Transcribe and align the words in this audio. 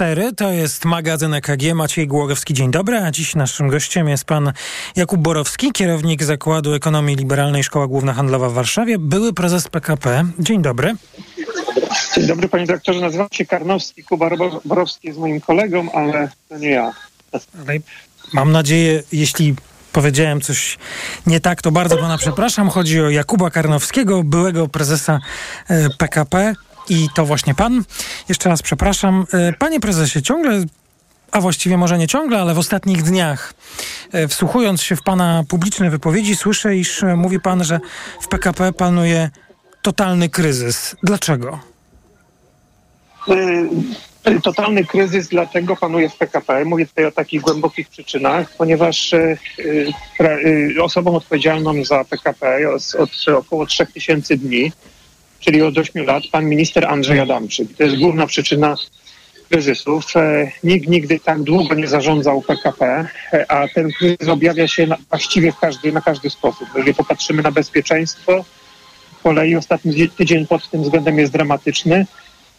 4 0.00 0.32
to 0.32 0.52
jest 0.52 0.84
magazyn 0.84 1.34
EKG. 1.34 1.74
Maciej 1.74 2.06
Głogowski, 2.06 2.54
dzień 2.54 2.70
dobry. 2.70 2.98
A 2.98 3.10
dziś 3.10 3.34
naszym 3.34 3.68
gościem 3.68 4.08
jest 4.08 4.24
pan 4.24 4.52
Jakub 4.96 5.20
Borowski, 5.20 5.72
kierownik 5.72 6.22
Zakładu 6.22 6.74
Ekonomii 6.74 7.16
Liberalnej 7.16 7.64
Szkoła 7.64 7.86
Główna 7.86 8.14
Handlowa 8.14 8.48
w 8.48 8.52
Warszawie, 8.52 8.98
były 8.98 9.32
prezes 9.32 9.68
PKP. 9.68 10.24
Dzień 10.38 10.62
dobry. 10.62 10.94
Dzień 12.14 12.26
dobry 12.26 12.48
panie 12.48 12.66
dyrektorze, 12.66 13.00
nazywam 13.00 13.28
się 13.32 13.46
Karnowski. 13.46 14.04
Kuba 14.04 14.30
Borowski 14.64 15.08
jest 15.08 15.18
moim 15.18 15.40
kolegą, 15.40 15.92
ale 15.92 16.28
to 16.48 16.58
nie 16.58 16.70
ja. 16.70 16.92
Mam 18.32 18.52
nadzieję, 18.52 19.02
jeśli 19.12 19.54
powiedziałem 19.92 20.40
coś 20.40 20.78
nie 21.26 21.40
tak, 21.40 21.62
to 21.62 21.70
bardzo 21.70 21.96
pana 21.96 22.18
przepraszam. 22.18 22.68
Chodzi 22.68 23.00
o 23.00 23.10
Jakuba 23.10 23.50
Karnowskiego, 23.50 24.22
byłego 24.24 24.68
prezesa 24.68 25.20
PKP. 25.98 26.54
E, 26.90 26.94
I 26.94 27.08
to 27.14 27.26
właśnie 27.26 27.54
pan. 27.54 27.84
Jeszcze 28.28 28.48
raz 28.48 28.62
przepraszam. 28.62 29.24
E, 29.32 29.52
panie 29.52 29.80
prezesie, 29.80 30.22
ciągle 30.22 30.64
a 31.32 31.40
właściwie 31.40 31.76
może 31.76 31.98
nie 31.98 32.08
ciągle, 32.08 32.40
ale 32.40 32.54
w 32.54 32.58
ostatnich 32.58 33.02
dniach, 33.02 33.54
e, 34.12 34.28
wsłuchując 34.28 34.82
się 34.82 34.96
w 34.96 35.02
pana 35.02 35.44
publiczne 35.48 35.90
wypowiedzi, 35.90 36.36
słyszę, 36.36 36.76
iż 36.76 37.04
mówi 37.16 37.40
pan, 37.40 37.64
że 37.64 37.80
w 38.20 38.28
PKP 38.28 38.72
panuje 38.72 39.30
totalny 39.82 40.28
kryzys. 40.28 40.96
Dlaczego? 41.02 41.58
Totalny 44.42 44.84
kryzys 44.84 45.28
dlatego 45.28 45.76
panuje 45.76 46.08
w 46.08 46.16
PKP. 46.16 46.64
Mówię 46.64 46.86
tutaj 46.86 47.04
o 47.04 47.10
takich 47.12 47.40
głębokich 47.40 47.88
przyczynach, 47.88 48.56
ponieważ 48.58 49.14
e, 49.14 49.36
e, 50.20 50.82
osobą 50.82 51.16
odpowiedzialną 51.16 51.84
za 51.84 52.04
PKP 52.04 52.58
od 52.98 53.36
około 53.38 53.66
3000 53.66 54.36
dni, 54.36 54.72
czyli 55.40 55.62
od 55.62 55.78
8 55.78 56.06
lat, 56.06 56.22
pan 56.32 56.46
minister 56.48 56.86
Andrzej 56.86 57.20
Adamczyk. 57.20 57.76
To 57.76 57.84
jest 57.84 57.96
główna 57.96 58.26
przyczyna 58.26 58.76
kryzysów. 59.50 60.16
E, 60.16 60.50
nikt 60.64 60.88
nigdy 60.88 61.20
tak 61.20 61.42
długo 61.42 61.74
nie 61.74 61.88
zarządzał 61.88 62.42
PKP, 62.42 63.08
a 63.48 63.68
ten 63.68 63.92
kryzys 63.92 64.28
objawia 64.28 64.68
się 64.68 64.86
na, 64.86 64.96
właściwie 65.08 65.52
w 65.52 65.58
każdy, 65.58 65.92
na 65.92 66.00
każdy 66.00 66.30
sposób. 66.30 66.68
Jeżeli 66.74 66.94
popatrzymy 66.94 67.42
na 67.42 67.50
bezpieczeństwo 67.50 68.44
kolei, 69.22 69.56
ostatni 69.56 70.08
tydzień 70.08 70.46
pod 70.46 70.70
tym 70.70 70.82
względem 70.82 71.18
jest 71.18 71.32
dramatyczny. 71.32 72.06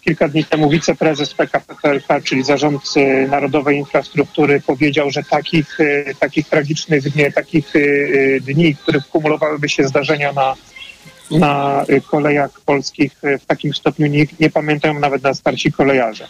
Kilka 0.01 0.27
dni 0.27 0.45
temu 0.45 0.69
wiceprezes 0.69 1.33
PKP 1.33 1.75
PLK, 1.81 2.23
czyli 2.23 2.43
zarządcy 2.43 3.27
Narodowej 3.29 3.77
Infrastruktury, 3.77 4.61
powiedział, 4.67 5.11
że 5.11 5.23
takich, 5.23 5.79
e, 5.79 6.15
takich 6.15 6.49
tragicznych 6.49 7.09
dni, 7.09 7.33
takich 7.33 7.75
e, 7.75 7.79
dni, 8.39 8.73
w 8.73 8.79
których 8.79 9.07
kumulowałyby 9.07 9.69
się 9.69 9.87
zdarzenia 9.87 10.33
na, 10.33 10.55
na 11.31 11.85
kolejach 12.11 12.61
polskich 12.61 13.11
w 13.41 13.45
takim 13.45 13.73
stopniu 13.73 14.07
nie, 14.07 14.25
nie 14.39 14.49
pamiętają 14.49 14.99
nawet 14.99 15.23
na 15.23 15.33
starci 15.33 15.71
kolejarze. 15.71 16.27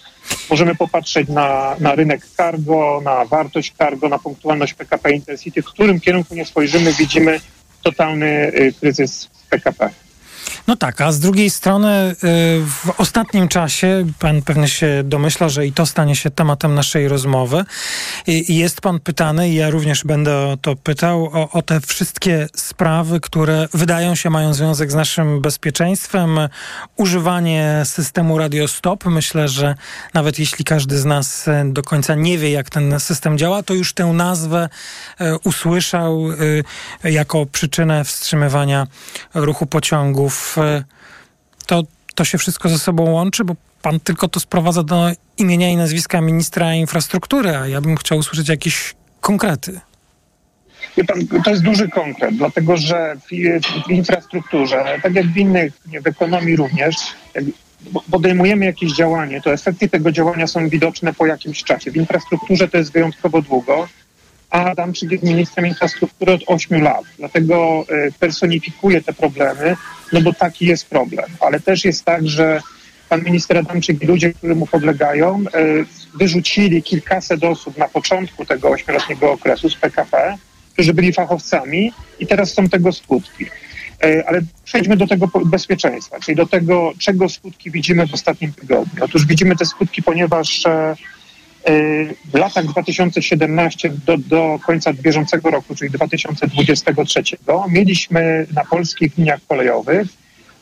Możemy 0.49 0.75
popatrzeć 0.75 1.27
na, 1.27 1.75
na 1.80 1.95
rynek 1.95 2.25
cargo, 2.25 3.02
na 3.03 3.25
wartość 3.25 3.73
cargo, 3.77 4.09
na 4.09 4.19
punktualność 4.19 4.73
PKP 4.73 5.11
Intercity. 5.11 5.61
W 5.61 5.66
którym 5.66 5.99
kierunku 5.99 6.35
nie 6.35 6.45
spojrzymy, 6.45 6.94
widzimy 6.94 7.39
totalny 7.83 8.52
kryzys 8.79 9.29
PKP. 9.49 9.89
No 10.72 10.77
tak, 10.77 11.02
a 11.02 11.11
z 11.11 11.19
drugiej 11.19 11.50
strony 11.50 12.11
y, 12.11 12.16
w 12.66 12.89
ostatnim 12.97 13.47
czasie, 13.47 14.05
pan 14.19 14.41
pewnie 14.41 14.67
się 14.67 15.03
domyśla, 15.05 15.50
że 15.50 15.67
i 15.67 15.73
to 15.73 15.86
stanie 15.86 16.16
się 16.16 16.30
tematem 16.30 16.75
naszej 16.75 17.08
rozmowy, 17.08 17.66
jest 18.28 18.81
pan 18.81 19.00
pytany, 19.00 19.50
i 19.50 19.55
ja 19.55 19.69
również 19.69 20.03
będę 20.03 20.38
o 20.38 20.58
to 20.61 20.75
pytał, 20.75 21.25
o, 21.25 21.52
o 21.52 21.61
te 21.61 21.81
wszystkie 21.81 22.47
sprawy, 22.55 23.19
które 23.19 23.67
wydają 23.73 24.16
się 24.16 24.30
mają 24.30 24.53
związek 24.53 24.91
z 24.91 24.95
naszym 24.95 25.41
bezpieczeństwem, 25.41 26.39
używanie 26.95 27.81
systemu 27.83 28.38
radiostop. 28.38 29.06
Myślę, 29.06 29.47
że 29.47 29.75
nawet 30.13 30.39
jeśli 30.39 30.66
każdy 30.66 30.97
z 30.97 31.06
nas 31.06 31.45
do 31.66 31.83
końca 31.83 32.16
nie 32.16 32.38
wie, 32.38 32.52
jak 32.52 32.69
ten 32.69 33.00
system 33.00 33.38
działa, 33.38 33.63
to 33.63 33.73
już 33.73 33.94
tę 33.94 34.06
nazwę 34.06 34.69
y, 35.22 35.38
usłyszał 35.44 36.31
y, 36.31 36.63
jako 37.03 37.45
przyczynę 37.45 38.03
wstrzymywania 38.03 38.88
ruchu 39.34 39.66
pociągów 39.66 40.57
to, 41.66 41.83
to 42.16 42.25
się 42.25 42.38
wszystko 42.38 42.69
ze 42.69 42.79
sobą 42.79 43.09
łączy, 43.09 43.44
bo 43.44 43.55
pan 43.81 43.99
tylko 43.99 44.27
to 44.27 44.39
sprowadza 44.39 44.83
do 44.83 45.11
imienia 45.38 45.69
i 45.69 45.75
nazwiska 45.75 46.22
ministra 46.22 46.75
infrastruktury, 46.75 47.57
a 47.57 47.67
ja 47.67 47.81
bym 47.81 47.97
chciał 47.97 48.17
usłyszeć 48.17 48.49
jakieś 48.49 48.95
konkrety. 49.21 49.79
Pan, 51.07 51.41
to 51.44 51.50
jest 51.50 51.63
duży 51.63 51.89
konkret, 51.89 52.35
dlatego 52.35 52.77
że 52.77 53.16
w, 53.16 53.29
w, 53.88 53.91
infrastrukturze, 53.91 55.00
tak 55.03 55.16
jak 55.16 55.27
w 55.27 55.38
innych, 55.38 55.73
w 56.03 56.07
ekonomii 56.07 56.55
również, 56.55 56.95
podejmujemy 58.11 58.66
jakieś 58.66 58.94
działanie, 58.94 59.41
to 59.41 59.53
efekty 59.53 59.89
tego 59.89 60.11
działania 60.11 60.47
są 60.47 60.69
widoczne 60.69 61.13
po 61.13 61.25
jakimś 61.25 61.63
czasie. 61.63 61.91
W 61.91 61.95
infrastrukturze 61.95 62.67
to 62.67 62.77
jest 62.77 62.91
wyjątkowo 62.91 63.41
długo 63.41 63.88
a 64.51 64.66
Adamczyk 64.66 65.12
jest 65.12 65.23
ministrem 65.23 65.67
infrastruktury 65.67 66.34
od 66.34 66.41
8 66.47 66.81
lat. 66.81 67.03
Dlatego 67.17 67.85
e, 67.89 68.12
personifikuje 68.12 69.01
te 69.01 69.13
problemy, 69.13 69.75
no 70.13 70.22
bo 70.22 70.34
taki 70.34 70.66
jest 70.66 70.89
problem. 70.89 71.25
Ale 71.39 71.59
też 71.59 71.85
jest 71.85 72.06
tak, 72.06 72.28
że 72.28 72.62
pan 73.09 73.23
minister 73.23 73.57
Adamczyk 73.57 74.03
i 74.03 74.06
ludzie, 74.06 74.34
którzy 74.34 74.56
mu 74.56 74.67
podlegają, 74.67 75.44
e, 75.53 75.63
wyrzucili 76.17 76.84
kilkaset 76.84 77.44
osób 77.44 77.78
na 77.78 77.88
początku 77.88 78.45
tego 78.45 78.69
ośmioletniego 78.69 79.31
okresu 79.31 79.69
z 79.69 79.75
PKP, 79.75 80.38
którzy 80.73 80.94
byli 80.94 81.13
fachowcami 81.13 81.94
i 82.19 82.28
teraz 82.28 82.53
są 82.53 82.69
tego 82.69 82.91
skutki. 82.91 83.45
E, 84.03 84.23
ale 84.28 84.41
przejdźmy 84.66 84.97
do 84.97 85.07
tego 85.07 85.28
bezpieczeństwa, 85.45 86.19
czyli 86.19 86.35
do 86.35 86.45
tego, 86.45 86.94
czego 87.00 87.29
skutki 87.29 87.72
widzimy 87.72 88.07
w 88.07 88.13
ostatnim 88.13 88.53
tygodniu. 88.53 89.03
Otóż 89.06 89.25
widzimy 89.25 89.56
te 89.56 89.66
skutki, 89.66 90.03
ponieważ 90.03 90.63
w 92.33 92.33
latach 92.33 92.66
2017 92.66 93.89
do, 94.05 94.17
do 94.17 94.59
końca 94.66 94.94
bieżącego 94.94 95.51
roku, 95.51 95.75
czyli 95.75 95.91
2023, 95.91 97.23
mieliśmy 97.69 98.47
na 98.53 98.66
polskich 98.66 99.17
liniach 99.17 99.39
kolejowych 99.47 100.07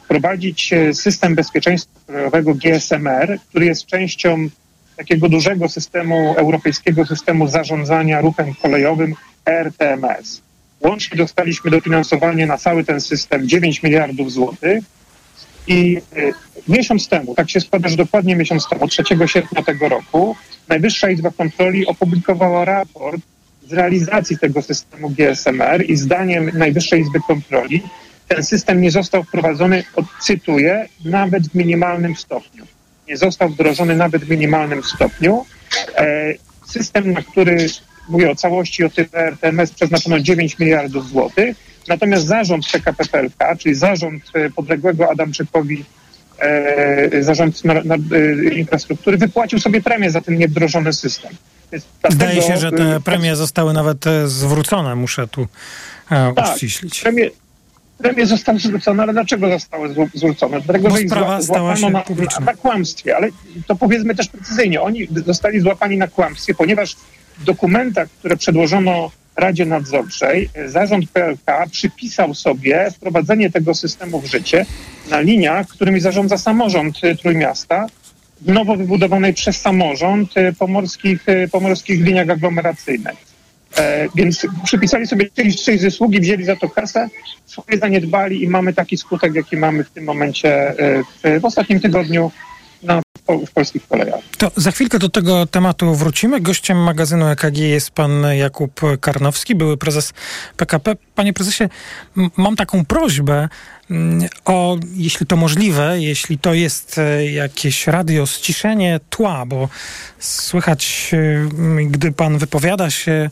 wprowadzić 0.03 0.73
e, 0.73 0.93
system 0.93 1.35
bezpieczeństwa 1.35 1.99
kolejowego 2.07 2.55
GSMR, 2.55 3.39
który 3.49 3.65
jest 3.65 3.85
częścią 3.85 4.49
takiego 4.97 5.29
dużego 5.29 5.69
systemu, 5.69 6.33
europejskiego 6.37 7.05
systemu 7.05 7.47
zarządzania 7.47 8.21
ruchem 8.21 8.53
kolejowym 8.61 9.15
RTMS. 9.45 10.41
Łącznie 10.81 11.17
dostaliśmy 11.17 11.71
dofinansowanie 11.71 12.45
na 12.45 12.57
cały 12.57 12.83
ten 12.83 13.01
system 13.01 13.47
9 13.49 13.83
miliardów 13.83 14.31
złotych 14.31 14.83
i 15.67 16.01
e, 16.15 16.31
miesiąc 16.67 17.07
temu, 17.07 17.35
tak 17.35 17.49
się 17.49 17.61
składa, 17.61 17.89
że 17.89 17.97
dokładnie 17.97 18.35
miesiąc 18.35 18.69
temu, 18.69 18.87
3 18.87 19.03
sierpnia 19.25 19.63
tego 19.63 19.89
roku, 19.89 20.35
Najwyższa 20.67 21.09
Izba 21.09 21.31
Kontroli 21.31 21.87
opublikowała 21.87 22.65
raport 22.65 23.21
z 23.67 23.73
realizacji 23.73 24.37
tego 24.37 24.61
systemu 24.61 25.09
GSMR 25.09 25.85
i 25.85 25.95
zdaniem 25.95 26.51
Najwyższej 26.53 27.01
Izby 27.01 27.19
Kontroli 27.27 27.83
ten 28.29 28.43
system 28.43 28.81
nie 28.81 28.91
został 28.91 29.23
wprowadzony, 29.23 29.83
cytuję, 30.21 30.87
nawet 31.05 31.47
w 31.47 31.55
minimalnym 31.55 32.15
stopniu. 32.15 32.65
Nie 33.07 33.17
został 33.17 33.49
wdrożony 33.49 33.95
nawet 33.95 34.25
w 34.25 34.29
minimalnym 34.29 34.83
stopniu. 34.83 35.45
E, 35.97 36.33
system, 36.67 37.11
na 37.13 37.21
który, 37.21 37.67
mówię 38.09 38.31
o 38.31 38.35
całości, 38.35 38.83
o 38.83 38.89
tym 38.89 39.05
RTMS 39.13 39.71
przeznaczono 39.71 40.19
9 40.19 40.59
miliardów 40.59 41.09
złotych, 41.09 41.57
natomiast 41.89 42.25
zarząd 42.25 42.71
PKP 42.71 43.05
PLK, 43.05 43.57
czyli 43.57 43.75
zarząd 43.75 44.23
e, 44.33 44.49
podległego 44.49 45.11
Adamczykowi 45.11 45.85
e, 46.39 46.43
e, 48.11 48.53
infrastruktury 48.53 49.17
wypłacił 49.17 49.59
sobie 49.59 49.81
premię 49.81 50.11
za 50.11 50.21
ten 50.21 50.37
niewdrożony 50.37 50.93
system. 50.93 51.31
Zdaje 52.09 52.41
się, 52.41 52.57
że 52.57 52.71
te 52.71 52.99
premie 52.99 53.35
zostały 53.35 53.73
nawet 53.73 54.05
zwrócone, 54.25 54.95
muszę 54.95 55.27
tu 55.27 55.47
tak, 56.09 56.53
uściślić. 56.53 57.01
Premie, 57.01 57.29
premie 57.97 58.25
zostały 58.25 58.59
zwrócone, 58.59 59.03
ale 59.03 59.13
dlaczego 59.13 59.49
zostały 59.49 59.95
zwrócone? 60.13 60.61
Dlatego, 60.61 60.89
Bo 60.89 60.95
że 60.95 61.01
ich 61.01 61.09
sprawa 61.09 61.41
stała 61.41 61.75
się 61.75 61.89
na, 61.89 62.01
publiczna. 62.01 62.45
na 62.45 62.53
kłamstwie, 62.53 63.15
ale 63.15 63.29
to 63.67 63.75
powiedzmy 63.75 64.15
też 64.15 64.27
precyzyjnie. 64.27 64.81
Oni 64.81 65.07
zostali 65.25 65.59
złapani 65.59 65.97
na 65.97 66.07
kłamstwie, 66.07 66.53
ponieważ 66.53 66.95
w 67.37 67.43
dokumentach, 67.43 68.09
które 68.09 68.37
przedłożono 68.37 69.11
Radzie 69.39 69.65
Nadzorczej 69.65 70.49
zarząd 70.65 71.11
PLK 71.11 71.67
przypisał 71.71 72.33
sobie 72.33 72.91
wprowadzenie 72.91 73.51
tego 73.51 73.73
systemu 73.73 74.21
w 74.21 74.25
życie 74.25 74.65
na 75.09 75.19
liniach, 75.19 75.67
którymi 75.67 75.99
zarządza 75.99 76.37
samorząd 76.37 77.01
Trójmiasta 77.21 77.87
w 78.41 78.51
nowo 78.51 78.75
wybudowanej 78.75 79.33
przez 79.33 79.61
samorząd 79.61 80.33
pomorskich, 80.59 81.25
pomorskich 81.51 82.05
liniach 82.05 82.29
aglomeracyjnych. 82.29 83.29
E, 83.77 84.07
więc 84.15 84.47
przypisali 84.63 85.07
sobie 85.07 85.29
część, 85.29 85.65
część 85.65 85.81
zasługi, 85.81 86.19
wzięli 86.19 86.43
za 86.43 86.55
to 86.55 86.69
kasę, 86.69 87.09
swoje 87.45 87.77
zaniedbali 87.77 88.43
i 88.43 88.47
mamy 88.47 88.73
taki 88.73 88.97
skutek, 88.97 89.35
jaki 89.35 89.57
mamy 89.57 89.83
w 89.83 89.89
tym 89.89 90.03
momencie 90.03 90.69
e, 90.69 91.03
w, 91.03 91.41
w 91.41 91.45
ostatnim 91.45 91.79
tygodniu 91.79 92.31
w 93.37 93.51
polskich 93.51 93.87
kolejach. 93.87 94.19
To 94.37 94.51
za 94.55 94.71
chwilkę 94.71 94.99
do 94.99 95.09
tego 95.09 95.45
tematu 95.45 95.95
wrócimy. 95.95 96.41
Gościem 96.41 96.77
magazynu 96.77 97.27
EKG 97.27 97.57
jest 97.57 97.91
pan 97.91 98.23
Jakub 98.37 98.81
Karnowski, 99.01 99.55
były 99.55 99.77
prezes 99.77 100.13
PKP. 100.57 100.95
Panie 101.15 101.33
prezesie, 101.33 101.69
mam 102.37 102.55
taką 102.55 102.85
prośbę 102.85 103.49
mm, 103.91 104.29
o, 104.45 104.77
jeśli 104.95 105.25
to 105.25 105.35
możliwe, 105.35 105.95
jeśli 105.99 106.39
to 106.39 106.53
jest 106.53 106.97
e, 106.97 107.25
jakieś 107.31 107.87
radio, 107.87 108.25
ściszenie 108.25 108.99
tła, 109.09 109.45
bo 109.45 109.69
słychać, 110.19 111.11
gdy 111.85 112.11
pan 112.11 112.37
wypowiada 112.37 112.89
się, 112.89 113.29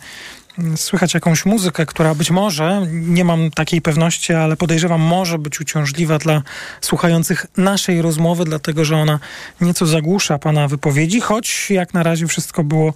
słychać 0.76 1.14
jakąś 1.14 1.46
muzykę, 1.46 1.86
która 1.86 2.16
być 2.16 2.32
może, 2.32 2.88
nie 2.92 3.26
mam 3.26 3.52
takiej 3.52 3.82
pewności, 3.82 4.34
ale 4.34 4.58
podejrzewam, 4.58 5.02
może 5.02 5.40
być 5.40 5.62
uciążliwa 5.62 6.18
dla 6.18 6.42
słuchających 6.82 7.46
naszej 7.58 8.02
rozmowy, 8.02 8.46
dlatego 8.46 8.86
że 8.86 8.98
ona 8.98 9.20
nieco 9.62 9.86
zagłusza 9.86 10.40
pana 10.40 10.68
wypowiedzi, 10.68 11.22
choć 11.22 11.72
jak 11.72 11.94
na 11.94 12.04
razie 12.04 12.28
wszystko 12.28 12.64
było 12.64 12.94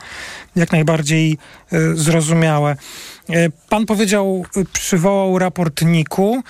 jak 0.56 0.72
najbardziej 0.72 1.38
y, 1.74 1.98
zrozumiałe. 1.98 2.76
Y, 3.30 3.52
pan 3.70 3.86
powiedział, 3.86 4.46
y, 4.58 4.66
przywołał 4.66 5.40
raport 5.40 5.82
NIK-u. 5.82 6.44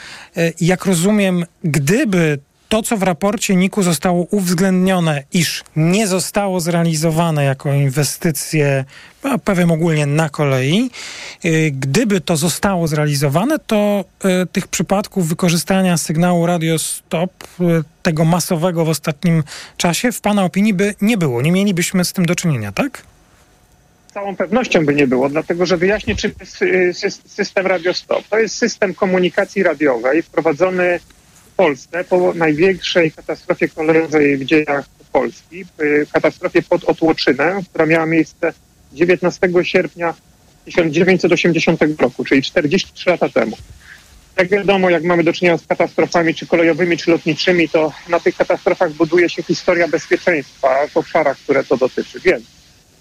Jak 0.61 0.85
rozumiem, 0.85 1.45
gdyby 1.63 2.39
to, 2.71 2.81
co 2.81 2.97
w 2.97 3.03
raporcie 3.03 3.55
NIK-u 3.55 3.83
zostało 3.83 4.27
uwzględnione, 4.31 5.23
iż 5.33 5.63
nie 5.75 6.07
zostało 6.07 6.59
zrealizowane 6.59 7.43
jako 7.43 7.73
inwestycje, 7.73 8.85
powiem 9.45 9.71
ogólnie 9.71 10.05
na 10.05 10.29
kolei, 10.29 10.89
y, 11.45 11.71
gdyby 11.71 12.21
to 12.21 12.37
zostało 12.37 12.87
zrealizowane, 12.87 13.59
to 13.59 14.05
y, 14.43 14.47
tych 14.47 14.67
przypadków 14.67 15.27
wykorzystania 15.27 15.97
sygnału 15.97 16.45
radio 16.45 16.79
stop, 16.79 17.31
y, 17.43 17.83
tego 18.03 18.25
masowego 18.25 18.85
w 18.85 18.89
ostatnim 18.89 19.43
czasie, 19.77 20.11
w 20.11 20.21
Pana 20.21 20.43
opinii 20.43 20.73
by 20.73 20.95
nie 21.01 21.17
było. 21.17 21.41
Nie 21.41 21.51
mielibyśmy 21.51 22.05
z 22.05 22.13
tym 22.13 22.25
do 22.25 22.35
czynienia, 22.35 22.71
tak? 22.71 23.03
Całą 24.13 24.35
pewnością 24.35 24.85
by 24.85 24.95
nie 24.95 25.07
było, 25.07 25.29
dlatego 25.29 25.65
że 25.65 25.77
wyjaśnię, 25.77 26.15
czym 26.15 26.31
jest 27.03 27.33
system 27.33 27.67
radiostop. 27.67 28.27
To 28.27 28.39
jest 28.39 28.55
system 28.55 28.93
komunikacji 28.93 29.63
radiowej 29.63 30.21
wprowadzony 30.21 30.99
Polsce 31.61 32.03
po 32.03 32.33
największej 32.33 33.11
katastrofie 33.11 33.67
kolejowej 33.69 34.37
w 34.37 34.45
dziejach 34.45 34.85
Polski, 35.11 35.65
katastrofie 36.13 36.61
pod 36.61 36.83
Otłoczynem, 36.83 37.63
która 37.63 37.85
miała 37.85 38.05
miejsce 38.05 38.53
19 38.93 39.39
sierpnia 39.63 40.13
1980 40.65 41.81
roku, 41.99 42.23
czyli 42.25 42.41
43 42.41 43.09
lata 43.09 43.29
temu. 43.29 43.57
Jak 44.37 44.49
wiadomo, 44.49 44.89
jak 44.89 45.03
mamy 45.03 45.23
do 45.23 45.33
czynienia 45.33 45.57
z 45.57 45.67
katastrofami, 45.67 46.35
czy 46.35 46.47
kolejowymi, 46.47 46.97
czy 46.97 47.11
lotniczymi, 47.11 47.69
to 47.69 47.93
na 48.09 48.19
tych 48.19 48.35
katastrofach 48.35 48.91
buduje 48.91 49.29
się 49.29 49.43
historia 49.43 49.87
bezpieczeństwa 49.87 50.87
w 50.87 50.97
obszarach, 50.97 51.37
które 51.37 51.63
to 51.63 51.77
dotyczy. 51.77 52.19
Więc 52.19 52.43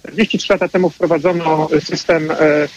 43 0.03 0.53
lata 0.53 0.69
temu 0.69 0.91
wprowadzono 0.91 1.69
system, 1.85 2.31
e, 2.31 2.37
e, 2.37 2.69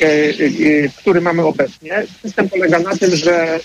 e, 0.00 0.88
który 0.98 1.20
mamy 1.20 1.42
obecnie. 1.42 2.06
System 2.22 2.48
polega 2.48 2.78
na 2.78 2.96
tym, 2.96 3.16
że 3.16 3.60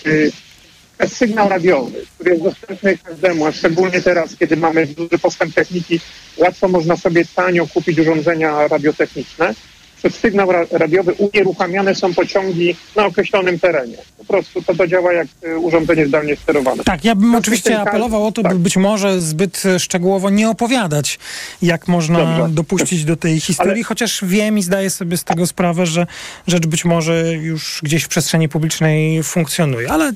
sygnał 1.08 1.50
radiowy, 1.50 2.06
który 2.16 2.32
jest 2.32 2.44
dostępny 2.44 2.98
każdemu, 2.98 3.46
a 3.46 3.52
szczególnie 3.52 4.02
teraz, 4.02 4.36
kiedy 4.36 4.58
mamy 4.58 4.88
duży 4.88 5.20
postęp 5.22 5.54
techniki, 5.54 6.00
łatwo 6.38 6.68
można 6.68 6.96
sobie 6.96 7.26
tanio 7.36 7.68
kupić 7.68 8.00
urządzenia 8.00 8.68
radiotechniczne. 8.68 9.54
Przez 10.00 10.16
sygnał 10.16 10.50
radiowy 10.72 11.14
unieruchamiane 11.14 11.96
są 11.96 12.14
pociągi 12.14 12.76
na 12.96 13.06
określonym 13.06 13.60
terenie. 13.60 13.98
Po 14.18 14.26
prostu 14.26 14.62
to, 14.62 14.76
to 14.76 14.88
działa 14.88 15.14
jak 15.14 15.28
e, 15.44 15.58
urządzenie 15.58 16.08
zdalnie 16.08 16.36
sterowane. 16.36 16.84
Tak, 16.84 17.06
ja 17.06 17.16
bym 17.16 17.36
oczywiście 17.36 17.80
apelował 17.80 18.28
o 18.28 18.32
to, 18.32 18.44
tak. 18.44 18.54
by 18.54 18.60
być 18.60 18.78
może 18.78 19.22
zbyt 19.22 19.64
szczegółowo 19.80 20.30
nie 20.30 20.50
opowiadać, 20.50 21.20
jak 21.62 21.88
można 21.88 22.20
Dobrze. 22.20 22.56
dopuścić 22.56 23.06
do 23.06 23.16
tej 23.16 23.40
historii, 23.40 23.74
Ale... 23.74 23.84
chociaż 23.84 24.22
wiem 24.26 24.58
i 24.58 24.64
zdaję 24.64 24.90
sobie 24.90 25.18
z 25.18 25.24
tego 25.24 25.48
sprawę, 25.48 25.86
że 25.86 26.08
rzecz 26.48 26.68
być 26.68 26.86
może 26.86 27.34
już 27.34 27.80
gdzieś 27.84 28.04
w 28.04 28.08
przestrzeni 28.08 28.50
publicznej 28.50 29.24
funkcjonuje. 29.24 29.92
Ale 29.92 30.12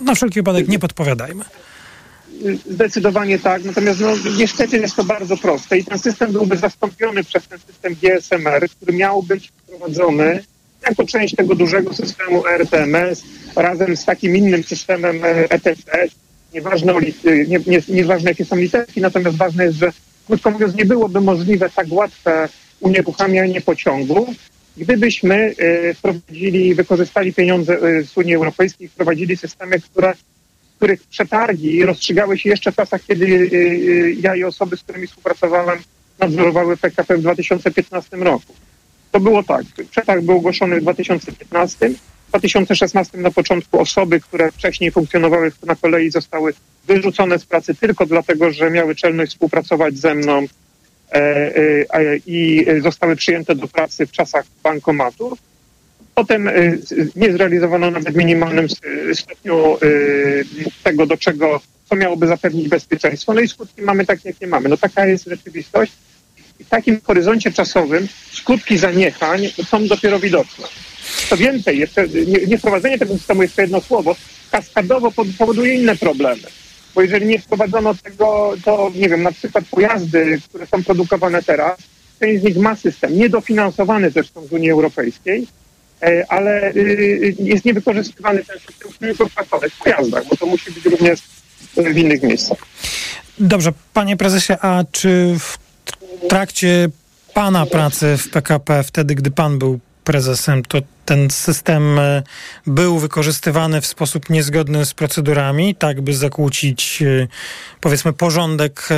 na 0.00 0.14
wszelki 0.14 0.34
wypadek 0.34 0.68
nie 0.68 0.78
podpowiadajmy. 0.78 1.44
Zdecydowanie 2.70 3.38
tak, 3.38 3.64
natomiast 3.64 4.00
no, 4.00 4.08
niestety 4.38 4.78
jest 4.78 4.96
to 4.96 5.04
bardzo 5.04 5.36
proste 5.36 5.78
i 5.78 5.84
ten 5.84 5.98
system 5.98 6.32
byłby 6.32 6.56
zastąpiony 6.56 7.24
przez 7.24 7.48
ten 7.48 7.58
system 7.58 7.96
GSMR, 8.02 8.68
który 8.70 8.92
miał 8.92 9.22
być 9.22 9.48
wprowadzony 9.48 10.44
jako 10.88 11.04
część 11.06 11.34
tego 11.34 11.54
dużego 11.54 11.94
systemu 11.94 12.46
RTMS 12.46 13.22
razem 13.56 13.96
z 13.96 14.04
takim 14.04 14.36
innym 14.36 14.64
systemem 14.64 15.20
ETC. 15.24 16.08
Nieważne, 16.54 16.94
nie, 17.24 17.60
nie, 17.66 17.82
nieważne 17.88 18.30
jakie 18.30 18.44
są 18.44 18.56
literki, 18.56 19.00
natomiast 19.00 19.36
ważne 19.36 19.64
jest, 19.64 19.78
że 19.78 19.92
krótko 20.26 20.50
mówiąc 20.50 20.74
nie 20.74 20.84
byłoby 20.84 21.20
możliwe 21.20 21.70
tak 21.70 21.86
łatwe 21.90 22.48
unieruchamianie 22.80 23.60
pociągu, 23.60 24.34
gdybyśmy 24.76 25.54
y, 25.60 25.94
wprowadzili, 25.94 26.74
wykorzystali 26.74 27.32
pieniądze 27.32 27.84
y, 27.84 28.04
z 28.04 28.16
Unii 28.16 28.34
Europejskiej, 28.34 28.88
wprowadzili 28.88 29.36
systemy, 29.36 29.80
które 29.80 30.12
których 30.76 31.02
przetargi 31.02 31.84
rozstrzygały 31.84 32.38
się 32.38 32.48
jeszcze 32.48 32.72
w 32.72 32.76
czasach, 32.76 33.00
kiedy 33.06 33.26
y, 33.26 33.30
y, 33.30 34.16
ja 34.20 34.36
i 34.36 34.44
osoby, 34.44 34.76
z 34.76 34.82
którymi 34.82 35.06
współpracowałem, 35.06 35.78
nadzorowały 36.18 36.76
PKP 36.76 37.16
w 37.16 37.20
2015 37.20 38.16
roku. 38.16 38.54
To 39.12 39.20
było 39.20 39.42
tak. 39.42 39.64
Przetarg 39.90 40.22
był 40.22 40.36
ogłoszony 40.36 40.80
w 40.80 40.82
2015. 40.82 41.90
W 41.90 42.28
2016 42.28 43.18
na 43.18 43.30
początku 43.30 43.80
osoby, 43.80 44.20
które 44.20 44.52
wcześniej 44.52 44.90
funkcjonowały 44.90 45.52
na 45.66 45.76
kolei, 45.76 46.10
zostały 46.10 46.54
wyrzucone 46.86 47.38
z 47.38 47.44
pracy 47.44 47.74
tylko 47.74 48.06
dlatego, 48.06 48.50
że 48.50 48.70
miały 48.70 48.94
czelność 48.94 49.32
współpracować 49.32 49.98
ze 49.98 50.14
mną 50.14 50.46
e, 51.12 51.16
e, 51.16 52.16
i 52.26 52.66
zostały 52.82 53.16
przyjęte 53.16 53.54
do 53.54 53.68
pracy 53.68 54.06
w 54.06 54.12
czasach 54.12 54.44
bankomatu. 54.62 55.38
Potem 56.14 56.48
y, 56.48 56.78
nie 57.16 57.32
zrealizowano 57.32 57.90
nawet 57.90 58.14
w 58.14 58.16
minimalnym 58.16 58.66
stopniu 59.14 59.78
y, 59.82 60.44
tego, 60.82 61.06
do 61.06 61.16
czego, 61.16 61.60
co 61.84 61.96
miałoby 61.96 62.26
zapewnić 62.26 62.68
bezpieczeństwo. 62.68 63.34
No 63.34 63.40
i 63.40 63.48
skutki 63.48 63.82
mamy 63.82 64.06
takie, 64.06 64.28
jakie 64.28 64.46
mamy. 64.46 64.68
No 64.68 64.76
taka 64.76 65.06
jest 65.06 65.24
rzeczywistość. 65.24 65.92
I 66.60 66.64
w 66.64 66.68
takim 66.68 67.00
horyzoncie 67.00 67.52
czasowym 67.52 68.08
skutki 68.32 68.78
zaniechań 68.78 69.48
są 69.68 69.86
dopiero 69.86 70.20
widoczne. 70.20 70.66
Co 71.28 71.36
więcej, 71.36 71.78
jeszcze 71.78 72.08
niewprowadzenie 72.48 72.98
tego 72.98 73.14
systemu, 73.14 73.42
jeszcze 73.42 73.62
jedno 73.62 73.80
słowo, 73.80 74.16
kaskadowo 74.50 75.12
powoduje 75.38 75.74
inne 75.74 75.96
problemy. 75.96 76.42
Bo 76.94 77.02
jeżeli 77.02 77.26
nie 77.26 77.38
wprowadzono 77.38 77.94
tego, 77.94 78.54
to 78.64 78.92
nie 78.94 79.08
wiem, 79.08 79.22
na 79.22 79.32
przykład 79.32 79.64
pojazdy, 79.70 80.40
które 80.48 80.66
są 80.66 80.84
produkowane 80.84 81.42
teraz, 81.42 81.78
część 82.20 82.40
z 82.40 82.44
nich 82.44 82.56
ma 82.56 82.76
system, 82.76 83.18
niedofinansowany 83.18 84.10
zresztą 84.10 84.46
z 84.46 84.52
Unii 84.52 84.70
Europejskiej, 84.70 85.46
ale 86.28 86.72
y, 86.76 87.34
jest 87.38 87.64
niewykorzystywany 87.64 88.44
ten 88.44 88.58
system 88.58 89.14
w 89.70 89.78
pojazdach, 89.78 90.24
bo 90.30 90.36
to 90.36 90.46
musi 90.46 90.72
być 90.72 90.84
również 90.84 91.20
w 91.76 91.98
innych 91.98 92.22
miejscach. 92.22 92.58
Dobrze, 93.38 93.72
panie 93.92 94.16
prezesie, 94.16 94.52
a 94.60 94.84
czy 94.92 95.36
w 95.38 95.58
trakcie 96.28 96.88
pana 97.34 97.66
pracy 97.66 98.16
w 98.16 98.30
PKP, 98.30 98.82
wtedy 98.82 99.14
gdy 99.14 99.30
pan 99.30 99.58
był 99.58 99.80
prezesem, 100.04 100.62
to 100.62 100.78
ten 101.04 101.30
system 101.30 101.98
e, 101.98 102.22
był 102.66 102.98
wykorzystywany 102.98 103.80
w 103.80 103.86
sposób 103.86 104.30
niezgodny 104.30 104.84
z 104.84 104.94
procedurami, 104.94 105.74
tak 105.74 106.00
by 106.00 106.14
zakłócić 106.14 107.02
e, 107.02 107.26
powiedzmy 107.80 108.12
porządek 108.12 108.88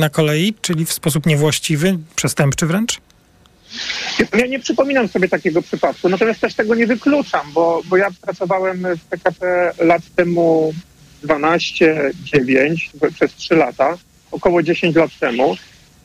na 0.00 0.08
kolei, 0.08 0.54
czyli 0.60 0.86
w 0.86 0.92
sposób 0.92 1.26
niewłaściwy, 1.26 1.98
przestępczy 2.16 2.66
wręcz? 2.66 3.00
Ja 4.18 4.46
nie 4.46 4.58
przypominam 4.58 5.08
sobie 5.08 5.28
takiego 5.28 5.62
przypadku, 5.62 6.08
natomiast 6.08 6.40
też 6.40 6.54
tego 6.54 6.74
nie 6.74 6.86
wykluczam, 6.86 7.52
bo, 7.52 7.82
bo 7.84 7.96
ja 7.96 8.08
pracowałem 8.22 8.86
w 8.96 9.04
PKP 9.04 9.72
lat 9.78 10.02
temu 10.16 10.74
12, 11.22 12.12
9, 12.24 12.90
przez 13.14 13.34
3 13.34 13.56
lata, 13.56 13.98
około 14.30 14.62
10 14.62 14.96
lat 14.96 15.10
temu. 15.20 15.56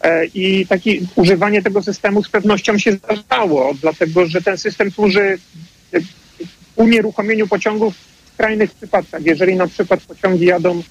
E, 0.01 0.25
I 0.25 0.65
takie 0.67 0.99
używanie 1.15 1.61
tego 1.61 1.83
systemu 1.83 2.23
z 2.23 2.29
pewnością 2.29 2.77
się 2.77 2.91
zdarzało, 2.91 3.73
dlatego 3.81 4.25
że 4.25 4.41
ten 4.41 4.57
system 4.57 4.91
służy 4.91 5.37
unieruchomieniu 6.75 7.47
pociągów 7.47 7.95
w 7.95 8.33
skrajnych 8.33 8.71
przypadkach. 8.71 9.25
Jeżeli 9.25 9.55
na 9.55 9.67
przykład 9.67 10.01
pociągi 10.01 10.45
jadą 10.45 10.83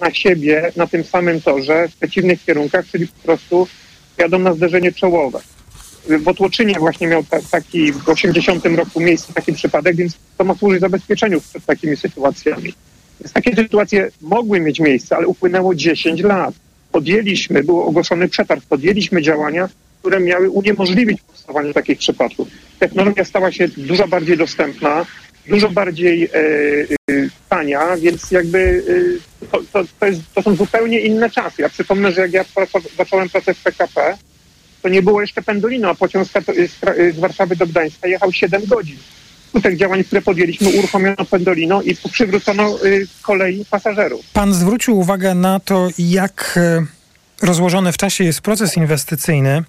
na 0.00 0.14
siebie 0.14 0.72
na 0.76 0.86
tym 0.86 1.04
samym 1.04 1.40
torze 1.40 1.88
w 1.88 1.96
przeciwnych 1.96 2.44
kierunkach, 2.44 2.86
czyli 2.92 3.06
po 3.06 3.22
prostu 3.22 3.68
jadą 4.18 4.38
na 4.38 4.54
zderzenie 4.54 4.92
czołowe 4.92 5.40
w 6.08 6.28
Otłoczynie 6.28 6.74
właśnie 6.78 7.06
miał 7.06 7.24
ta, 7.24 7.38
taki 7.50 7.92
w 7.92 8.08
80 8.08 8.66
roku 8.66 9.00
miejsce 9.00 9.32
taki 9.32 9.52
przypadek, 9.52 9.96
więc 9.96 10.16
to 10.38 10.44
ma 10.44 10.54
służyć 10.54 10.80
zabezpieczeniu 10.80 11.40
przed 11.40 11.64
takimi 11.64 11.96
sytuacjami. 11.96 12.74
Więc 13.20 13.32
takie 13.32 13.56
sytuacje 13.56 14.10
mogły 14.20 14.60
mieć 14.60 14.80
miejsce, 14.80 15.16
ale 15.16 15.26
upłynęło 15.26 15.74
10 15.74 16.20
lat. 16.20 16.54
Podjęliśmy, 16.92 17.64
był 17.64 17.80
ogłoszony 17.80 18.28
przetarg, 18.28 18.64
podjęliśmy 18.64 19.22
działania, 19.22 19.68
które 20.00 20.20
miały 20.20 20.50
uniemożliwić 20.50 21.20
powstawanie 21.22 21.74
takich 21.74 21.98
przypadków. 21.98 22.48
Technologia 22.78 23.24
stała 23.24 23.52
się 23.52 23.68
dużo 23.68 24.08
bardziej 24.08 24.36
dostępna. 24.36 25.06
dużo 25.46 25.70
bardziej 25.70 26.28
tania, 27.48 27.96
więc 27.96 28.30
jakby 28.30 28.84
to, 29.52 29.60
to, 29.72 29.84
to, 30.00 30.06
jest, 30.06 30.20
to 30.34 30.42
są 30.42 30.54
zupełnie 30.54 31.00
inne 31.00 31.30
czasy. 31.30 31.62
Ja 31.62 31.68
przypomnę, 31.68 32.12
że 32.12 32.20
jak 32.20 32.32
ja 32.32 32.44
zacząłem 32.96 33.28
pracę 33.28 33.54
w 33.54 33.62
PKP, 33.62 34.16
to 34.82 34.88
nie 34.88 35.02
było 35.02 35.20
jeszcze 35.20 35.42
pendolino, 35.42 35.88
a 35.88 35.94
pociąg 35.94 36.28
z 37.16 37.18
Warszawy 37.18 37.56
do 37.56 37.66
Gdańska 37.66 38.08
jechał 38.08 38.32
7 38.32 38.62
godzin. 38.66 38.96
Skutek 39.48 39.76
działań, 39.76 40.04
które 40.04 40.22
podjęliśmy, 40.22 40.68
uruchomiono 40.68 41.24
pendolino 41.30 41.82
i 41.82 41.96
przywrócono 42.12 42.78
kolei 43.22 43.64
pasażerów. 43.70 44.20
Pan 44.32 44.54
zwrócił 44.54 44.98
uwagę 44.98 45.34
na 45.34 45.60
to, 45.60 45.88
jak 45.98 46.58
rozłożony 47.42 47.92
w 47.92 47.96
czasie 47.96 48.24
jest 48.24 48.40
proces 48.40 48.76
inwestycyjny, 48.76 49.64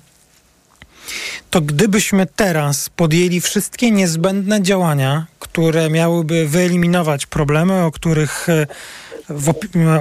to 1.50 1.62
gdybyśmy 1.62 2.26
teraz 2.36 2.90
podjęli 2.90 3.42
wszystkie 3.42 3.92
niezbędne 3.92 4.62
działania, 4.62 5.26
które 5.40 5.90
miałyby 5.90 6.48
wyeliminować 6.48 7.26
problemy, 7.26 7.84
o 7.84 7.92
których 7.92 8.48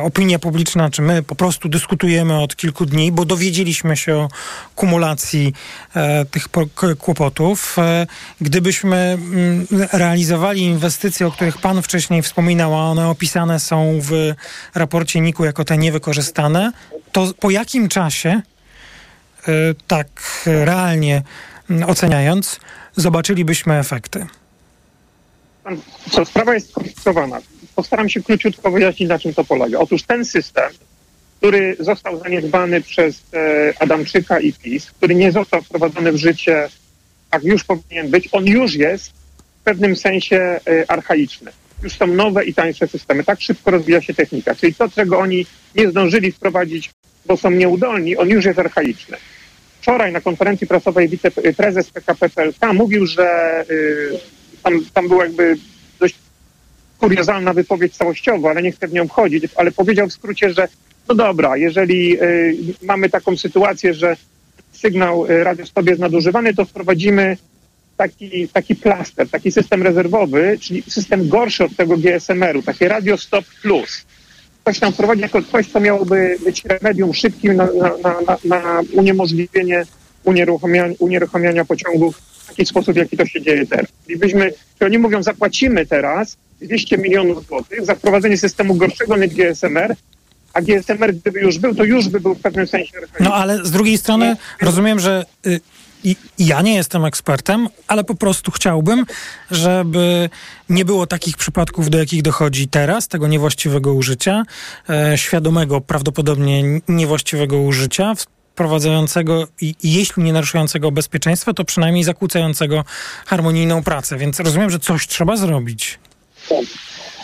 opinia 0.03 0.39
publiczna, 0.39 0.91
czy 0.91 1.03
my 1.03 1.23
po 1.23 1.35
prostu 1.35 1.69
dyskutujemy 1.69 2.39
od 2.43 2.57
kilku 2.57 2.87
dni, 2.87 3.13
bo 3.13 3.25
dowiedzieliśmy 3.25 3.97
się 3.97 4.17
o 4.17 4.29
kumulacji 4.75 5.53
e, 5.97 6.25
tych 6.25 6.49
kłopotów. 6.99 7.79
E, 7.79 8.07
gdybyśmy 8.41 8.97
m, 8.97 9.67
mm, 9.73 9.89
realizowali 9.93 10.63
inwestycje, 10.63 11.27
o 11.27 11.31
których 11.31 11.59
Pan 11.59 11.83
wcześniej 11.83 12.23
wspominał, 12.23 12.75
a 12.75 12.83
one 12.83 13.09
opisane 13.09 13.61
są 13.61 13.99
w 14.03 14.35
raporcie 14.75 15.21
NIK-u 15.21 15.45
jako 15.45 15.65
te 15.65 15.79
niewykorzystane, 15.79 16.73
to 17.13 17.33
po 17.41 17.51
jakim 17.51 17.89
czasie, 17.89 18.29
e, 19.49 19.53
tak 19.87 20.09
realnie 20.47 21.23
mm, 21.71 21.91
oceniając, 21.91 22.61
zobaczylibyśmy 22.97 23.79
efekty? 23.79 24.27
Co, 26.11 26.25
sprawa 26.25 26.55
jest 26.55 26.71
skomplikowana 26.71 27.41
postaram 27.81 28.09
się 28.09 28.23
króciutko 28.23 28.71
wyjaśnić, 28.71 29.09
na 29.09 29.19
czym 29.19 29.35
to 29.35 29.45
polega. 29.45 29.79
Otóż 29.79 30.03
ten 30.03 30.25
system, 30.25 30.71
który 31.39 31.77
został 31.79 32.19
zaniedbany 32.19 32.81
przez 32.81 33.23
e, 33.35 33.73
Adamczyka 33.79 34.41
i 34.41 34.53
PiS, 34.53 34.91
który 34.91 35.15
nie 35.15 35.33
został 35.33 35.63
wprowadzony 35.63 36.13
w 36.13 36.17
życie, 36.17 36.69
jak 37.33 37.45
już 37.45 37.65
powinien 37.65 38.11
być, 38.11 38.29
on 38.33 38.47
już 38.47 38.75
jest 38.75 39.11
w 39.61 39.63
pewnym 39.65 39.97
sensie 39.97 40.37
e, 40.37 40.91
archaiczny. 40.91 41.51
Już 41.83 41.93
są 41.93 42.07
nowe 42.07 42.45
i 42.45 42.55
tańsze 42.55 42.89
systemy. 42.89 43.25
Tak 43.25 43.41
szybko 43.41 43.71
rozwija 43.71 44.01
się 44.01 44.15
technika. 44.15 44.55
Czyli 44.55 44.75
to, 44.75 44.89
czego 44.89 45.19
oni 45.19 45.47
nie 45.75 45.89
zdążyli 45.89 46.33
wprowadzić, 46.33 46.91
bo 47.27 47.37
są 47.37 47.51
nieudolni, 47.51 48.17
on 48.17 48.29
już 48.29 48.45
jest 48.45 48.59
archaiczny. 48.59 49.17
Wczoraj 49.81 50.13
na 50.13 50.21
konferencji 50.21 50.67
prasowej 50.67 51.09
wiceprezes 51.09 51.91
PKP 51.91 52.29
PLK 52.29 52.73
mówił, 52.73 53.07
że 53.07 53.61
y, 53.71 54.19
tam, 54.63 54.85
tam 54.95 55.09
był 55.09 55.21
jakby 55.21 55.57
kuriozalna 57.00 57.52
wypowiedź 57.52 57.97
całościowa, 57.97 58.50
ale 58.50 58.62
nie 58.62 58.73
chcę 58.73 58.88
w 58.88 58.92
nią 58.92 59.09
wchodzić, 59.09 59.45
ale 59.57 59.73
powiedział 59.73 60.09
w 60.09 60.12
skrócie, 60.12 60.52
że 60.52 60.69
no 61.09 61.14
dobra, 61.14 61.57
jeżeli 61.57 62.23
y, 62.23 62.57
mamy 62.83 63.11
taką 63.11 63.37
sytuację, 63.37 63.95
że 63.95 64.16
sygnał 64.73 65.26
y, 65.26 65.45
radiostop 65.45 65.87
jest 65.87 66.00
nadużywany, 66.00 66.54
to 66.54 66.64
wprowadzimy 66.64 67.37
taki, 67.97 68.49
taki 68.49 68.75
plaster, 68.75 69.28
taki 69.28 69.52
system 69.52 69.83
rezerwowy, 69.83 70.59
czyli 70.61 70.83
system 70.83 71.28
gorszy 71.28 71.64
od 71.64 71.76
tego 71.76 71.97
GSMR-u, 71.97 72.62
takie 72.62 72.88
Radio 72.88 73.16
Stop 73.16 73.45
Plus. 73.62 74.07
Ktoś 74.62 74.78
tam 74.78 74.92
wprowadzi 74.92 75.23
jako 75.23 75.42
coś, 75.42 75.66
co 75.66 75.80
miałoby 75.80 76.37
być 76.45 76.64
remedium 76.64 77.14
szybkim 77.14 77.57
na, 77.57 77.69
na, 78.02 78.21
na, 78.21 78.38
na 78.45 78.80
uniemożliwienie 78.92 79.85
unieruchamiania, 80.99 81.64
pociągów 81.64 82.16
w 82.16 82.47
taki 82.47 82.66
sposób, 82.66 82.97
jaki 82.97 83.16
to 83.16 83.26
się 83.26 83.42
dzieje 83.42 83.66
teraz. 83.66 83.87
I 84.09 84.16
byśmy, 84.16 84.52
czy 84.78 84.85
oni 84.85 84.99
mówią, 84.99 85.23
zapłacimy 85.23 85.87
teraz 85.87 86.37
200 86.61 86.99
milionów 86.99 87.47
złotych 87.47 87.85
za 87.85 87.95
wprowadzenie 87.95 88.38
systemu 88.38 88.75
gorszego 88.75 89.17
niż 89.17 89.35
GSMR, 89.35 89.97
a 90.52 90.62
GSMR 90.62 91.14
gdyby 91.14 91.40
już 91.40 91.59
był, 91.59 91.75
to 91.75 91.85
już 91.85 92.09
by 92.09 92.21
był 92.21 92.35
w 92.35 92.40
pewnym 92.40 92.67
sensie... 92.67 92.99
No 93.21 93.35
ale 93.35 93.64
z 93.64 93.71
drugiej 93.71 93.99
strony 93.99 94.37
rozumiem, 94.61 95.00
że 95.00 95.25
y, 95.47 95.61
ja 96.38 96.62
nie 96.62 96.75
jestem 96.75 97.05
ekspertem, 97.05 97.69
ale 97.88 98.05
po 98.05 98.14
prostu 98.14 98.50
chciałbym, 98.50 99.07
żeby 99.50 100.31
nie 100.69 100.85
było 100.85 101.07
takich 101.07 101.37
przypadków, 101.37 101.90
do 101.90 101.99
jakich 101.99 102.23
dochodzi 102.23 102.69
teraz, 102.69 103.09
tego 103.09 103.29
niewłaściwego 103.29 103.95
użycia, 103.95 104.43
e, 104.90 105.19
świadomego 105.19 105.81
prawdopodobnie 105.81 106.81
niewłaściwego 106.88 107.61
użycia, 107.61 108.14
wprowadzającego 108.55 109.49
i 109.61 109.75
jeśli 109.83 110.23
nie 110.23 110.33
naruszającego 110.33 110.93
bezpieczeństwa, 110.93 111.52
to 111.52 111.64
przynajmniej 111.64 112.05
zakłócającego 112.05 112.85
harmonijną 113.26 113.83
pracę. 113.83 114.17
Więc 114.17 114.40
rozumiem, 114.40 114.71
że 114.71 114.79
coś 114.79 115.07
trzeba 115.07 115.37
zrobić. 115.37 115.99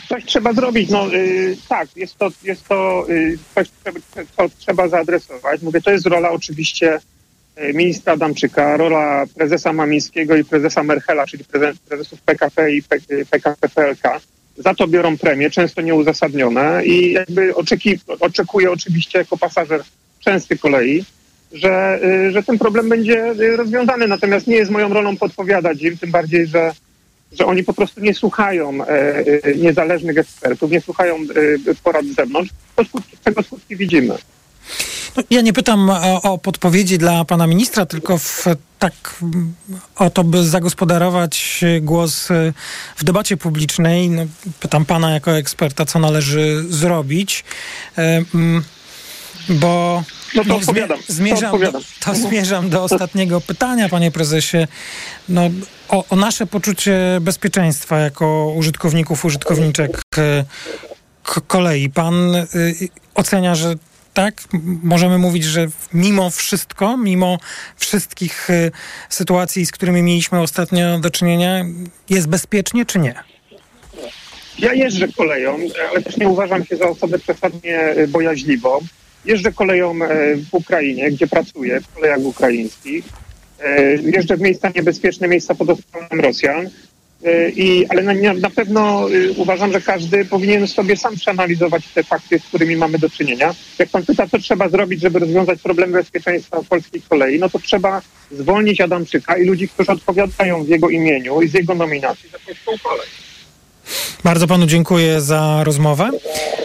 Coś 0.09 0.25
trzeba 0.25 0.53
zrobić. 0.53 0.91
No 0.91 1.09
yy, 1.09 1.57
tak, 1.69 1.89
jest 1.97 2.19
to, 2.19 2.31
jest 2.45 2.69
to 2.69 3.07
yy, 3.09 3.39
coś, 3.55 3.69
co 4.37 4.49
trzeba 4.59 4.89
zaadresować. 4.89 5.63
Mówię, 5.63 5.81
to 5.81 5.91
jest 5.91 6.07
rola 6.07 6.31
oczywiście 6.31 6.99
y, 7.59 7.75
ministra 7.75 8.13
Adamczyka, 8.13 8.77
rola 8.77 9.25
prezesa 9.35 9.73
Mamińskiego 9.73 10.37
i 10.37 10.45
prezesa 10.45 10.83
Merchela, 10.83 11.27
czyli 11.27 11.45
prezesów 11.89 12.21
PKP 12.21 12.73
i 12.73 12.83
PKP 13.31 13.69
PLK. 13.69 14.21
Za 14.57 14.75
to 14.75 14.89
biorą 14.89 15.19
premie, 15.19 15.51
często 15.51 15.83
nieuzasadnione 15.83 16.85
i 16.85 17.13
jakby 17.13 17.55
oczeki, 17.55 17.99
oczekuję 18.21 18.71
oczywiście 18.71 19.19
jako 19.19 19.39
pasażer 19.39 19.83
częsty 20.21 20.59
kolei, 20.59 21.05
że, 21.53 22.01
y, 22.05 22.33
że 22.33 22.43
ten 22.43 22.59
problem 22.59 22.89
będzie 22.89 23.35
rozwiązany. 23.57 24.09
Natomiast 24.09 24.47
nie 24.47 24.57
jest 24.57 24.71
moją 24.71 24.95
rolą 24.95 25.17
podpowiadać 25.17 25.83
im, 25.83 25.99
tym 25.99 26.11
bardziej, 26.11 26.47
że 26.47 26.73
że 27.33 27.47
oni 27.47 27.65
po 27.65 27.75
prostu 27.75 28.01
nie 28.01 28.15
słuchają 28.15 28.85
e, 28.85 28.89
e, 29.45 29.55
niezależnych 29.55 30.19
ekspertów, 30.19 30.71
nie 30.71 30.81
słuchają 30.81 31.17
e, 31.17 31.75
porad 31.83 32.07
z 32.07 32.15
zewnątrz, 32.15 32.51
to 32.77 32.85
skutki, 32.85 33.17
tego 33.25 33.43
skutki 33.43 33.77
widzimy. 33.77 34.15
No, 35.17 35.23
ja 35.31 35.41
nie 35.41 35.53
pytam 35.53 35.91
o, 35.91 36.23
o, 36.23 36.39
podpowiedzi 36.39 36.99
dla 36.99 37.25
pana 37.25 37.47
ministra, 37.47 37.87
tylko 37.87 38.19
w, 38.19 38.45
tak 38.79 39.23
o 39.97 40.11
to, 40.11 40.25
by 40.25 40.45
zagospodarować 40.45 41.65
głos 41.81 42.29
w 42.97 43.05
debacie 43.05 43.37
publicznej. 43.37 44.11
No, 44.11 44.23
pytam 44.61 44.85
pana 44.85 45.11
jako 45.11 45.37
eksperta, 45.37 45.85
co 45.85 45.99
należy 45.99 46.65
zrobić, 46.69 47.45
bo 49.49 50.03
no 50.35 50.45
to. 50.45 50.61
Zmierzam, 51.09 51.61
to. 51.61 51.73
Do, 51.73 51.81
to 52.05 52.15
zmierzam 52.15 52.71
do 52.71 52.83
ostatniego 52.83 53.41
pytania, 53.41 53.89
panie 53.89 54.11
prezesie. 54.11 54.67
No, 55.29 55.51
o, 55.89 56.05
o 56.11 56.17
nasze 56.17 56.47
poczucie 56.47 57.19
bezpieczeństwa 57.21 57.99
jako 57.99 58.53
użytkowników, 58.57 59.25
użytkowniczek 59.25 60.01
e, 60.19 60.45
kolei. 61.47 61.91
Pan 61.91 62.35
y, 62.35 62.47
ocenia, 63.15 63.55
że 63.55 63.75
tak, 64.15 64.43
możemy 64.83 65.19
mówić, 65.19 65.45
że 65.45 65.67
mimo 65.93 66.31
wszystko, 66.31 66.97
mimo 66.97 67.39
wszystkich 67.77 68.51
y, 68.51 68.71
sytuacji, 69.09 69.67
z 69.67 69.73
którymi 69.73 70.03
mieliśmy 70.03 70.41
ostatnio 70.41 70.99
do 70.99 71.11
czynienia, 71.11 71.65
jest 72.11 72.29
bezpiecznie, 72.29 72.87
czy 72.87 72.99
nie? 72.99 73.15
Ja 74.59 74.73
jeżdżę 74.73 75.09
koleją, 75.17 75.59
ale 75.91 76.03
też 76.03 76.17
nie 76.17 76.29
uważam 76.29 76.65
się 76.65 76.77
za 76.77 76.89
osobę 76.89 77.19
przesadnie 77.19 77.95
bojaźliwą. 78.09 78.79
Jeżdżę 79.25 79.53
koleją 79.53 79.91
e, 80.03 80.37
w 80.37 80.55
Ukrainie, 80.55 81.11
gdzie 81.11 81.27
pracuję, 81.27 81.81
w 81.81 81.95
kolejach 81.95 82.19
ukraińskich. 82.19 83.05
E, 83.65 83.95
jeżdżę 83.95 84.37
w 84.37 84.41
miejsca 84.41 84.71
niebezpieczne, 84.75 85.29
miejsca 85.29 85.55
pod 85.55 85.71
ostrzałem 85.71 86.21
Rosjan. 86.21 86.71
E, 87.25 87.51
I, 87.51 87.87
ale 87.87 88.03
na, 88.03 88.35
na, 88.35 88.51
pewno 88.51 89.09
uważam, 89.37 89.73
że 89.73 89.81
każdy 89.81 90.25
powinien 90.25 90.67
sobie 90.67 90.97
sam 90.97 91.17
przeanalizować 91.17 91.89
te 91.95 92.03
fakty, 92.03 92.39
z 92.39 92.45
którymi 92.45 92.77
mamy 92.77 92.99
do 92.99 93.11
czynienia. 93.11 93.55
Jak 93.79 93.89
pan 93.89 94.05
pyta, 94.05 94.27
co 94.27 94.39
trzeba 94.39 94.69
zrobić, 94.69 95.01
żeby 95.01 95.19
rozwiązać 95.19 95.63
problem 95.63 95.93
bezpieczeństwa 95.93 96.63
polskiej 96.69 97.03
kolei, 97.09 97.39
no 97.39 97.49
to 97.49 97.59
trzeba 97.59 98.03
zwolnić 98.31 98.81
Adamczyka 98.81 99.37
i 99.37 99.45
ludzi, 99.45 99.69
którzy 99.69 99.93
odpowiadają 99.93 100.65
w 100.65 100.69
jego 100.69 100.89
imieniu 100.89 101.43
i 101.43 101.49
z 101.49 101.55
jego 101.55 101.75
nominacji 101.75 102.31
za 102.31 102.39
polską 102.39 102.89
kolej. 102.89 103.26
Bardzo 104.25 104.47
panu 104.47 104.67
dziękuję 104.67 105.21
za 105.21 105.65
rozmowę. 105.65 106.11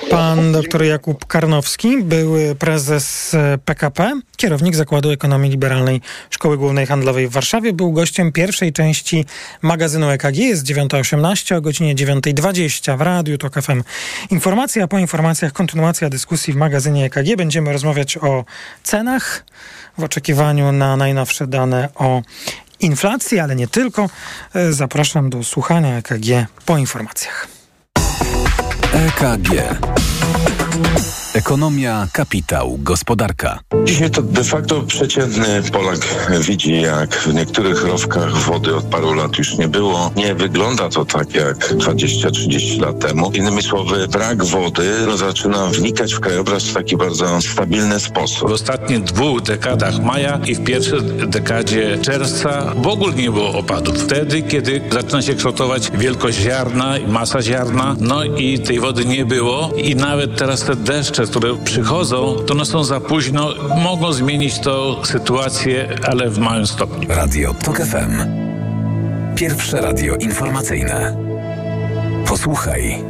Pan 0.09 0.51
dr 0.51 0.83
Jakub 0.83 1.25
Karnowski, 1.25 2.03
były 2.03 2.55
prezes 2.55 3.35
PKP, 3.65 4.21
kierownik 4.37 4.75
Zakładu 4.75 5.11
Ekonomii 5.11 5.51
Liberalnej 5.51 6.01
Szkoły 6.29 6.57
Głównej 6.57 6.85
Handlowej 6.85 7.27
w 7.27 7.31
Warszawie, 7.31 7.73
był 7.73 7.91
gościem 7.91 8.31
pierwszej 8.31 8.73
części 8.73 9.25
magazynu 9.61 10.09
EKG. 10.09 10.37
Jest 10.37 10.65
9.18 10.65 11.55
o 11.55 11.61
godzinie 11.61 11.95
9.20 11.95 12.97
w 12.97 13.01
Radiu 13.01 13.37
TOK 13.37 13.61
FM. 13.61 13.83
Informacja, 14.29 14.87
po 14.87 14.99
informacjach 14.99 15.53
kontynuacja 15.53 16.09
dyskusji 16.09 16.53
w 16.53 16.55
magazynie 16.55 17.05
EKG. 17.05 17.35
Będziemy 17.37 17.73
rozmawiać 17.73 18.17
o 18.17 18.45
cenach 18.83 19.45
w 19.97 20.03
oczekiwaniu 20.03 20.71
na 20.71 20.97
najnowsze 20.97 21.47
dane 21.47 21.89
o 21.95 22.21
inflacji, 22.83 23.39
ale 23.39 23.55
nie 23.55 23.67
tylko. 23.67 24.09
E, 24.55 24.73
zapraszam 24.73 25.29
do 25.29 25.43
słuchania 25.43 25.97
EKG 25.97 26.47
po 26.65 26.77
informacjach. 26.77 27.47
EKG. 28.93 29.51
Ekonomia, 31.33 32.07
kapitał, 32.11 32.77
gospodarka. 32.79 33.59
Dzisiaj 33.83 34.11
to 34.11 34.21
de 34.21 34.43
facto 34.43 34.81
przeciętny 34.81 35.61
Polak 35.71 35.99
widzi, 36.41 36.81
jak 36.81 37.15
w 37.15 37.33
niektórych 37.33 37.83
rowkach 37.83 38.37
wody 38.37 38.75
od 38.75 38.83
paru 38.85 39.13
lat 39.13 39.37
już 39.37 39.57
nie 39.57 39.67
było. 39.67 40.11
Nie 40.15 40.35
wygląda 40.35 40.89
to 40.89 41.05
tak 41.05 41.33
jak 41.33 41.57
20-30 41.57 42.81
lat 42.81 42.99
temu. 42.99 43.31
Innymi 43.31 43.63
słowy, 43.63 44.07
brak 44.07 44.43
wody 44.43 45.17
zaczyna 45.17 45.67
wnikać 45.67 46.13
w 46.13 46.19
krajobraz 46.19 46.63
w 46.63 46.73
taki 46.73 46.97
bardzo 46.97 47.41
stabilny 47.41 47.99
sposób. 47.99 48.49
W 48.49 48.53
ostatnich 48.53 49.03
dwóch 49.03 49.41
dekadach 49.41 50.03
maja 50.03 50.39
i 50.45 50.55
w 50.55 50.63
pierwszej 50.63 51.01
dekadzie 51.27 51.97
czerwca 52.01 52.73
w 52.75 52.87
ogóle 52.87 53.13
nie 53.13 53.31
było 53.31 53.53
opadów. 53.53 53.97
Wtedy, 53.97 54.41
kiedy 54.41 54.81
zaczyna 54.91 55.21
się 55.21 55.35
kształtować 55.35 55.91
wielkość 55.91 56.37
ziarna, 56.37 56.95
masa 57.07 57.41
ziarna, 57.41 57.95
no 57.99 58.23
i 58.23 58.59
tej 58.59 58.79
wody 58.79 59.05
nie 59.05 59.25
było 59.25 59.71
i 59.77 59.95
nawet 59.95 60.37
teraz 60.37 60.63
te 60.63 60.75
deszcze, 60.75 61.20
które 61.29 61.55
przychodzą, 61.63 62.35
to 62.47 62.53
one 62.53 62.65
są 62.65 62.83
za 62.83 62.99
późno, 62.99 63.49
mogą 63.83 64.13
zmienić 64.13 64.59
to 64.59 65.01
sytuację, 65.05 65.97
ale 66.07 66.29
w 66.29 66.37
małym 66.39 66.67
stopniu. 66.67 67.09
Radio 67.09 67.53
TOK 67.53 67.77
FM. 67.77 68.41
Pierwsze 69.35 69.81
radio 69.81 70.15
informacyjne. 70.15 71.17
Posłuchaj, 72.27 73.03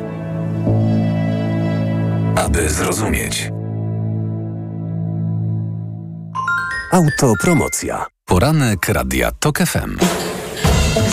aby 2.36 2.70
zrozumieć. 2.70 3.51
Autopromocja. 6.91 8.06
Poranek 8.25 8.89
Radia 8.89 9.32
TOK 9.39 9.58
FM. 9.60 9.98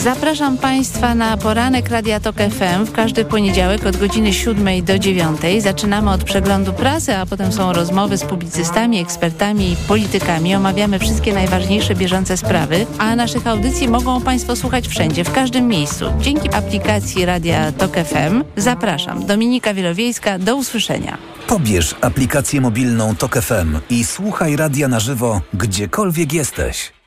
Zapraszam 0.02 0.58
Państwa 0.58 1.14
na 1.14 1.36
poranek 1.36 1.88
Radia 1.88 2.20
Tok 2.20 2.36
FM 2.36 2.84
w 2.84 2.92
każdy 2.92 3.24
poniedziałek 3.24 3.86
od 3.86 3.96
godziny 3.96 4.32
7 4.32 4.84
do 4.84 4.98
9. 4.98 5.40
Zaczynamy 5.58 6.10
od 6.10 6.24
przeglądu 6.24 6.72
prasy, 6.72 7.16
a 7.16 7.26
potem 7.26 7.52
są 7.52 7.72
rozmowy 7.72 8.18
z 8.18 8.24
publicystami, 8.24 8.98
ekspertami 9.00 9.72
i 9.72 9.76
politykami. 9.76 10.54
Omawiamy 10.54 10.98
wszystkie 10.98 11.32
najważniejsze 11.32 11.94
bieżące 11.94 12.36
sprawy, 12.36 12.86
a 12.98 13.16
naszych 13.16 13.46
audycji 13.46 13.88
mogą 13.88 14.20
Państwo 14.20 14.56
słuchać 14.56 14.88
wszędzie, 14.88 15.24
w 15.24 15.32
każdym 15.32 15.66
miejscu. 15.66 16.04
Dzięki 16.20 16.54
aplikacji 16.54 17.24
Radia 17.24 17.72
Tok 17.72 17.92
FM. 17.96 18.44
Zapraszam. 18.56 19.26
Dominika 19.26 19.74
Wielowiejska. 19.74 20.38
Do 20.38 20.56
usłyszenia. 20.56 21.18
Pobierz 21.46 21.94
aplikację 22.00 22.60
mobilną 22.60 23.16
TOK 23.16 23.38
FM 23.38 23.78
i 23.90 24.04
słuchaj 24.04 24.56
radia 24.56 24.88
na 24.88 25.00
żywo, 25.00 25.40
gdziekolwiek 25.54 26.32
jesteś. 26.32 26.97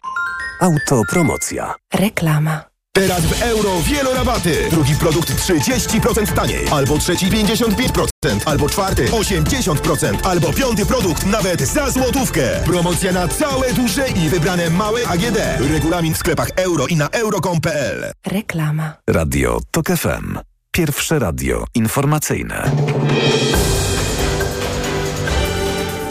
Autopromocja. 0.61 1.75
Reklama. 1.93 2.63
Teraz 2.93 3.21
w 3.21 3.41
euro 3.41 3.81
wielorabaty. 3.81 4.69
Drugi 4.69 4.95
produkt 4.95 5.31
30% 5.31 6.33
taniej. 6.33 6.67
Albo 6.71 6.97
trzeci 6.97 7.25
55%. 7.25 8.05
Albo 8.45 8.69
czwarty 8.69 9.05
80%. 9.05 10.17
Albo 10.23 10.53
piąty 10.53 10.85
produkt 10.85 11.25
nawet 11.25 11.61
za 11.61 11.89
złotówkę. 11.89 12.41
Promocja 12.65 13.11
na 13.11 13.27
całe 13.27 13.73
duże 13.73 14.09
i 14.09 14.29
wybrane 14.29 14.69
małe 14.69 15.07
AGD. 15.07 15.37
Regulamin 15.71 16.13
w 16.13 16.17
sklepach 16.17 16.49
euro 16.55 16.87
i 16.87 16.95
na 16.95 17.09
euro.com.pl. 17.09 18.11
Reklama. 18.27 18.93
Radio 19.07 19.59
TOK 19.71 19.87
FM. 19.87 20.39
Pierwsze 20.71 21.19
radio 21.19 21.65
informacyjne. 21.75 22.71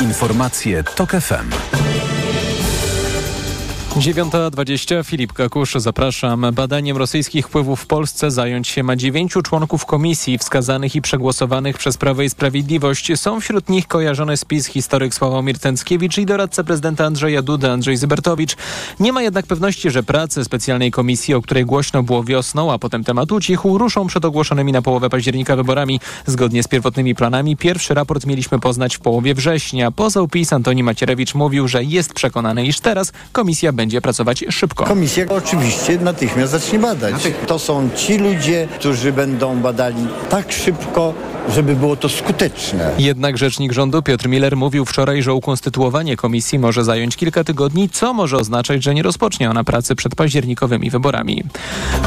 Informacje 0.00 0.84
TOK 0.84 1.10
FM. 1.10 1.50
9.20 4.00 5.04
Filip 5.04 5.32
Kakusz, 5.32 5.74
zapraszam. 5.74 6.46
Badaniem 6.52 6.96
rosyjskich 6.96 7.46
wpływów 7.46 7.80
w 7.80 7.86
Polsce 7.86 8.30
zająć 8.30 8.68
się 8.68 8.82
ma 8.82 8.96
dziewięciu 8.96 9.42
członków 9.42 9.86
komisji 9.86 10.38
wskazanych 10.38 10.96
i 10.96 11.02
przegłosowanych 11.02 11.78
przez 11.78 11.96
Prawo 11.96 12.22
i 12.22 12.30
Sprawiedliwość. 12.30 13.12
Są 13.16 13.40
wśród 13.40 13.68
nich 13.68 13.86
kojarzony 13.86 14.36
spis 14.36 14.66
historyk 14.66 15.14
Sławomir 15.14 15.58
Tęckiewicz 15.58 16.18
i 16.18 16.26
doradca 16.26 16.64
prezydenta 16.64 17.04
Andrzeja 17.04 17.42
Dudy 17.42 17.70
Andrzej 17.70 17.96
Zybertowicz. 17.96 18.56
Nie 19.00 19.12
ma 19.12 19.22
jednak 19.22 19.46
pewności, 19.46 19.90
że 19.90 20.02
prace 20.02 20.44
specjalnej 20.44 20.90
komisji, 20.90 21.34
o 21.34 21.42
której 21.42 21.64
głośno 21.64 22.02
było 22.02 22.24
wiosną, 22.24 22.72
a 22.72 22.78
potem 22.78 23.04
temat 23.04 23.32
ucichł, 23.32 23.78
ruszą 23.78 24.06
przed 24.06 24.24
ogłoszonymi 24.24 24.72
na 24.72 24.82
połowę 24.82 25.10
października 25.10 25.56
wyborami. 25.56 26.00
Zgodnie 26.26 26.62
z 26.62 26.68
pierwotnymi 26.68 27.14
planami 27.14 27.56
pierwszy 27.56 27.94
raport 27.94 28.26
mieliśmy 28.26 28.60
poznać 28.60 28.96
w 28.96 29.00
połowie 29.00 29.34
września. 29.34 29.90
Poseł 29.90 30.28
PiS 30.28 30.52
Antoni 30.52 30.82
Macierewicz 30.82 31.34
mówił, 31.34 31.68
że 31.68 31.84
jest 31.84 32.12
przekonany, 32.12 32.66
iż 32.66 32.80
teraz 32.80 33.12
komisja 33.32 33.72
będzie 33.72 33.89
pracować 34.00 34.44
szybko. 34.50 34.84
Komisja 34.84 35.24
oczywiście 35.28 35.98
natychmiast 35.98 36.52
zacznie 36.52 36.78
badać. 36.78 37.14
To 37.46 37.58
są 37.58 37.88
ci 37.96 38.18
ludzie, 38.18 38.68
którzy 38.78 39.12
będą 39.12 39.60
badali 39.60 40.06
tak 40.30 40.52
szybko, 40.52 41.14
żeby 41.48 41.76
było 41.76 41.96
to 41.96 42.08
skuteczne. 42.08 42.90
Jednak 42.98 43.38
rzecznik 43.38 43.72
rządu 43.72 44.02
Piotr 44.02 44.28
Miller 44.28 44.56
mówił 44.56 44.84
wczoraj, 44.84 45.22
że 45.22 45.34
ukonstytuowanie 45.34 46.16
komisji 46.16 46.58
może 46.58 46.84
zająć 46.84 47.16
kilka 47.16 47.44
tygodni, 47.44 47.88
co 47.88 48.14
może 48.14 48.36
oznaczać, 48.36 48.82
że 48.82 48.94
nie 48.94 49.02
rozpocznie 49.02 49.50
ona 49.50 49.64
pracy 49.64 49.94
przed 49.94 50.14
październikowymi 50.14 50.90
wyborami. 50.90 51.44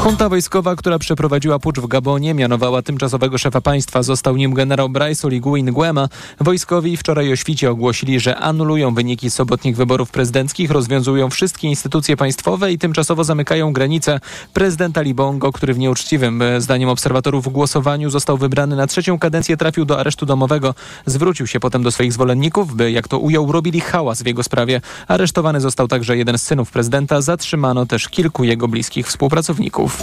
Junta 0.04 0.28
wojskowa, 0.28 0.76
która 0.76 0.98
przeprowadziła 0.98 1.58
pucz 1.58 1.78
w 1.78 1.86
Gabonie, 1.86 2.34
mianowała 2.34 2.82
tymczasowego 2.82 3.38
szefa 3.38 3.60
państwa. 3.60 4.02
Został 4.02 4.36
nim 4.36 4.54
generał 4.54 4.88
Bryce 4.88 5.26
Oligui 5.26 5.62
Nguema. 5.62 6.08
Wojskowi 6.40 6.96
wczoraj 6.96 7.32
o 7.32 7.36
świcie 7.36 7.70
ogłosili, 7.70 8.20
że 8.20 8.36
anulują 8.36 8.94
wyniki 8.94 9.30
sobotnich 9.30 9.76
wyborów 9.76 10.10
prezydenckich, 10.10 10.70
rozwiązują 10.70 11.30
wszystkie 11.30 11.68
instytucje 11.74 12.16
państwowe 12.16 12.72
i 12.72 12.78
tymczasowo 12.78 13.24
zamykają 13.24 13.72
granice. 13.72 14.20
Prezydent 14.52 14.98
Ali 14.98 15.14
Bongo, 15.14 15.52
który 15.52 15.74
w 15.74 15.78
nieuczciwym, 15.78 16.42
zdaniem 16.58 16.88
obserwatorów, 16.88 17.52
głosowaniu 17.52 18.10
został 18.10 18.38
wybrany 18.38 18.76
na 18.76 18.86
trzecią 18.86 19.18
kadencję 19.18 19.56
trafił 19.56 19.84
do 19.84 20.00
aresztu 20.00 20.26
domowego. 20.26 20.74
Zwrócił 21.06 21.46
się 21.46 21.60
potem 21.60 21.82
do 21.82 21.90
swoich 21.90 22.12
zwolenników, 22.12 22.76
by, 22.76 22.90
jak 22.90 23.08
to 23.08 23.18
ujął, 23.18 23.52
robili 23.52 23.80
hałas 23.80 24.22
w 24.22 24.26
jego 24.26 24.42
sprawie. 24.42 24.80
Aresztowany 25.08 25.60
został 25.60 25.88
także 25.88 26.16
jeden 26.16 26.38
z 26.38 26.42
synów 26.42 26.70
prezydenta. 26.70 27.20
Zatrzymano 27.20 27.86
też 27.86 28.08
kilku 28.08 28.44
jego 28.44 28.68
bliskich 28.68 29.06
współpracowników. 29.06 30.02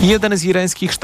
Jeden 0.00 0.36
z 0.36 0.44
irańskich 0.44 0.94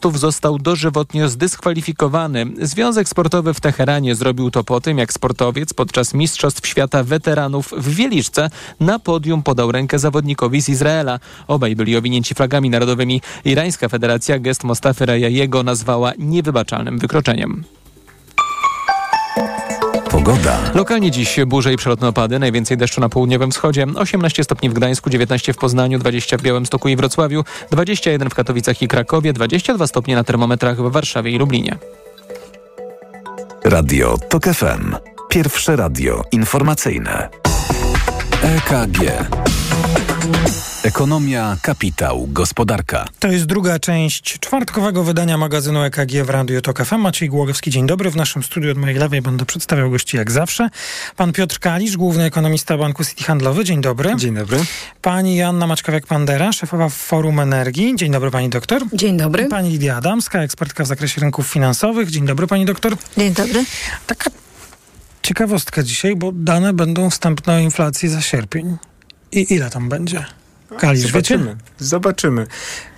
sztangistów 0.00 0.20
został 0.20 0.58
dożywotnio 0.58 1.28
zdyskwalifikowany. 1.28 2.46
Związek 2.62 3.08
Sportowy 3.08 3.54
w 3.54 3.60
Teheranie 3.60 4.14
zrobił 4.14 4.50
to 4.50 4.64
po 4.64 4.80
tym, 4.80 4.98
jak 4.98 5.12
sportowiec 5.12 5.72
podczas 5.72 6.14
Mistrzostw 6.14 6.66
Świata 6.66 7.04
Weteranów 7.04 7.74
w 7.76 7.94
Wieliczce 7.94 8.50
na 8.80 8.98
podium 8.98 9.42
podał 9.42 9.72
rękę 9.72 9.98
zawodnikowi 9.98 10.62
z 10.62 10.68
Izraela. 10.68 11.20
Obaj 11.48 11.76
byli 11.76 11.96
owinięci 11.96 12.34
flagami 12.34 12.70
narodowymi. 12.70 13.20
Irańska 13.44 13.88
Federacja 13.88 14.38
gest 14.38 14.64
Mostafy 14.64 15.06
Rajajego 15.06 15.62
nazwała 15.62 16.12
niewybaczalnym 16.18 16.98
wykroczeniem. 16.98 17.64
Pogoda. 20.30 20.58
Lokalnie 20.74 21.10
dziś 21.10 21.40
burze 21.46 21.72
i 21.72 21.76
przelotne 21.76 22.08
opady, 22.08 22.38
najwięcej 22.38 22.76
deszczu 22.76 23.00
na 23.00 23.08
południowym 23.08 23.50
wschodzie, 23.50 23.86
18 23.94 24.44
stopni 24.44 24.70
w 24.70 24.72
Gdańsku, 24.72 25.10
19 25.10 25.52
w 25.52 25.56
Poznaniu, 25.56 25.98
20 25.98 26.36
w 26.36 26.42
Białymstoku 26.42 26.88
i 26.88 26.96
Wrocławiu, 26.96 27.44
21 27.70 28.30
w 28.30 28.34
Katowicach 28.34 28.82
i 28.82 28.88
Krakowie, 28.88 29.32
22 29.32 29.86
stopnie 29.86 30.14
na 30.14 30.24
termometrach 30.24 30.76
w 30.76 30.92
Warszawie 30.92 31.30
i 31.30 31.38
Lublinie. 31.38 31.78
Radio 33.64 34.18
TOK 34.28 34.44
FM. 34.44 34.96
Pierwsze 35.28 35.76
radio 35.76 36.22
informacyjne. 36.32 37.28
EKG. 38.42 39.00
Ekonomia, 40.82 41.56
kapitał, 41.62 42.28
gospodarka. 42.32 43.04
To 43.18 43.28
jest 43.28 43.44
druga 43.44 43.78
część 43.78 44.38
czwartkowego 44.38 45.04
wydania 45.04 45.38
magazynu 45.38 45.82
EKG 45.82 46.24
w 46.24 46.30
Radiu 46.30 46.60
Tok 46.60 46.84
FM. 46.84 46.96
Maciej 46.96 47.28
Głogowski, 47.28 47.70
dzień 47.70 47.86
dobry. 47.86 48.10
W 48.10 48.16
naszym 48.16 48.42
studiu 48.42 48.70
od 48.70 48.78
mojej 48.78 48.96
lewej 48.96 49.22
będę 49.22 49.44
przedstawiał 49.44 49.90
gości 49.90 50.16
jak 50.16 50.30
zawsze. 50.30 50.70
Pan 51.16 51.32
Piotr 51.32 51.58
Kalisz, 51.58 51.96
główny 51.96 52.24
ekonomista 52.24 52.78
Banku 52.78 53.04
City 53.04 53.24
Handlowy. 53.24 53.64
Dzień 53.64 53.80
dobry. 53.80 54.16
Dzień 54.16 54.34
dobry. 54.34 54.58
Pani 55.02 55.36
Joanna 55.36 55.66
Maczkowiak-Pandera, 55.66 56.52
szefowa 56.52 56.88
Forum 56.88 57.40
Energii. 57.40 57.96
Dzień 57.96 58.12
dobry 58.12 58.30
pani 58.30 58.48
doktor. 58.48 58.82
Dzień 58.92 59.16
dobry. 59.16 59.44
I 59.44 59.48
pani 59.48 59.70
Lidia 59.70 59.96
Adamska, 59.96 60.42
ekspertka 60.42 60.84
w 60.84 60.86
zakresie 60.86 61.20
rynków 61.20 61.46
finansowych. 61.48 62.10
Dzień 62.10 62.26
dobry 62.26 62.46
pani 62.46 62.64
doktor. 62.64 62.96
Dzień 63.16 63.34
dobry. 63.34 63.64
Taka 64.06 64.30
ciekawostka 65.22 65.82
dzisiaj, 65.82 66.16
bo 66.16 66.32
dane 66.32 66.72
będą 66.72 67.10
wstępne 67.10 67.54
o 67.54 67.58
inflacji 67.58 68.08
za 68.08 68.20
sierpień. 68.20 68.76
I 69.32 69.54
ile 69.54 69.70
tam 69.70 69.88
będzie? 69.88 70.39
Kalisz, 70.78 71.06
Zobaczymy. 71.06 71.56
Zobaczymy. 71.78 72.46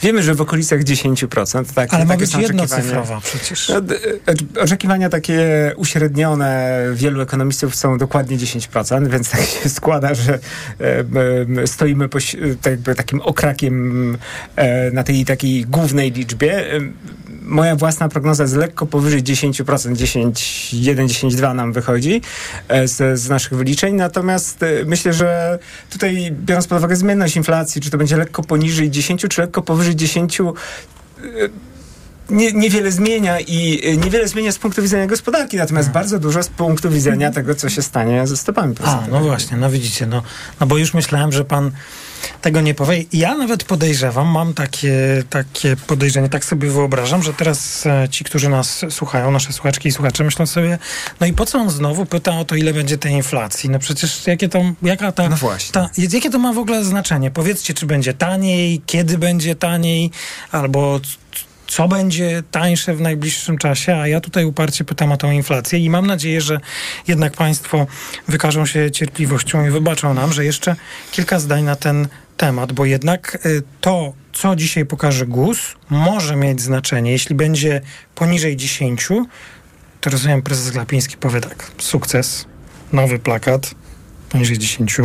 Wiemy, 0.02 0.22
że 0.22 0.34
w 0.34 0.40
okolicach 0.40 0.80
10%. 0.80 1.64
Tak, 1.74 1.94
Ale 1.94 2.04
ma 2.04 2.16
być 2.16 2.34
jednocyfrowa 2.34 3.20
przecież. 3.20 3.68
No, 3.68 3.80
d- 3.80 3.94
e, 4.58 4.60
Oczekiwania 4.62 5.08
takie 5.08 5.72
uśrednione 5.76 6.78
wielu 6.94 7.20
ekonomistów 7.20 7.76
są 7.76 7.98
dokładnie 7.98 8.38
10%, 8.38 9.08
więc 9.08 9.30
tak 9.30 9.40
się 9.40 9.68
składa, 9.78 10.14
że 10.14 10.38
e, 11.62 11.66
stoimy 11.66 12.08
po, 12.08 12.18
tak 12.62 12.96
takim 12.96 13.20
okrakiem 13.20 14.18
e, 14.56 14.90
na 14.90 15.02
tej 15.04 15.24
takiej 15.24 15.64
głównej 15.66 16.12
liczbie. 16.12 16.64
E, 17.42 17.44
Moja 17.44 17.76
własna 17.76 18.08
prognoza 18.08 18.42
jest 18.44 18.56
lekko 18.56 18.86
powyżej 18.86 19.22
10%, 19.22 19.96
10, 19.96 20.74
1, 20.74 21.08
10, 21.08 21.34
2 21.34 21.54
nam 21.54 21.72
wychodzi 21.72 22.20
e, 22.68 22.88
z, 22.88 23.20
z 23.20 23.28
naszych 23.28 23.54
wyliczeń, 23.54 23.94
natomiast 23.94 24.62
e, 24.62 24.66
myślę, 24.86 25.12
że 25.12 25.58
tutaj 25.90 26.32
biorąc 26.32 26.66
pod 26.66 26.78
uwagę 26.78 26.96
zmienność 26.96 27.36
inflacji, 27.36 27.80
czy 27.80 27.90
to 27.90 27.98
będzie 27.98 28.16
lekko 28.16 28.42
poniżej 28.42 28.90
10, 28.90 29.26
czy 29.30 29.40
lekko 29.40 29.62
powyżej 29.62 29.96
10, 29.96 30.38
nie, 32.30 32.52
niewiele 32.52 32.92
zmienia 32.92 33.40
i 33.40 33.80
niewiele 34.04 34.28
zmienia 34.28 34.52
z 34.52 34.58
punktu 34.58 34.82
widzenia 34.82 35.06
gospodarki, 35.06 35.56
natomiast 35.56 35.86
Hmm. 35.88 36.02
bardzo 36.02 36.18
dużo 36.18 36.42
z 36.42 36.48
punktu 36.48 36.90
widzenia 36.90 37.30
tego, 37.30 37.54
co 37.54 37.68
się 37.68 37.82
stanie 37.82 38.26
ze 38.26 38.36
stopami 38.36 38.72
A, 38.72 38.76
procentowymi. 38.76 39.12
no 39.12 39.20
właśnie, 39.20 39.56
no 39.56 39.70
widzicie, 39.70 40.06
no, 40.06 40.22
no 40.60 40.66
bo 40.66 40.78
już 40.78 40.94
myślałem, 40.94 41.32
że 41.32 41.44
pan 41.44 41.70
tego 42.40 42.60
nie 42.60 42.74
powie. 42.74 43.04
Ja 43.12 43.34
nawet 43.34 43.64
podejrzewam, 43.64 44.28
mam 44.28 44.54
takie, 44.54 45.24
takie 45.30 45.76
podejrzenie, 45.76 46.28
tak 46.28 46.44
sobie 46.44 46.70
wyobrażam, 46.70 47.22
że 47.22 47.34
teraz 47.34 47.86
e, 47.86 48.08
ci, 48.08 48.24
którzy 48.24 48.48
nas 48.48 48.84
słuchają, 48.90 49.30
nasze 49.30 49.52
słuchaczki 49.52 49.88
i 49.88 49.92
słuchacze, 49.92 50.24
myślą 50.24 50.46
sobie, 50.46 50.78
no 51.20 51.26
i 51.26 51.32
po 51.32 51.46
co 51.46 51.58
on 51.58 51.70
znowu 51.70 52.06
pyta 52.06 52.38
o 52.38 52.44
to, 52.44 52.56
ile 52.56 52.74
będzie 52.74 52.98
tej 52.98 53.12
inflacji? 53.12 53.70
No 53.70 53.78
przecież 53.78 54.26
jakie 54.26 54.48
to, 54.48 54.62
jaka 54.82 55.12
ta, 55.12 55.28
No 55.28 55.36
ta, 55.72 55.90
jakie 56.12 56.30
to 56.30 56.38
ma 56.38 56.52
w 56.52 56.58
ogóle 56.58 56.84
znaczenie? 56.84 57.30
Powiedzcie, 57.30 57.74
czy 57.74 57.86
będzie 57.86 58.14
taniej, 58.14 58.82
kiedy 58.86 59.18
będzie 59.18 59.54
taniej, 59.54 60.10
albo 60.52 61.00
co 61.72 61.88
będzie 61.88 62.42
tańsze 62.50 62.94
w 62.94 63.00
najbliższym 63.00 63.58
czasie, 63.58 63.96
a 63.96 64.08
ja 64.08 64.20
tutaj 64.20 64.44
uparcie 64.44 64.84
pytam 64.84 65.12
o 65.12 65.16
tą 65.16 65.30
inflację 65.30 65.78
i 65.78 65.90
mam 65.90 66.06
nadzieję, 66.06 66.40
że 66.40 66.60
jednak 67.08 67.32
Państwo 67.32 67.86
wykażą 68.28 68.66
się 68.66 68.90
cierpliwością 68.90 69.66
i 69.66 69.70
wybaczą 69.70 70.14
nam, 70.14 70.32
że 70.32 70.44
jeszcze 70.44 70.76
kilka 71.12 71.38
zdań 71.38 71.64
na 71.64 71.76
ten 71.76 72.08
temat, 72.36 72.72
bo 72.72 72.84
jednak 72.84 73.38
y, 73.46 73.62
to, 73.80 74.12
co 74.32 74.56
dzisiaj 74.56 74.86
pokaże 74.86 75.26
GUS, 75.26 75.58
może 75.90 76.36
mieć 76.36 76.60
znaczenie. 76.60 77.12
Jeśli 77.12 77.34
będzie 77.34 77.80
poniżej 78.14 78.56
10, 78.56 79.08
to 80.00 80.10
rozumiem, 80.10 80.42
prezes 80.42 80.70
Glapiński 80.70 81.16
powie 81.16 81.40
tak, 81.40 81.70
sukces, 81.78 82.46
nowy 82.92 83.18
plakat, 83.18 83.74
poniżej 84.28 84.58
10, 84.58 84.96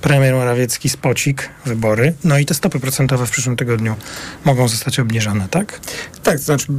premier 0.00 0.34
Morawiecki, 0.34 0.88
spocik, 0.88 1.48
wybory, 1.66 2.14
no 2.24 2.38
i 2.38 2.46
te 2.46 2.54
stopy 2.54 2.80
procentowe 2.80 3.26
w 3.26 3.30
przyszłym 3.30 3.56
tygodniu 3.56 3.96
mogą 4.44 4.68
zostać 4.68 5.00
obniżone, 5.00 5.48
tak? 5.50 5.80
Tak, 6.22 6.36
to 6.36 6.42
znaczy, 6.42 6.66
e, 6.72 6.74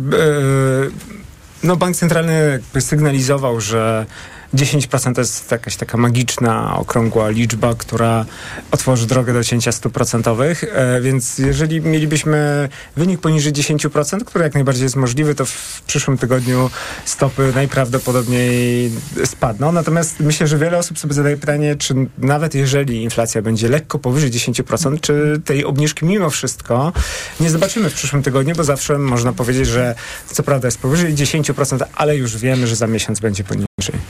no 1.64 1.76
bank 1.76 1.96
centralny 1.96 2.60
sygnalizował, 2.80 3.62
że 3.62 4.06
10% 4.54 5.16
to 5.16 5.22
jest 5.22 5.52
jakaś 5.52 5.76
taka 5.76 5.98
magiczna, 5.98 6.78
okrągła 6.78 7.30
liczba, 7.30 7.76
która 7.76 8.26
otworzy 8.72 9.08
drogę 9.08 9.34
do 9.34 9.44
cięcia 9.44 9.72
stóp 9.72 9.94
procentowych, 9.94 10.64
e, 10.64 11.02
więc 11.02 11.38
jeżeli 11.38 11.82
mielibyśmy 11.82 12.70
wynik 12.96 13.22
poniżej 13.22 13.54
10%, 13.54 14.24
który 14.24 14.44
jak 14.44 14.54
najbardziej 14.54 14.84
jest 14.84 14.96
możliwy, 14.96 15.36
to 15.36 15.46
w 15.46 15.82
przyszłym 15.88 16.18
tygodniu 16.18 16.70
stopy 17.06 17.52
najprawdopodobniej 17.56 18.92
spadną. 19.26 19.72
Natomiast 19.72 20.20
myślę, 20.20 20.48
że 20.48 20.58
wiele 20.58 20.78
osób 20.78 21.00
sobie 21.00 21.14
zadaje 21.14 21.38
pytanie, 21.38 21.76
czy 21.76 21.96
nawet 22.18 22.56
jeżeli 22.56 23.04
inflacja 23.04 23.42
będzie 23.42 23.70
lekko 23.70 24.00
powyżej 24.00 24.32
10%, 24.32 25.02
czy 25.02 25.42
tej 25.46 25.66
obniżki 25.66 26.06
mimo 26.06 26.30
wszystko 26.30 26.94
nie 27.40 27.50
zobaczymy 27.50 27.90
w 27.90 27.94
przyszłym 27.94 28.24
tygodniu, 28.24 28.56
bo 28.56 28.64
zawsze 28.64 28.98
można 28.98 29.34
powiedzieć, 29.34 29.68
że 29.68 29.96
co 30.32 30.44
prawda 30.44 30.68
jest 30.68 30.78
powyżej 30.78 31.16
10%, 31.16 31.84
ale 31.96 32.18
już 32.18 32.38
wiemy, 32.38 32.68
że 32.68 32.76
za 32.76 32.88
miesiąc 32.88 33.20
będzie 33.20 33.44
poniżej. 33.44 34.09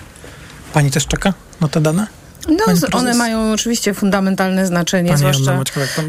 Pani 0.74 0.92
też 0.92 1.08
czeka 1.08 1.34
na 1.62 1.68
te 1.68 1.82
dane? 1.82 2.08
No, 2.48 2.66
one 2.92 3.14
mają 3.14 3.52
oczywiście 3.52 3.94
fundamentalne 3.94 4.68
znaczenie, 4.68 5.10
Pani 5.10 5.20
zwłaszcza, 5.20 5.64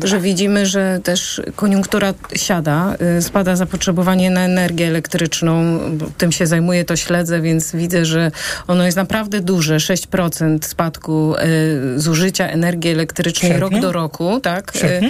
że 0.04 0.20
widzimy, 0.20 0.66
że 0.66 1.00
też 1.02 1.42
koniunktura 1.56 2.14
siada, 2.36 2.96
y, 3.18 3.22
spada 3.22 3.56
zapotrzebowanie 3.56 4.30
na 4.30 4.40
energię 4.40 4.86
elektryczną, 4.86 5.80
tym 6.18 6.32
się 6.32 6.46
zajmuję, 6.46 6.84
to 6.84 6.96
śledzę, 6.96 7.40
więc 7.40 7.72
widzę, 7.72 8.04
że 8.04 8.30
ono 8.66 8.84
jest 8.84 8.96
naprawdę 8.96 9.40
duże, 9.40 9.76
6% 9.76 10.58
spadku 10.66 11.34
y, 11.36 12.00
zużycia 12.00 12.48
energii 12.48 12.90
elektrycznej 12.90 13.52
sierpniu? 13.52 13.70
rok 13.70 13.80
do 13.80 13.92
roku, 13.92 14.40
tak? 14.40 14.76
Y, 14.76 15.00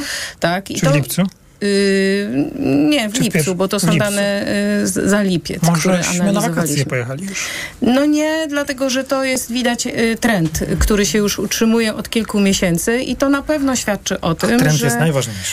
tak. 0.41 0.71
I 0.71 0.81
Czy 0.81 0.91
w 0.91 0.95
lipcu? 0.95 1.23
Y, 1.63 2.51
nie, 2.61 3.09
w 3.09 3.13
Czy 3.13 3.21
lipcu, 3.21 3.33
pierwszym- 3.35 3.55
bo 3.57 3.69
to 3.69 3.81
są 3.81 3.87
lipcu? 3.91 3.99
dane 3.99 4.47
y, 4.83 4.87
za 4.87 5.23
lipiec, 5.23 5.61
które 5.79 5.97
Możeśmy 5.97 6.33
na 6.33 6.41
wakacje 6.41 6.85
pojechali 6.87 7.25
już. 7.25 7.45
No 7.83 8.05
nie, 8.05 8.47
dlatego 8.49 8.91
że 8.91 9.05
to 9.05 9.25
jest 9.25 9.53
widać 9.53 9.87
y, 9.87 10.17
trend, 10.21 10.61
który 10.79 11.07
się 11.07 11.19
już 11.19 11.39
utrzymuje 11.39 11.95
od 11.95 12.09
kilku 12.11 12.41
miesięcy 12.41 13.01
i 13.01 13.17
to 13.17 13.29
na 13.29 13.43
pewno 13.43 13.77
świadczy 13.77 14.21
o 14.21 14.35
tym, 14.35 14.59
Trend 14.59 14.75
że 14.75 14.91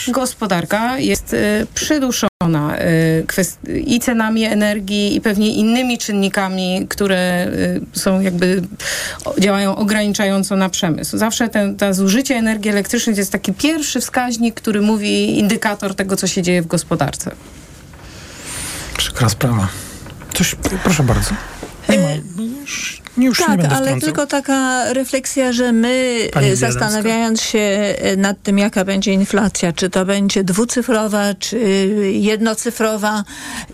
gospodarka 0.08 0.98
jest 0.98 1.32
y, 1.34 1.66
przyduszona 1.74 2.27
i 3.86 4.00
cenami 4.00 4.44
energii 4.44 5.16
i 5.16 5.20
pewnie 5.20 5.54
innymi 5.54 5.98
czynnikami, 5.98 6.86
które 6.88 7.46
y, 7.94 7.98
są 7.98 8.20
jakby 8.20 8.62
działają 9.38 9.76
ograniczająco 9.76 10.56
na 10.56 10.68
przemysł. 10.68 11.18
Zawsze 11.18 11.48
ten, 11.48 11.76
ta 11.76 11.92
zużycie 11.92 12.36
energii 12.36 12.70
elektrycznej 12.70 13.16
to 13.16 13.20
jest 13.20 13.32
taki 13.32 13.52
pierwszy 13.52 14.00
wskaźnik, 14.00 14.54
który 14.54 14.80
mówi 14.80 15.38
indykator 15.38 15.94
tego, 15.94 16.16
co 16.16 16.26
się 16.26 16.42
dzieje 16.42 16.62
w 16.62 16.66
gospodarce. 16.66 17.30
Przykra 18.96 19.28
sprawa. 19.28 19.68
Coś, 20.34 20.56
proszę 20.84 21.02
bardzo. 21.02 21.30
Nie 21.88 21.98
ma, 21.98 22.08
już, 23.22 23.38
Tak, 23.38 23.48
ale 23.48 23.66
wtrącał. 23.66 24.00
tylko 24.00 24.26
taka 24.26 24.92
refleksja, 24.92 25.52
że 25.52 25.72
my 25.72 26.18
Pani 26.32 26.46
e, 26.46 26.50
Bielanska. 26.50 26.72
zastanawiając 26.72 27.42
się 27.42 27.58
e, 27.58 28.16
nad 28.16 28.42
tym, 28.42 28.58
jaka 28.58 28.84
będzie 28.84 29.12
inflacja, 29.12 29.72
czy 29.72 29.90
to 29.90 30.04
będzie 30.04 30.44
dwucyfrowa, 30.44 31.34
czy 31.34 31.58
jednocyfrowa 32.12 33.24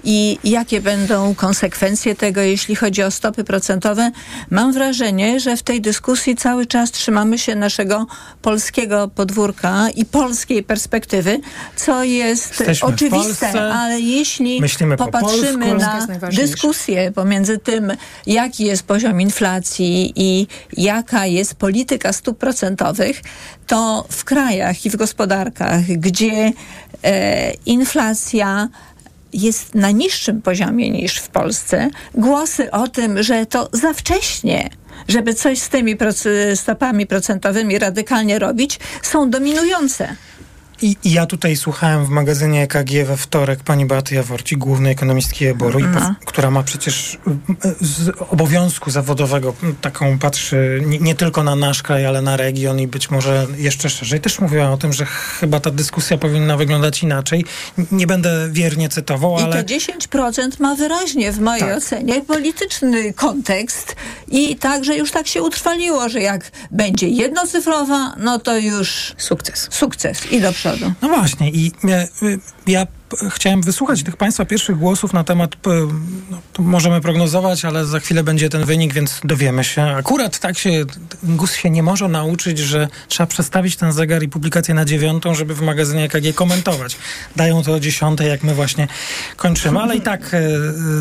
i 0.04 0.38
jakie 0.44 0.80
będą 0.80 1.34
konsekwencje 1.34 2.14
tego, 2.14 2.40
jeśli 2.40 2.76
chodzi 2.76 3.02
o 3.02 3.10
stopy 3.10 3.44
procentowe, 3.44 4.10
mam 4.50 4.72
wrażenie, 4.72 5.40
że 5.40 5.56
w 5.56 5.62
tej 5.62 5.80
dyskusji 5.80 6.36
cały 6.36 6.66
czas 6.66 6.90
trzymamy 6.90 7.38
się 7.38 7.54
naszego 7.54 8.06
polskiego 8.42 9.10
podwórka 9.14 9.90
i 9.90 10.04
polskiej 10.04 10.62
perspektywy, 10.62 11.40
co 11.76 12.04
jest 12.04 12.48
Jesteśmy 12.60 12.88
oczywiste, 12.88 13.16
Polsce, 13.16 13.72
ale 13.74 14.00
jeśli 14.00 14.60
po 14.98 15.04
popatrzymy. 15.04 15.66
Polska 15.66 16.06
na 16.06 16.28
dyskusję 16.30 17.12
pomiędzy 17.12 17.58
tym, 17.58 17.92
jaki 18.26 18.64
jest 18.64 18.82
poziom 18.82 19.20
inflacji 19.20 19.33
i 20.16 20.46
jaka 20.76 21.26
jest 21.26 21.54
polityka 21.54 22.12
stóp 22.12 22.38
procentowych, 22.38 23.22
to 23.66 24.06
w 24.10 24.24
krajach 24.24 24.86
i 24.86 24.90
w 24.90 24.96
gospodarkach, 24.96 25.82
gdzie 25.84 26.52
e, 27.02 27.52
inflacja 27.66 28.68
jest 29.32 29.74
na 29.74 29.90
niższym 29.90 30.42
poziomie 30.42 30.90
niż 30.90 31.18
w 31.18 31.28
Polsce, 31.28 31.90
głosy 32.14 32.70
o 32.70 32.88
tym, 32.88 33.22
że 33.22 33.46
to 33.46 33.68
za 33.72 33.92
wcześnie, 33.92 34.70
żeby 35.08 35.34
coś 35.34 35.58
z 35.58 35.68
tymi 35.68 35.96
stopami 36.54 37.06
procentowymi 37.06 37.78
radykalnie 37.78 38.38
robić, 38.38 38.80
są 39.02 39.30
dominujące. 39.30 40.16
I, 40.82 40.96
I 41.04 41.12
ja 41.12 41.26
tutaj 41.26 41.56
słuchałem 41.56 42.04
w 42.06 42.08
magazynie 42.08 42.62
EKG 42.62 42.90
we 43.06 43.16
wtorek 43.16 43.62
pani 43.62 43.86
Beaty 43.86 44.14
Jaworci, 44.14 44.56
głównej 44.56 44.92
ekonomistki 44.92 45.46
Eboru, 45.46 45.78
i 45.78 45.82
No. 45.84 46.14
która 46.24 46.50
ma 46.50 46.62
przecież 46.62 47.14
y, 47.64 47.74
z 47.80 48.10
obowiązku 48.30 48.90
zawodowego 48.90 49.54
taką 49.80 50.18
patrzy 50.18 50.82
nie, 50.86 50.98
nie 50.98 51.14
tylko 51.14 51.42
na 51.44 51.56
nasz 51.56 51.82
kraj, 51.82 52.06
ale 52.06 52.22
na 52.22 52.36
region 52.36 52.80
i 52.80 52.86
być 52.86 53.10
może 53.10 53.46
jeszcze 53.56 53.90
szerzej. 53.90 54.20
Też 54.20 54.40
mówiła 54.40 54.70
o 54.70 54.76
tym, 54.76 54.92
że 54.92 55.06
chyba 55.06 55.60
ta 55.60 55.70
dyskusja 55.70 56.18
powinna 56.18 56.56
wyglądać 56.56 57.02
inaczej. 57.02 57.44
Nie 57.92 58.06
będę 58.06 58.48
wiernie 58.52 58.88
cytował, 58.88 59.38
I 59.38 59.42
ale... 59.42 59.64
to 59.64 59.74
10% 59.74 60.60
ma 60.60 60.74
wyraźnie 60.74 61.32
w 61.32 61.40
mojej 61.40 61.60
Tak. 61.68 61.76
ocenie 61.78 62.20
polityczny 62.20 63.12
kontekst 63.12 63.96
i 64.28 64.56
także 64.56 64.96
już 64.96 65.10
tak 65.10 65.26
się 65.26 65.42
utrwaliło, 65.42 66.08
że 66.08 66.20
jak 66.20 66.50
będzie 66.70 67.08
jednocyfrowa, 67.08 68.14
no 68.18 68.38
to 68.38 68.56
już 68.58 69.14
Sukces. 69.18 69.68
sukces 69.70 70.32
i 70.32 70.40
do 70.40 70.52
przodu. 70.64 70.92
No 71.02 71.08
właśnie 71.08 71.50
i 71.50 71.72
e, 71.84 72.08
y, 72.22 72.38
ja 72.66 72.86
p- 72.86 73.30
chciałem 73.30 73.62
wysłuchać 73.62 74.02
tych 74.02 74.16
Państwa 74.16 74.44
pierwszych 74.44 74.78
głosów 74.78 75.12
na 75.12 75.24
temat, 75.24 75.56
no, 76.30 76.38
możemy 76.58 77.00
prognozować, 77.00 77.64
ale 77.64 77.86
za 77.86 78.00
chwilę 78.00 78.22
będzie 78.22 78.48
ten 78.48 78.64
wynik, 78.64 78.92
więc 78.94 79.20
dowiemy 79.24 79.64
się. 79.64 79.82
Akurat 79.82 80.38
tak 80.38 80.58
się, 80.58 80.84
GUS 81.22 81.54
się 81.54 81.70
nie 81.70 81.82
może 81.82 82.08
nauczyć, 82.08 82.58
że 82.58 82.88
trzeba 83.08 83.26
przestawić 83.26 83.76
ten 83.76 83.92
zegar 83.92 84.22
i 84.22 84.28
publikację 84.28 84.74
na 84.74 84.84
dziewiątą, 84.84 85.34
żeby 85.34 85.54
w 85.54 85.60
magazynie 85.62 86.04
EKG 86.04 86.34
komentować. 86.34 86.96
Dają 87.36 87.62
to 87.62 87.72
o 87.72 87.80
dziesiątej, 87.80 88.28
jak 88.28 88.42
my 88.42 88.54
właśnie 88.54 88.88
kończymy, 89.36 89.80
ale 89.80 89.96
i 89.96 90.00
tak 90.00 90.34
e, 90.34 90.40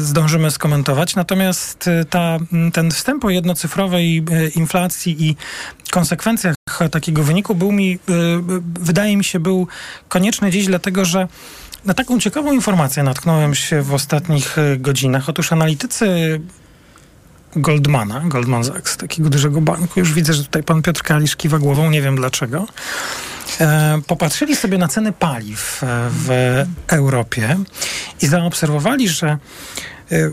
zdążymy 0.01 0.51
skomentować. 0.51 1.15
Natomiast 1.15 1.87
e, 1.87 2.05
ta, 2.05 2.37
ten 2.73 2.91
wstęp 2.91 3.25
o 3.25 3.29
jednocyfrowej 3.29 4.17
e, 4.31 4.47
inflacji 4.47 5.25
i 5.29 5.35
konsekwencjach 5.91 6.55
takiego 6.91 7.23
wyniku 7.23 7.55
był 7.55 7.71
mi, 7.71 7.93
y, 7.93 8.13
y, 8.13 8.61
wydaje 8.79 9.17
mi 9.17 9.23
się, 9.23 9.39
był 9.39 9.67
konieczny 10.07 10.51
dziś, 10.51 10.65
dlatego 10.65 11.05
że 11.05 11.27
na 11.85 11.93
taką 11.93 12.19
ciekawą 12.19 12.53
informację 12.53 13.03
natknąłem 13.03 13.55
się 13.55 13.81
w 13.81 13.93
ostatnich 13.93 14.57
y, 14.57 14.77
godzinach. 14.77 15.29
Otóż 15.29 15.51
analitycy 15.51 16.39
Goldmana, 17.55 18.19
Goldman 18.25 18.63
Sachs, 18.63 18.97
takiego 18.97 19.29
dużego 19.29 19.61
banku, 19.61 19.99
już 19.99 20.13
widzę, 20.13 20.33
że 20.33 20.43
tutaj 20.43 20.63
pan 20.63 20.81
Piotr 20.81 21.01
Kalisz 21.01 21.35
kiwa 21.35 21.59
głową, 21.59 21.89
nie 21.89 22.01
wiem 22.01 22.15
dlaczego, 22.15 22.67
e, 23.59 24.01
popatrzyli 24.07 24.55
sobie 24.55 24.77
na 24.77 24.87
ceny 24.87 25.11
paliw 25.11 25.83
e, 25.83 25.87
w 26.11 26.29
Europie 26.87 27.57
i 28.21 28.27
zaobserwowali, 28.27 29.09
że 29.09 29.37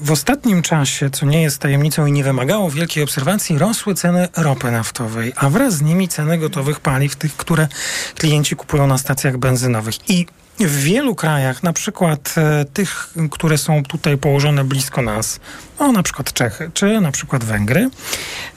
w 0.01 0.11
ostatnim 0.11 0.63
czasie, 0.63 1.11
co 1.11 1.27
nie 1.27 1.43
jest 1.43 1.59
tajemnicą 1.59 2.07
i 2.07 2.13
nie 2.13 2.25
wymagało 2.25 2.71
wielkiej 2.71 3.03
obserwacji, 3.03 3.59
rosły 3.59 3.95
ceny 3.95 4.29
ropy 4.37 4.71
naftowej, 4.71 5.33
a 5.37 5.51
wraz 5.51 5.75
z 5.75 5.83
nimi 5.83 6.09
ceny 6.09 6.39
gotowych 6.39 6.81
paliw, 6.81 7.17
tych, 7.17 7.37
które 7.37 7.69
klienci 8.15 8.57
kupują 8.57 8.87
na 8.87 8.99
stacjach 8.99 9.39
benzynowych. 9.39 10.11
I 10.11 10.27
w 10.61 10.83
wielu 10.83 11.15
krajach, 11.15 11.63
na 11.63 11.73
przykład 11.73 12.35
e, 12.37 12.65
tych, 12.65 13.15
które 13.31 13.59
są 13.59 13.83
tutaj 13.83 14.19
położone 14.19 14.65
blisko 14.65 15.03
nas, 15.03 15.41
no 15.81 15.93
na 15.93 16.03
przykład 16.03 16.33
Czechy, 16.33 16.71
czy 16.75 17.01
na 17.01 17.13
przykład 17.13 17.45
Węgry, 17.45 17.91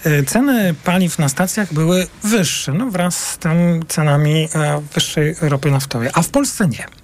e, 0.04 0.24
ceny 0.24 0.76
paliw 0.84 1.20
na 1.20 1.30
stacjach 1.30 1.74
były 1.74 2.08
wyższe, 2.24 2.74
no 2.74 2.90
wraz 2.90 3.30
z 3.30 3.38
tym 3.38 3.86
cenami 3.88 4.50
e, 4.56 4.82
wyższej 4.94 5.36
ropy 5.42 5.72
naftowej, 5.72 6.10
a 6.14 6.22
w 6.22 6.30
Polsce 6.30 6.68
nie. 6.68 7.03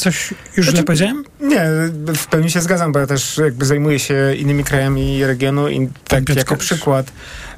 Coś 0.00 0.34
już 0.56 0.66
źle 0.66 0.82
powiedziałem? 0.82 1.24
Nie, 1.40 1.66
w 2.16 2.26
pełni 2.26 2.50
się 2.50 2.60
zgadzam, 2.60 2.92
bo 2.92 2.98
ja 2.98 3.06
też 3.06 3.38
jakby 3.38 3.64
zajmuję 3.64 3.98
się 3.98 4.34
innymi 4.34 4.64
krajami 4.64 5.24
regionu 5.24 5.68
i 5.68 5.88
tak 6.08 6.28
jako 6.28 6.56
przykład 6.56 7.12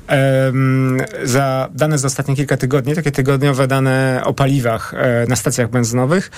em, 0.07 1.01
za 1.25 1.69
dane 1.75 1.99
z 1.99 2.05
ostatnich 2.05 2.37
kilka 2.37 2.57
tygodni, 2.57 2.95
takie 2.95 3.13
tygodniowe 3.13 3.67
dane 3.67 4.23
o 4.25 4.35
paliwach 4.35 4.95
e, 4.95 5.27
na 5.29 5.37
stacjach 5.37 5.71
benzynowych, 5.71 6.31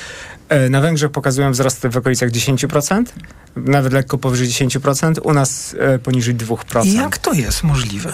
e, 0.49 0.69
na 0.69 0.81
Węgrzech 0.81 1.11
pokazują 1.11 1.53
wzrosty 1.53 1.88
w 1.88 1.97
okolicach 1.97 2.31
10%, 2.31 3.05
nawet 3.57 3.93
lekko 3.93 4.19
powyżej 4.19 4.49
10%, 4.49 5.14
u 5.23 5.33
nas 5.33 5.77
e, 5.79 5.99
poniżej 5.99 6.35
2%. 6.35 6.87
I 6.87 6.95
jak 6.95 7.19
to 7.19 7.33
jest 7.33 7.62
możliwe? 7.62 8.12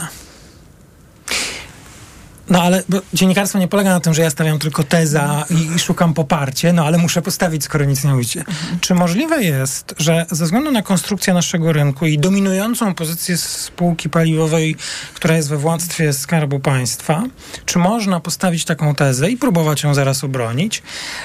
No 2.51 2.63
ale 2.63 2.83
dziennikarstwo 3.15 3.59
nie 3.59 3.69
polega 3.69 3.91
na 3.91 4.01
tym, 4.01 4.15
że 4.15 4.23
ja 4.23 4.31
stawiam 4.31 4.59
tylko 4.59 4.85
teza 4.85 5.45
i, 5.51 5.77
i 5.77 5.79
szukam 5.79 6.15
poparcia, 6.15 6.73
no 6.73 6.85
ale 6.85 6.99
muszę 6.99 7.23
postawić, 7.23 7.65
skoro 7.65 7.85
nic 7.85 8.05
nie 8.05 8.11
mówicie. 8.11 8.45
Czy 8.81 8.95
możliwe 8.95 9.43
jest, 9.43 9.95
że 9.99 10.27
ze 10.31 10.45
względu 10.45 10.71
na 10.71 10.83
konstrukcję 10.83 11.35
naszego 11.35 11.73
rynku 11.73 12.07
i 12.07 12.19
dominującą 12.19 12.95
pozycję 12.95 13.37
spółki 13.37 14.09
paliwowej, 14.09 14.77
która 15.15 15.37
jest 15.37 15.49
we 15.49 15.57
władztwie 15.57 16.13
Skarbu 16.13 16.61
Państwa, 16.61 17.23
czy 17.65 17.79
można 17.79 18.21
postawić 18.21 18.65
taką 18.65 18.95
tezę 18.95 19.31
i 19.31 19.37
próbować 19.37 19.83
ją 19.83 19.95
zaraz 19.95 20.25
obronić, 20.25 20.83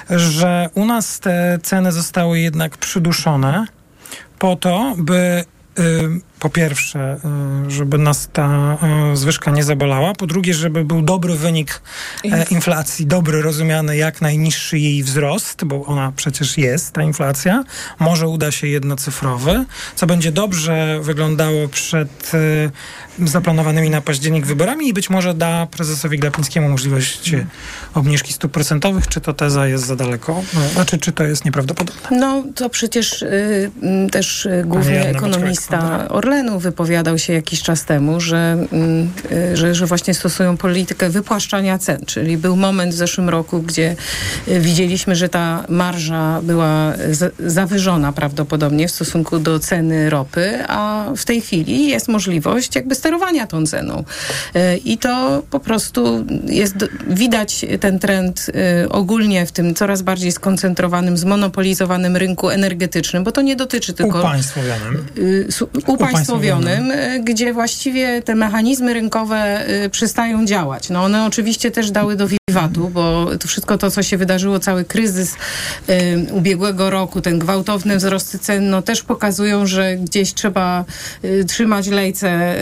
że 0.09 0.69
u 0.73 0.85
nas 0.85 1.19
te 1.19 1.59
ceny 1.63 1.91
zostały 1.91 2.39
jednak 2.39 2.77
przyduszone 2.77 3.65
po 4.39 4.55
to, 4.55 4.93
by 4.97 5.43
y, 5.79 5.83
po 6.39 6.49
pierwsze, 6.49 7.17
y, 7.67 7.71
żeby 7.71 7.97
nas 7.97 8.29
ta 8.33 8.77
y, 9.13 9.17
zwyżka 9.17 9.51
nie 9.51 9.63
zabolała, 9.63 10.13
po 10.13 10.27
drugie, 10.27 10.53
żeby 10.53 10.85
był 10.85 11.01
dobry 11.01 11.35
wynik 11.35 11.81
e, 12.23 12.45
inflacji, 12.51 13.05
dobry, 13.05 13.41
rozumiany 13.41 13.97
jak 13.97 14.21
najniższy 14.21 14.79
jej 14.79 15.03
wzrost, 15.03 15.65
bo 15.65 15.85
ona 15.85 16.11
przecież 16.15 16.57
jest, 16.57 16.91
ta 16.91 17.03
inflacja, 17.03 17.63
może 17.99 18.27
uda 18.27 18.51
się 18.51 18.67
jednocyfrowy, 18.67 19.65
co 19.95 20.07
będzie 20.07 20.31
dobrze 20.31 20.99
wyglądało 21.01 21.67
przed 21.67 22.31
y, 22.33 22.71
zaplanowanymi 23.29 23.89
na 23.89 24.01
październik 24.01 24.45
wyborami 24.45 24.87
i 24.87 24.93
być 24.93 25.09
może 25.09 25.33
da 25.33 25.67
prezesowi 25.71 26.19
Glapińskiemu 26.19 26.69
możliwość 26.69 27.31
obniżki 27.93 28.33
stóp 28.33 28.51
procentowych, 28.51 29.07
czy 29.07 29.21
to 29.21 29.33
teza 29.33 29.67
jest 29.67 29.85
za 29.85 29.95
daleko, 29.95 30.41
no, 30.53 30.69
znaczy, 30.69 30.97
czy 30.97 31.11
to 31.11 31.23
jest 31.23 31.45
nieprawdopodobne. 31.45 32.17
No 32.19 32.43
to 32.55 32.69
przecież 32.69 33.21
y, 33.21 33.71
też 34.11 34.47
główny 34.65 35.05
ekonomista 35.05 36.07
Orlenu 36.25 36.59
wypowiadał 36.59 37.17
się 37.17 37.33
jakiś 37.33 37.61
czas 37.61 37.85
temu, 37.85 38.19
że, 38.19 38.57
mm, 38.71 39.11
y, 39.31 39.57
że, 39.57 39.75
że 39.75 39.85
właśnie 39.85 40.13
stosują 40.13 40.57
politykę 40.57 41.09
wypłaszczania 41.09 41.77
cen, 41.77 41.99
czyli 42.05 42.37
był 42.37 42.55
moment 42.55 42.93
w 42.93 42.97
zeszłym 42.97 43.29
roku, 43.29 43.61
gdzie 43.61 43.95
y, 44.47 44.59
widzieliśmy, 44.59 45.15
że 45.15 45.29
ta 45.29 45.65
marża 45.69 46.41
była 46.43 46.93
zawyżona 47.39 48.11
prawdopodobnie 48.11 48.87
w 48.87 48.91
stosunku 48.91 49.39
do 49.39 49.59
ceny 49.59 50.09
ropy, 50.09 50.63
a 50.67 51.05
w 51.17 51.25
tej 51.25 51.41
chwili 51.41 51.87
jest 51.87 52.07
możliwość 52.07 52.75
jakby 52.75 52.95
sterowania 52.95 53.47
tą 53.47 53.65
ceną. 53.65 54.03
Y, 54.55 54.77
I 54.77 54.97
to 54.97 55.43
po 55.49 55.59
prostu 55.59 56.25
jest, 56.45 56.75
widać 57.07 57.65
ten 57.79 57.99
trend 57.99 58.51
ogólnie 58.89 59.45
w 59.45 59.51
tym 59.51 59.75
coraz 59.75 60.01
bardziej 60.01 60.31
skoncentrowanym, 60.31 61.17
zmonopolizowanym 61.17 62.15
rynku 62.17 62.49
energetycznym, 62.49 63.23
bo 63.23 63.31
to 63.31 63.41
nie 63.41 63.55
dotyczy 63.55 63.93
tylko 63.93 64.19
Upaństwowionym. 64.19 65.05
su- 65.49 65.69
upaństwowionym, 66.15 66.91
y, 66.91 67.21
gdzie 67.23 67.53
właściwie 67.53 68.21
te 68.21 68.35
mechanizmy 68.35 68.93
rynkowe 68.93 69.69
y, 69.85 69.89
przestają 69.89 70.45
działać. 70.45 70.89
No 70.89 71.03
one 71.03 71.25
oczywiście 71.25 71.71
też 71.71 71.91
dały 71.91 72.15
do 72.15 72.27
wiwatu, 72.27 72.89
bo 72.89 73.29
to 73.39 73.47
wszystko 73.47 73.77
to, 73.77 73.91
co 73.91 74.03
się 74.03 74.17
wydarzyło, 74.17 74.59
cały 74.59 74.85
kryzys 74.85 75.33
y, 75.89 76.33
ubiegłego 76.33 76.89
roku, 76.89 77.21
ten 77.21 77.39
gwałtowny 77.39 77.97
wzrost 77.97 78.39
cen, 78.39 78.69
no 78.69 78.81
też 78.81 79.03
pokazują, 79.03 79.67
że 79.67 79.95
gdzieś 79.95 80.33
trzeba 80.33 80.85
trzymać 81.47 81.87
lejce 81.87 82.55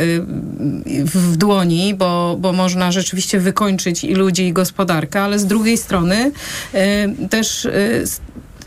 w, 0.86 1.38
dłoni, 1.38 1.94
bo, 1.94 2.38
bo 2.40 2.54
można 2.54 2.92
rzeczywiście 2.92 3.40
wykończyć 3.40 4.04
i 4.04 4.14
ludzi, 4.14 4.48
i 4.48 4.54
gospodarkę, 4.54 5.22
ale 5.22 5.40
z 5.40 5.46
drugiej 5.46 5.78
strony 5.78 6.32
też 7.30 7.68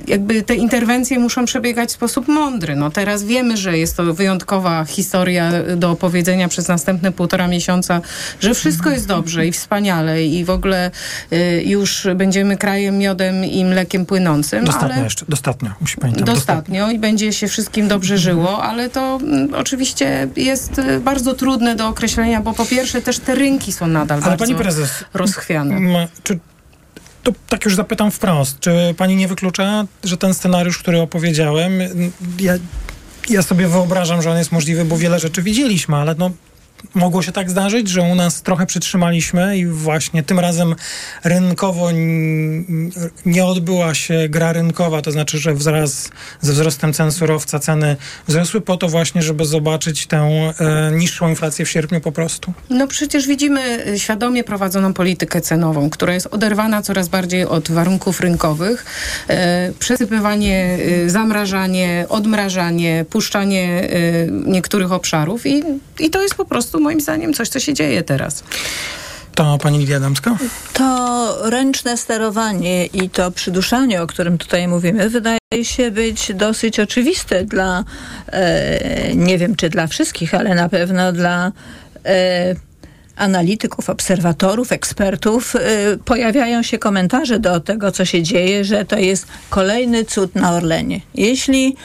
jakby 0.09 0.43
te 0.43 0.55
interwencje 0.55 1.19
muszą 1.19 1.45
przebiegać 1.45 1.89
w 1.89 1.93
sposób 1.93 2.29
mądry. 2.29 2.77
No 2.77 2.91
teraz 2.91 3.25
wiemy, 3.25 3.57
że 3.57 3.79
jest 3.79 3.97
to 3.97 4.15
wyjątkowa 4.15 4.85
historia 4.85 5.53
do 5.77 5.91
opowiedzenia 5.91 6.49
przez 6.49 6.69
następne 6.69 7.13
półtora 7.13 7.49
miesiąca, 7.49 8.01
że 8.41 8.55
wszystko 8.55 8.91
jest 8.91 9.07
dobrze 9.07 9.47
i 9.47 9.53
wspaniale 9.53 10.25
i 10.25 10.45
w 10.45 10.51
ogóle 10.51 10.91
y, 11.33 11.63
już 11.67 12.07
będziemy 12.17 12.57
krajem 12.57 12.99
miodem 12.99 13.45
i 13.45 13.65
mlekiem 13.65 14.07
płynącym. 14.07 14.65
Dostatnio 14.65 15.05
jeszcze, 15.05 15.25
dostatnio, 15.29 15.71
musi 15.81 15.97
pani 15.97 16.15
tam 16.15 16.25
Dostatnio 16.25 16.91
i 16.91 16.99
będzie 16.99 17.33
się 17.33 17.49
wszystkim 17.49 17.89
dobrze 17.89 18.19
żyło, 18.19 18.63
ale 18.63 18.91
to 18.91 19.19
mm, 19.23 19.55
oczywiście 19.55 20.29
jest 20.37 20.79
y, 20.79 21.01
bardzo 21.01 21.35
trudne 21.35 21.75
do 21.77 21.89
określenia, 21.89 22.41
bo 22.41 22.53
po 22.53 22.67
pierwsze 22.67 23.03
też 23.03 23.19
te 23.19 23.35
rynki 23.35 23.73
są 23.73 23.87
nadal 23.87 24.19
Ale 24.19 24.27
bardzo 24.31 24.45
pani 24.45 24.55
prezes, 24.55 25.05
rozchwiane. 25.15 25.77
m, 25.77 25.87
czy 26.23 26.39
to 27.27 27.33
tak 27.49 27.65
już 27.65 27.75
zapytam 27.75 28.11
wprost, 28.11 28.61
czy 28.61 28.95
pani 28.97 29.17
nie 29.17 29.29
wyklucza, 29.29 29.87
że 30.05 30.17
ten 30.17 30.35
scenariusz, 30.35 30.79
który 30.79 31.01
opowiedziałem, 31.01 31.73
ja, 32.41 32.55
ja 33.29 33.43
sobie 33.43 33.69
wyobrażam, 33.69 34.23
że 34.23 34.31
on 34.31 34.39
jest 34.39 34.53
możliwy, 34.53 34.85
bo 34.85 34.99
wiele 34.99 35.19
rzeczy 35.19 35.43
widzieliśmy, 35.43 35.97
ale 35.97 36.15
no 36.19 36.31
mogło 36.95 37.23
się 37.23 37.33
tak 37.33 37.51
zdarzyć, 37.51 37.89
że 37.89 38.03
u 38.03 38.15
nas 38.15 38.43
trochę 38.43 38.67
przytrzymaliśmy 38.67 39.59
i 39.59 39.67
właśnie 39.67 40.23
tym 40.23 40.41
razem 40.41 40.75
rynkowo 41.25 41.89
nie 43.27 43.45
odbyła 43.45 43.95
się 43.95 44.29
gra 44.29 44.53
rynkowa, 44.53 45.03
to 45.03 45.13
znaczy, 45.13 45.39
że 45.39 45.55
wraz 45.55 46.11
ze 46.41 46.53
wzrostem 46.53 46.93
cen 46.93 47.13
surowca 47.13 47.59
ceny 47.59 47.97
wzrosły 48.29 48.61
po 48.61 48.77
to 48.77 48.89
właśnie, 48.89 49.23
żeby 49.23 49.45
zobaczyć 49.45 50.07
tę 50.07 50.17
e, 50.19 50.53
niższą 50.93 51.29
inflację 51.29 51.65
w 51.65 51.71
sierpniu 51.71 52.01
po 52.01 52.13
prostu. 52.13 52.53
No 52.71 52.87
przecież 52.87 53.27
widzimy 53.27 53.87
y, 53.89 53.99
świadomie 53.99 54.45
prowadzoną 54.45 54.93
politykę 54.93 55.41
cenową, 55.41 55.91
która 55.91 56.15
jest 56.15 56.27
oderwana 56.31 56.83
coraz 56.83 57.09
bardziej 57.09 57.45
od 57.45 57.71
warunków 57.71 58.21
rynkowych. 58.21 58.85
E, 59.29 59.73
przesypywanie, 59.79 60.79
y, 61.05 61.11
zamrażanie, 61.11 62.07
odmrażanie, 62.09 63.05
puszczanie 63.11 63.91
y, 63.93 64.31
niektórych 64.47 64.93
obszarów 64.93 65.47
i, 65.47 65.63
i 65.99 66.11
to 66.11 66.23
jest 66.23 66.35
po 66.35 66.45
prostu 66.45 66.66
moim 66.75 67.01
zdaniem 67.01 67.35
coś, 67.35 67.49
co 67.49 67.61
się 67.61 67.75
dzieje 67.75 68.03
teraz. 68.03 68.45
To 69.35 69.59
pani 69.59 69.79
Lidia 69.79 69.97
Adamska? 69.97 70.37
To 70.73 71.51
ręczne 71.51 71.97
sterowanie 71.97 72.87
i 72.87 73.11
to 73.11 73.31
przyduszanie, 73.31 74.03
o 74.03 74.07
którym 74.07 74.39
tutaj 74.39 74.69
mówimy, 74.69 75.11
wydaje 75.11 75.39
się 75.63 75.91
być 75.91 76.33
dosyć 76.35 76.81
oczywiste 76.81 77.45
dla, 77.45 77.85
e, 78.27 79.15
nie 79.15 79.39
wiem 79.39 79.57
czy 79.57 79.69
dla 79.69 79.87
wszystkich, 79.87 80.35
ale 80.35 80.55
na 80.55 80.69
pewno 80.69 81.13
dla 81.13 81.53
e, 82.05 82.55
analityków, 83.17 83.91
obserwatorów, 83.91 84.73
ekspertów. 84.73 85.57
E, 85.57 85.61
pojawiają 86.05 86.63
się 86.63 86.79
komentarze 86.79 87.39
do 87.39 87.61
tego, 87.61 87.93
co 87.93 88.05
się 88.05 88.23
dzieje, 88.23 88.65
że 88.65 88.85
to 88.85 88.99
jest 88.99 89.27
kolejny 89.51 90.05
cud 90.05 90.35
na 90.35 90.53
Orlenie. 90.53 91.01
Jeśli 91.15 91.77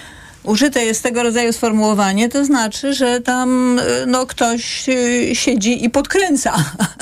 użyte 0.43 0.85
jest 0.85 1.03
tego 1.03 1.23
rodzaju 1.23 1.53
sformułowanie, 1.53 2.29
to 2.29 2.45
znaczy, 2.45 2.93
że 2.93 3.21
tam 3.21 3.79
y, 3.79 3.83
no, 4.07 4.25
ktoś 4.25 4.89
y, 4.89 5.35
siedzi 5.35 5.85
i 5.85 5.89
podkręca 5.89 6.53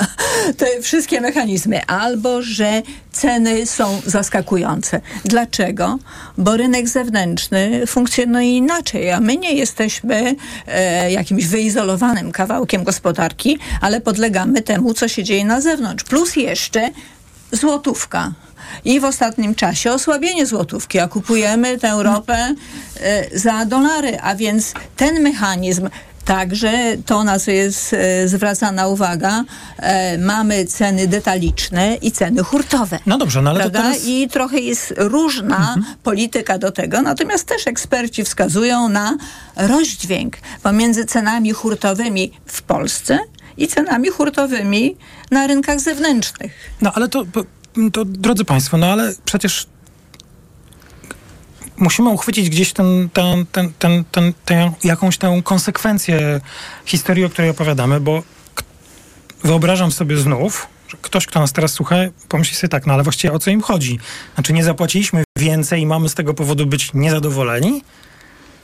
te 0.58 0.82
wszystkie 0.82 1.20
mechanizmy, 1.20 1.86
albo 1.86 2.42
że 2.42 2.82
ceny 3.12 3.66
są 3.66 4.00
zaskakujące. 4.06 5.00
Dlaczego? 5.24 5.98
Bo 6.38 6.56
rynek 6.56 6.88
zewnętrzny 6.88 7.86
funkcjonuje 7.86 8.56
inaczej, 8.56 9.10
a 9.10 9.20
my 9.20 9.36
nie 9.36 9.54
jesteśmy 9.54 10.36
e, 10.66 11.12
jakimś 11.12 11.46
wyizolowanym 11.46 12.32
kawałkiem 12.32 12.84
gospodarki, 12.84 13.58
ale 13.80 14.00
podlegamy 14.00 14.62
temu, 14.62 14.94
co 14.94 15.08
się 15.08 15.24
dzieje 15.24 15.44
na 15.44 15.60
zewnątrz. 15.60 16.04
Plus 16.04 16.36
jeszcze 16.36 16.90
złotówka. 17.52 18.32
I 18.84 19.00
w 19.00 19.04
ostatnim 19.04 19.54
czasie 19.54 19.92
osłabienie 19.92 20.46
złotówki, 20.46 20.98
a 20.98 21.08
kupujemy 21.08 21.78
tę 21.78 21.96
ropę 22.02 22.54
e, 23.00 23.38
za 23.38 23.64
dolary, 23.64 24.18
a 24.22 24.34
więc 24.34 24.74
ten 24.96 25.22
mechanizm 25.22 25.88
Także 26.24 26.96
to, 27.06 27.24
na 27.24 27.38
co 27.38 27.50
jest 27.50 27.92
e, 27.92 28.28
zwracana 28.28 28.86
uwaga, 28.86 29.44
e, 29.76 30.18
mamy 30.18 30.64
ceny 30.64 31.06
detaliczne 31.06 31.96
i 31.96 32.12
ceny 32.12 32.42
hurtowe. 32.42 32.98
No 33.06 33.18
dobrze, 33.18 33.42
no 33.42 33.50
ale 33.50 33.64
to 33.64 33.70
prawda? 33.70 33.90
teraz... 33.90 34.06
I 34.06 34.28
trochę 34.28 34.58
jest 34.58 34.94
różna 34.96 35.76
polityka 36.02 36.58
do 36.58 36.72
tego, 36.72 37.02
natomiast 37.02 37.46
też 37.46 37.66
eksperci 37.66 38.24
wskazują 38.24 38.88
na 38.88 39.16
rozdźwięk 39.56 40.36
pomiędzy 40.62 41.04
cenami 41.04 41.52
hurtowymi 41.52 42.32
w 42.46 42.62
Polsce 42.62 43.18
i 43.56 43.68
cenami 43.68 44.08
hurtowymi 44.08 44.96
na 45.30 45.46
rynkach 45.46 45.80
zewnętrznych. 45.80 46.52
No 46.80 46.92
ale 46.94 47.08
to, 47.08 47.24
to, 47.92 48.04
drodzy 48.04 48.44
Państwo, 48.44 48.76
no 48.76 48.86
ale 48.86 49.14
przecież 49.24 49.66
musimy 51.76 52.10
uchwycić 52.10 52.50
gdzieś 52.50 52.72
ten, 52.72 53.08
ten, 53.12 53.46
ten, 53.52 53.72
ten, 53.78 54.04
ten, 54.10 54.32
ten, 54.44 54.70
jakąś 54.84 55.18
tę 55.18 55.40
konsekwencję 55.44 56.40
historii, 56.84 57.24
o 57.24 57.30
której 57.30 57.50
opowiadamy, 57.50 58.00
bo 58.00 58.22
wyobrażam 59.44 59.92
sobie 59.92 60.16
znów, 60.16 60.66
że 60.88 60.96
ktoś, 61.02 61.26
kto 61.26 61.40
nas 61.40 61.52
teraz 61.52 61.72
słucha, 61.72 61.96
pomyśli 62.28 62.56
sobie 62.56 62.68
tak, 62.68 62.86
no 62.86 62.94
ale 62.94 63.02
właściwie 63.02 63.32
o 63.32 63.38
co 63.38 63.50
im 63.50 63.60
chodzi? 63.60 63.98
Znaczy 64.34 64.52
nie 64.52 64.64
zapłaciliśmy 64.64 65.24
więcej 65.38 65.82
i 65.82 65.86
mamy 65.86 66.08
z 66.08 66.14
tego 66.14 66.34
powodu 66.34 66.66
być 66.66 66.94
niezadowoleni? 66.94 67.82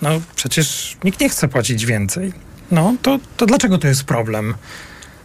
No 0.02 0.10
przecież 0.36 0.96
nikt 1.04 1.20
nie 1.20 1.28
chce 1.28 1.48
płacić 1.48 1.86
więcej. 1.86 2.32
No 2.70 2.94
to, 3.02 3.18
to 3.36 3.46
dlaczego 3.46 3.78
to 3.78 3.88
jest 3.88 4.04
problem? 4.04 4.54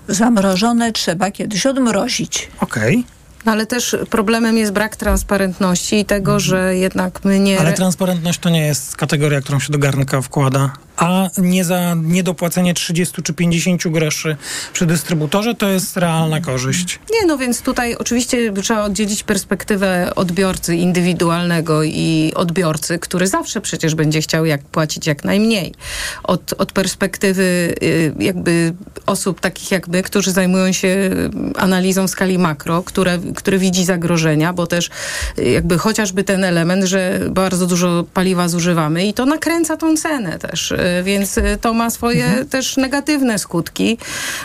Zamrożone 0.08 0.92
trzeba 0.92 1.32
kiedyś 1.32 1.66
odmrozić. 1.66 2.50
Okej. 2.60 2.98
Okay. 2.98 3.21
No 3.46 3.52
ale 3.52 3.66
też 3.66 3.96
problemem 4.10 4.58
jest 4.58 4.72
brak 4.72 4.96
transparentności 4.96 6.00
i 6.00 6.06
tego, 6.06 6.40
że 6.40 6.76
jednak 6.76 7.26
my 7.26 7.40
nie... 7.40 7.60
Ale 7.60 7.74
transparentność 7.74 8.40
to 8.40 8.50
nie 8.50 8.66
jest 8.66 8.96
kategoria, 8.96 9.42
którą 9.42 9.60
się 9.60 9.72
do 9.74 9.80
garnka 9.80 10.22
wkłada 10.22 10.74
a 11.02 11.30
nie 11.38 11.66
za 11.66 11.96
niedopłacenie 12.04 12.74
30 12.74 13.22
czy 13.24 13.34
50 13.34 13.88
groszy 13.88 14.38
przy 14.74 14.86
dystrybutorze 14.86 15.56
to 15.56 15.70
jest 15.70 15.98
realna 15.98 16.42
korzyść. 16.42 17.00
Nie, 17.12 17.28
no 17.28 17.38
więc 17.38 17.62
tutaj 17.62 17.96
oczywiście 17.96 18.54
trzeba 18.62 18.84
oddzielić 18.84 19.24
perspektywę 19.24 20.12
odbiorcy 20.16 20.76
indywidualnego 20.76 21.84
i 21.84 22.32
odbiorcy, 22.36 23.00
który 23.00 23.28
zawsze 23.28 23.62
przecież 23.62 23.96
będzie 23.96 24.22
chciał 24.22 24.46
jak 24.46 24.64
płacić 24.64 25.08
jak 25.08 25.24
najmniej. 25.24 25.74
Od, 26.24 26.54
od 26.58 26.72
perspektywy 26.72 27.76
y, 27.84 28.14
jakby 28.20 28.74
osób 29.06 29.40
takich 29.40 29.72
jak 29.72 29.88
my, 29.88 30.04
którzy 30.04 30.32
zajmują 30.32 30.72
się 30.72 31.10
analizą 31.56 32.08
w 32.08 32.10
skali 32.10 32.38
makro, 32.38 32.84
które, 32.84 33.20
które 33.36 33.58
widzi 33.58 33.86
zagrożenia, 33.86 34.54
bo 34.54 34.68
też 34.68 34.90
y, 35.40 35.50
jakby 35.50 35.78
chociażby 35.78 36.24
ten 36.24 36.44
element, 36.44 36.84
że 36.84 37.20
bardzo 37.30 37.68
dużo 37.68 38.06
paliwa 38.14 38.48
zużywamy 38.48 39.06
i 39.08 39.14
to 39.14 39.26
nakręca 39.26 39.78
tą 39.78 39.98
cenę 39.98 40.40
też 40.40 40.72
y, 40.72 40.91
więc 41.04 41.38
y, 41.38 41.58
to 41.62 41.74
ma 41.74 41.90
swoje 41.90 42.26
mhm. 42.26 42.48
też 42.48 42.78
negatywne 42.78 43.40
skutki. 43.40 43.98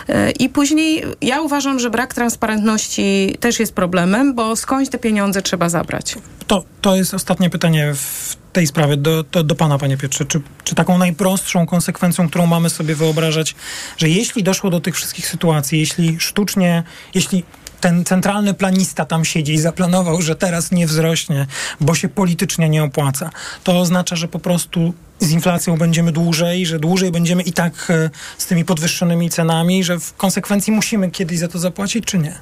Y, 0.09 0.31
I 0.31 0.49
później 0.49 1.03
ja 1.21 1.41
uważam, 1.41 1.79
że 1.79 1.89
brak 1.89 2.13
transparentności 2.13 3.37
też 3.39 3.59
jest 3.59 3.73
problemem, 3.73 4.35
bo 4.35 4.55
skądś 4.55 4.89
te 4.89 4.97
pieniądze 4.97 5.41
trzeba 5.41 5.69
zabrać. 5.69 6.15
To, 6.47 6.63
to 6.81 6.95
jest 6.95 7.13
ostatnie 7.13 7.49
pytanie 7.49 7.93
w 7.95 8.35
tej 8.53 8.67
sprawie 8.67 8.97
do, 8.97 9.23
do, 9.23 9.43
do 9.43 9.55
pana, 9.55 9.77
panie 9.77 9.97
Piotrze. 9.97 10.25
Czy, 10.25 10.41
czy 10.63 10.75
taką 10.75 10.97
najprostszą 10.97 11.65
konsekwencją, 11.65 12.29
którą 12.29 12.45
mamy 12.45 12.69
sobie 12.69 12.95
wyobrażać, 12.95 13.55
że 13.97 14.09
jeśli 14.09 14.43
doszło 14.43 14.69
do 14.69 14.79
tych 14.79 14.95
wszystkich 14.95 15.27
sytuacji, 15.27 15.79
jeśli 15.79 16.19
sztucznie, 16.19 16.83
jeśli 17.13 17.43
ten 17.81 18.05
centralny 18.05 18.53
planista 18.53 19.05
tam 19.05 19.25
siedzi 19.25 19.53
i 19.53 19.59
zaplanował, 19.59 20.21
że 20.21 20.35
teraz 20.35 20.71
nie 20.71 20.87
wzrośnie, 20.87 21.47
bo 21.79 21.95
się 21.95 22.09
politycznie 22.09 22.69
nie 22.69 22.83
opłaca, 22.83 23.29
to 23.63 23.79
oznacza, 23.79 24.15
że 24.15 24.27
po 24.27 24.39
prostu 24.39 24.93
z 25.19 25.31
inflacją 25.31 25.77
będziemy 25.77 26.11
dłużej, 26.11 26.65
że 26.65 26.79
dłużej 26.79 27.11
będziemy 27.11 27.41
i 27.41 27.53
tak 27.53 27.73
e, 27.89 28.09
z 28.37 28.45
tymi 28.45 28.65
podwyższonymi 28.65 29.29
cenami, 29.29 29.83
że 29.83 29.99
w 29.99 30.13
konsekwencji 30.13 30.73
musimy 30.73 31.11
kiedyś 31.11 31.39
za 31.39 31.47
to 31.47 31.59
zapłacić, 31.59 32.05
czy 32.05 32.17
nie? 32.17 32.39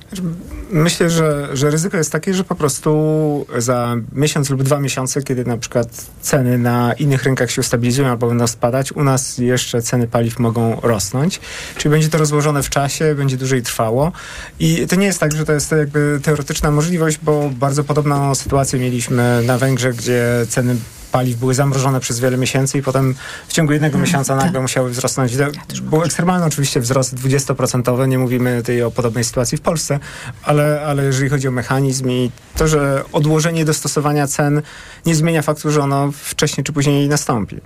Myślę, 0.71 1.09
że, 1.09 1.49
że 1.53 1.69
ryzyko 1.69 1.97
jest 1.97 2.11
takie, 2.11 2.33
że 2.33 2.43
po 2.43 2.55
prostu 2.55 3.45
za 3.57 3.95
miesiąc 4.11 4.49
lub 4.49 4.63
dwa 4.63 4.79
miesiące, 4.79 5.21
kiedy 5.21 5.45
na 5.45 5.57
przykład 5.57 6.05
ceny 6.21 6.57
na 6.57 6.93
innych 6.93 7.23
rynkach 7.23 7.51
się 7.51 7.61
ustabilizują 7.61 8.09
albo 8.09 8.27
będą 8.27 8.47
spadać, 8.47 8.91
u 8.91 9.03
nas 9.03 9.37
jeszcze 9.37 9.81
ceny 9.81 10.07
paliw 10.07 10.39
mogą 10.39 10.79
rosnąć. 10.81 11.39
Czyli 11.77 11.91
będzie 11.91 12.09
to 12.09 12.17
rozłożone 12.17 12.63
w 12.63 12.69
czasie, 12.69 13.15
będzie 13.15 13.37
dłużej 13.37 13.61
trwało. 13.61 14.11
I 14.59 14.87
to 14.87 14.95
nie 14.95 15.05
jest 15.05 15.19
tak, 15.19 15.35
że 15.35 15.45
to 15.45 15.53
jest 15.53 15.71
jakby 15.71 16.19
teoretyczna 16.23 16.71
możliwość, 16.71 17.19
bo 17.23 17.49
bardzo 17.49 17.83
podobną 17.83 18.35
sytuację 18.35 18.79
mieliśmy 18.79 19.41
na 19.45 19.57
Węgrzech, 19.57 19.95
gdzie 19.95 20.25
ceny 20.49 20.75
paliw 21.15 21.37
były 21.37 21.53
zamrożone 21.53 21.99
przez 21.99 22.19
wiele 22.19 22.37
miesięcy 22.37 22.77
i 22.77 22.81
potem 22.81 23.15
w 23.47 23.53
ciągu 23.53 23.73
jednego 23.73 23.95
mm, 23.95 24.05
miesiąca 24.05 24.35
nagle 24.35 24.51
tak. 24.51 24.61
musiały 24.61 24.89
wzrosnąć. 24.89 25.33
Był 25.81 26.03
ekstremalny 26.03 26.45
oczywiście 26.45 26.79
wzrost 26.79 27.15
20%, 27.15 28.07
nie 28.07 28.19
mówimy 28.19 28.57
tutaj 28.57 28.81
o 28.81 28.91
podobnej 28.91 29.23
sytuacji 29.23 29.57
w 29.57 29.61
Polsce, 29.61 29.99
ale, 30.43 30.81
ale 30.81 31.03
jeżeli 31.03 31.29
chodzi 31.29 31.47
o 31.47 31.51
mechanizm 31.51 32.09
i 32.09 32.31
to, 32.57 32.67
że 32.67 33.03
odłożenie 33.11 33.65
dostosowania 33.65 34.27
cen 34.27 34.61
nie 35.05 35.15
zmienia 35.15 35.41
faktu, 35.41 35.71
że 35.71 35.81
ono 35.81 36.11
wcześniej 36.11 36.63
czy 36.63 36.73
później 36.73 37.09
nastąpi. 37.09 37.61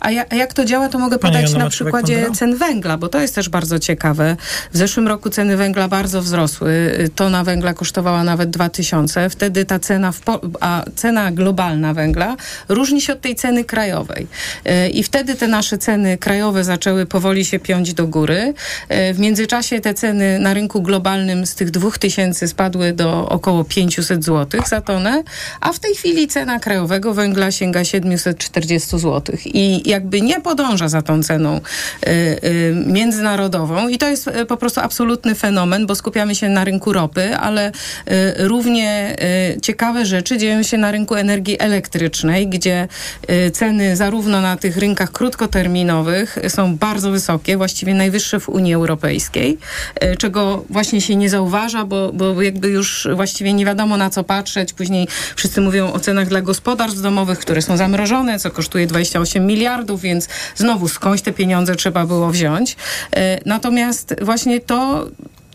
A, 0.00 0.10
ja, 0.10 0.24
a, 0.30 0.34
jak 0.34 0.52
to 0.52 0.64
działa, 0.64 0.88
to 0.88 0.98
mogę 0.98 1.18
podać 1.18 1.52
na 1.52 1.70
przykładzie 1.70 2.26
cen 2.34 2.56
węgla, 2.56 2.98
bo 2.98 3.08
to 3.08 3.20
jest 3.20 3.34
też 3.34 3.48
bardzo 3.48 3.78
ciekawe. 3.78 4.36
W 4.72 4.76
zeszłym 4.76 5.08
roku 5.08 5.30
ceny 5.30 5.56
węgla 5.56 5.88
bardzo 5.88 6.22
wzrosły. 6.22 6.98
Tona 7.14 7.44
węgla 7.44 7.74
kosztowała 7.74 8.24
nawet 8.24 8.50
2000. 8.50 9.30
Wtedy 9.30 9.64
ta 9.64 9.78
cena, 9.78 10.12
a 10.60 10.84
cena 10.96 11.32
globalna 11.32 11.94
węgla 11.94 12.36
różni 12.68 13.00
się 13.00 13.12
od 13.12 13.20
tej 13.20 13.34
ceny 13.34 13.64
krajowej. 13.64 14.26
E, 14.64 14.88
I 14.88 15.02
wtedy 15.02 15.34
te 15.34 15.48
nasze 15.48 15.78
ceny 15.78 16.18
krajowe 16.18 16.64
zaczęły 16.64 17.06
powoli 17.06 17.44
się 17.44 17.58
piąć 17.58 17.94
do 17.94 18.06
góry. 18.06 18.54
E, 18.88 19.14
w 19.14 19.18
międzyczasie 19.18 19.80
te 19.80 19.94
ceny 19.94 20.38
na 20.38 20.54
rynku 20.54 20.82
globalnym 20.82 21.46
z 21.46 21.54
tych 21.54 21.70
2000 21.70 22.48
spadły 22.48 22.92
do 22.92 23.28
około 23.28 23.64
500 23.64 24.24
zł 24.24 24.60
za 24.66 24.80
tonę, 24.80 25.22
a 25.60 25.72
w 25.72 25.78
tej 25.78 25.94
chwili 25.94 26.28
cena 26.28 26.58
krajowego 26.58 27.14
węgla 27.14 27.50
sięga 27.50 27.84
740 27.84 28.98
zł. 28.98 29.36
I 29.44 29.63
i 29.64 29.88
jakby 29.88 30.20
nie 30.20 30.40
podąża 30.40 30.88
za 30.88 31.02
tą 31.02 31.22
ceną 31.22 31.56
y, 31.56 32.10
y, 32.10 32.74
międzynarodową. 32.86 33.88
I 33.88 33.98
to 33.98 34.08
jest 34.08 34.28
y, 34.28 34.46
po 34.46 34.56
prostu 34.56 34.80
absolutny 34.80 35.34
fenomen, 35.34 35.86
bo 35.86 35.94
skupiamy 35.94 36.34
się 36.34 36.48
na 36.48 36.64
rynku 36.64 36.92
ropy, 36.92 37.36
ale 37.36 37.72
równie 38.36 39.16
ciekawe 39.62 40.06
rzeczy 40.06 40.38
dzieją 40.38 40.62
się 40.62 40.78
na 40.78 40.90
rynku 40.90 41.14
energii 41.14 41.56
elektrycznej, 41.60 42.48
gdzie 42.48 42.88
ceny 43.52 43.96
zarówno 43.96 44.40
na 44.40 44.56
tych 44.56 44.76
rynkach 44.76 45.12
krótkoterminowych 45.12 46.38
są 46.48 46.76
bardzo 46.76 47.10
wysokie, 47.10 47.56
właściwie 47.56 47.94
najwyższe 47.94 48.40
w 48.40 48.48
Unii 48.48 48.74
Europejskiej, 48.74 49.58
czego 50.18 50.64
właśnie 50.70 51.00
się 51.00 51.16
nie 51.16 51.30
zauważa, 51.30 51.84
bo, 51.84 52.12
bo 52.12 52.42
jakby 52.42 52.68
już 52.68 53.08
właściwie 53.14 53.52
nie 53.52 53.64
wiadomo 53.64 53.96
na 53.96 54.10
co 54.10 54.24
patrzeć. 54.24 54.72
Później 54.72 55.08
wszyscy 55.36 55.60
mówią 55.60 55.92
o 55.92 56.00
cenach 56.00 56.28
dla 56.28 56.40
gospodarstw 56.42 57.00
domowych, 57.00 57.38
które 57.38 57.62
są 57.62 57.76
zamrożone, 57.76 58.38
co 58.38 58.50
kosztuje 58.50 58.86
28 58.86 59.46
miliardów, 59.54 60.00
więc 60.00 60.28
znowu 60.56 60.88
skądś 60.88 61.22
te 61.22 61.32
pieniądze 61.32 61.76
trzeba 61.76 62.06
było 62.06 62.30
wziąć. 62.30 62.76
E, 63.16 63.40
natomiast 63.46 64.14
właśnie 64.22 64.60
to 64.60 65.06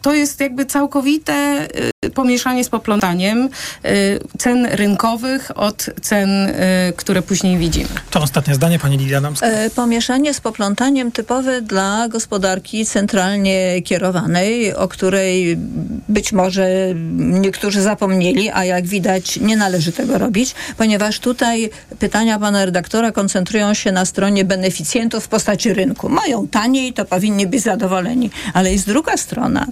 to 0.01 0.13
jest 0.13 0.39
jakby 0.39 0.65
całkowite 0.65 1.67
pomieszanie 2.13 2.63
z 2.63 2.69
poplątaniem 2.69 3.49
y, 3.85 4.19
cen 4.37 4.65
rynkowych 4.65 5.51
od 5.55 5.85
cen, 6.01 6.29
y, 6.29 6.53
które 6.95 7.21
później 7.21 7.57
widzimy. 7.57 7.89
To 8.09 8.21
ostatnie 8.21 8.55
zdanie, 8.55 8.79
pani 8.79 8.97
Lidia 8.97 9.21
Damska. 9.21 9.47
E, 9.47 9.69
pomieszanie 9.69 10.33
z 10.33 10.41
poplątaniem 10.41 11.11
typowe 11.11 11.61
dla 11.61 12.07
gospodarki 12.07 12.85
centralnie 12.85 13.81
kierowanej, 13.81 14.75
o 14.75 14.87
której 14.87 15.57
być 16.09 16.31
może 16.31 16.69
niektórzy 17.17 17.81
zapomnieli, 17.81 18.49
a 18.49 18.65
jak 18.65 18.87
widać 18.87 19.37
nie 19.37 19.57
należy 19.57 19.91
tego 19.91 20.17
robić, 20.17 20.55
ponieważ 20.77 21.19
tutaj 21.19 21.69
pytania 21.99 22.39
pana 22.39 22.65
redaktora 22.65 23.11
koncentrują 23.11 23.73
się 23.73 23.91
na 23.91 24.05
stronie 24.05 24.45
beneficjentów 24.45 25.23
w 25.23 25.27
postaci 25.27 25.73
rynku. 25.73 26.09
Mają 26.09 26.47
taniej, 26.47 26.93
to 26.93 27.05
powinni 27.05 27.47
być 27.47 27.63
zadowoleni, 27.63 28.29
ale 28.53 28.71
jest 28.71 28.87
druga 28.87 29.17
strona 29.17 29.67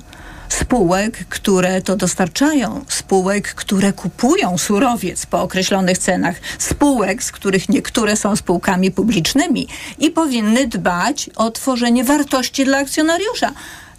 spółek, 0.50 1.26
które 1.30 1.82
to 1.82 1.96
dostarczają, 1.96 2.86
spółek, 2.88 3.54
które 3.54 3.94
kupują 3.94 4.58
surowiec 4.58 5.26
po 5.26 5.42
określonych 5.42 5.98
cenach, 5.98 6.36
spółek, 6.60 7.24
z 7.24 7.32
których 7.32 7.70
niektóre 7.70 8.16
są 8.16 8.36
spółkami 8.36 8.92
publicznymi 8.92 9.68
i 10.00 10.12
powinny 10.12 10.68
dbać 10.68 11.30
o 11.36 11.52
tworzenie 11.52 12.04
wartości 12.04 12.66
dla 12.66 12.78
akcjonariusza. 12.78 13.52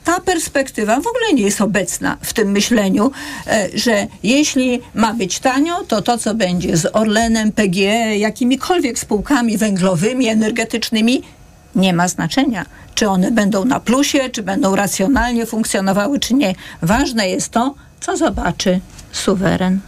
Ta 0.05 0.21
perspektywa 0.21 1.01
w 1.01 1.07
ogóle 1.07 1.33
nie 1.35 1.43
jest 1.43 1.61
obecna 1.61 2.17
w 2.23 2.33
tym 2.33 2.51
myśleniu, 2.51 3.11
e, 3.47 3.69
że 3.75 4.07
jeśli 4.23 4.81
ma 4.95 5.15
być 5.15 5.39
tanio, 5.39 5.85
to 5.89 6.03
to, 6.03 6.19
co 6.19 6.35
będzie 6.35 6.77
z 6.77 6.97
Orlenem, 6.97 7.53
PGE, 7.53 8.19
jakimikolwiek 8.19 8.99
spółkami 8.99 9.59
węglowymi, 9.59 10.29
energetycznymi, 10.29 11.23
nie 11.75 11.93
ma 11.93 12.09
znaczenia 12.09 12.65
czy 12.99 13.09
one 13.09 13.31
będą 13.31 13.65
na 13.65 13.81
plusie, 13.81 14.31
czy 14.31 14.43
będą 14.43 14.77
racjonalnie 14.77 15.47
funkcjonowały, 15.47 16.21
czy 16.21 16.35
nie. 16.35 16.55
Ważne 16.83 17.29
jest 17.29 17.53
to, 17.53 17.75
co 18.01 18.17
zobaczy 18.17 18.81
suweren. 19.13 19.81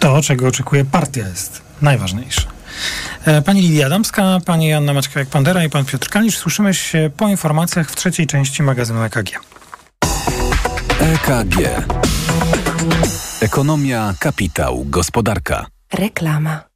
To, 0.00 0.22
czego 0.22 0.46
oczekuje 0.46 0.84
partia, 0.84 1.28
jest 1.28 1.62
najważniejsze. 1.82 2.42
E, 3.24 3.42
pani 3.42 3.62
Lidia 3.62 3.86
Adamska, 3.86 4.38
pani 4.46 4.68
Janna 4.68 4.94
Maćkowiak-Pandera 4.94 5.66
i 5.66 5.70
pan 5.70 5.84
Piotr 5.84 6.08
Kalisz. 6.08 6.38
Słyszymy 6.38 6.74
się 6.74 7.10
po 7.16 7.28
informacjach 7.28 7.90
w 7.90 7.96
trzeciej 7.96 8.26
części 8.26 8.62
magazynu 8.62 9.02
EKG. 9.02 9.40
EKG. 11.00 11.56
Ekonomia, 13.40 14.14
kapitał, 14.20 14.84
gospodarka. 14.84 15.66
Reklama. 15.92 16.75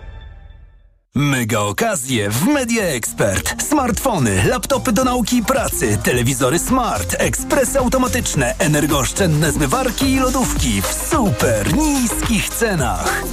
Mega 1.15 1.59
okazje 1.59 2.29
w 2.29 2.47
Media 2.47 2.83
Expert. 2.83 3.63
Smartfony, 3.63 4.43
laptopy 4.47 4.91
do 4.91 5.03
nauki 5.03 5.37
i 5.37 5.43
pracy, 5.43 5.97
telewizory 6.03 6.59
smart, 6.59 7.15
ekspresy 7.17 7.79
automatyczne, 7.79 8.55
energooszczędne 8.59 9.51
zmywarki 9.51 10.05
i 10.05 10.19
lodówki 10.19 10.81
w 10.81 11.07
super 11.11 11.75
niskich 11.75 12.49
cenach. 12.49 13.23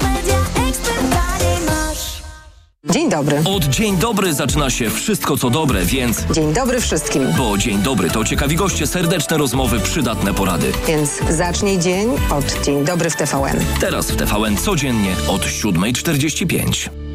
Dzień 2.84 3.10
dobry. 3.10 3.42
Od 3.44 3.64
dzień 3.64 3.96
dobry 3.96 4.34
zaczyna 4.34 4.70
się 4.70 4.90
wszystko 4.90 5.36
co 5.36 5.50
dobre, 5.50 5.84
więc... 5.84 6.24
Dzień 6.30 6.52
dobry 6.52 6.80
wszystkim. 6.80 7.26
Bo 7.36 7.58
dzień 7.58 7.78
dobry 7.78 8.10
to 8.10 8.24
ciekawi 8.24 8.56
goście, 8.56 8.86
serdeczne 8.86 9.38
rozmowy, 9.38 9.80
przydatne 9.80 10.34
porady. 10.34 10.72
Więc 10.86 11.10
zacznij 11.30 11.78
dzień 11.78 12.10
od 12.30 12.64
Dzień 12.64 12.84
dobry 12.84 13.10
w 13.10 13.16
TVN. 13.16 13.60
Teraz 13.80 14.10
w 14.10 14.16
TVN 14.16 14.56
codziennie 14.56 15.16
od 15.28 15.42
7.45. 15.42 17.07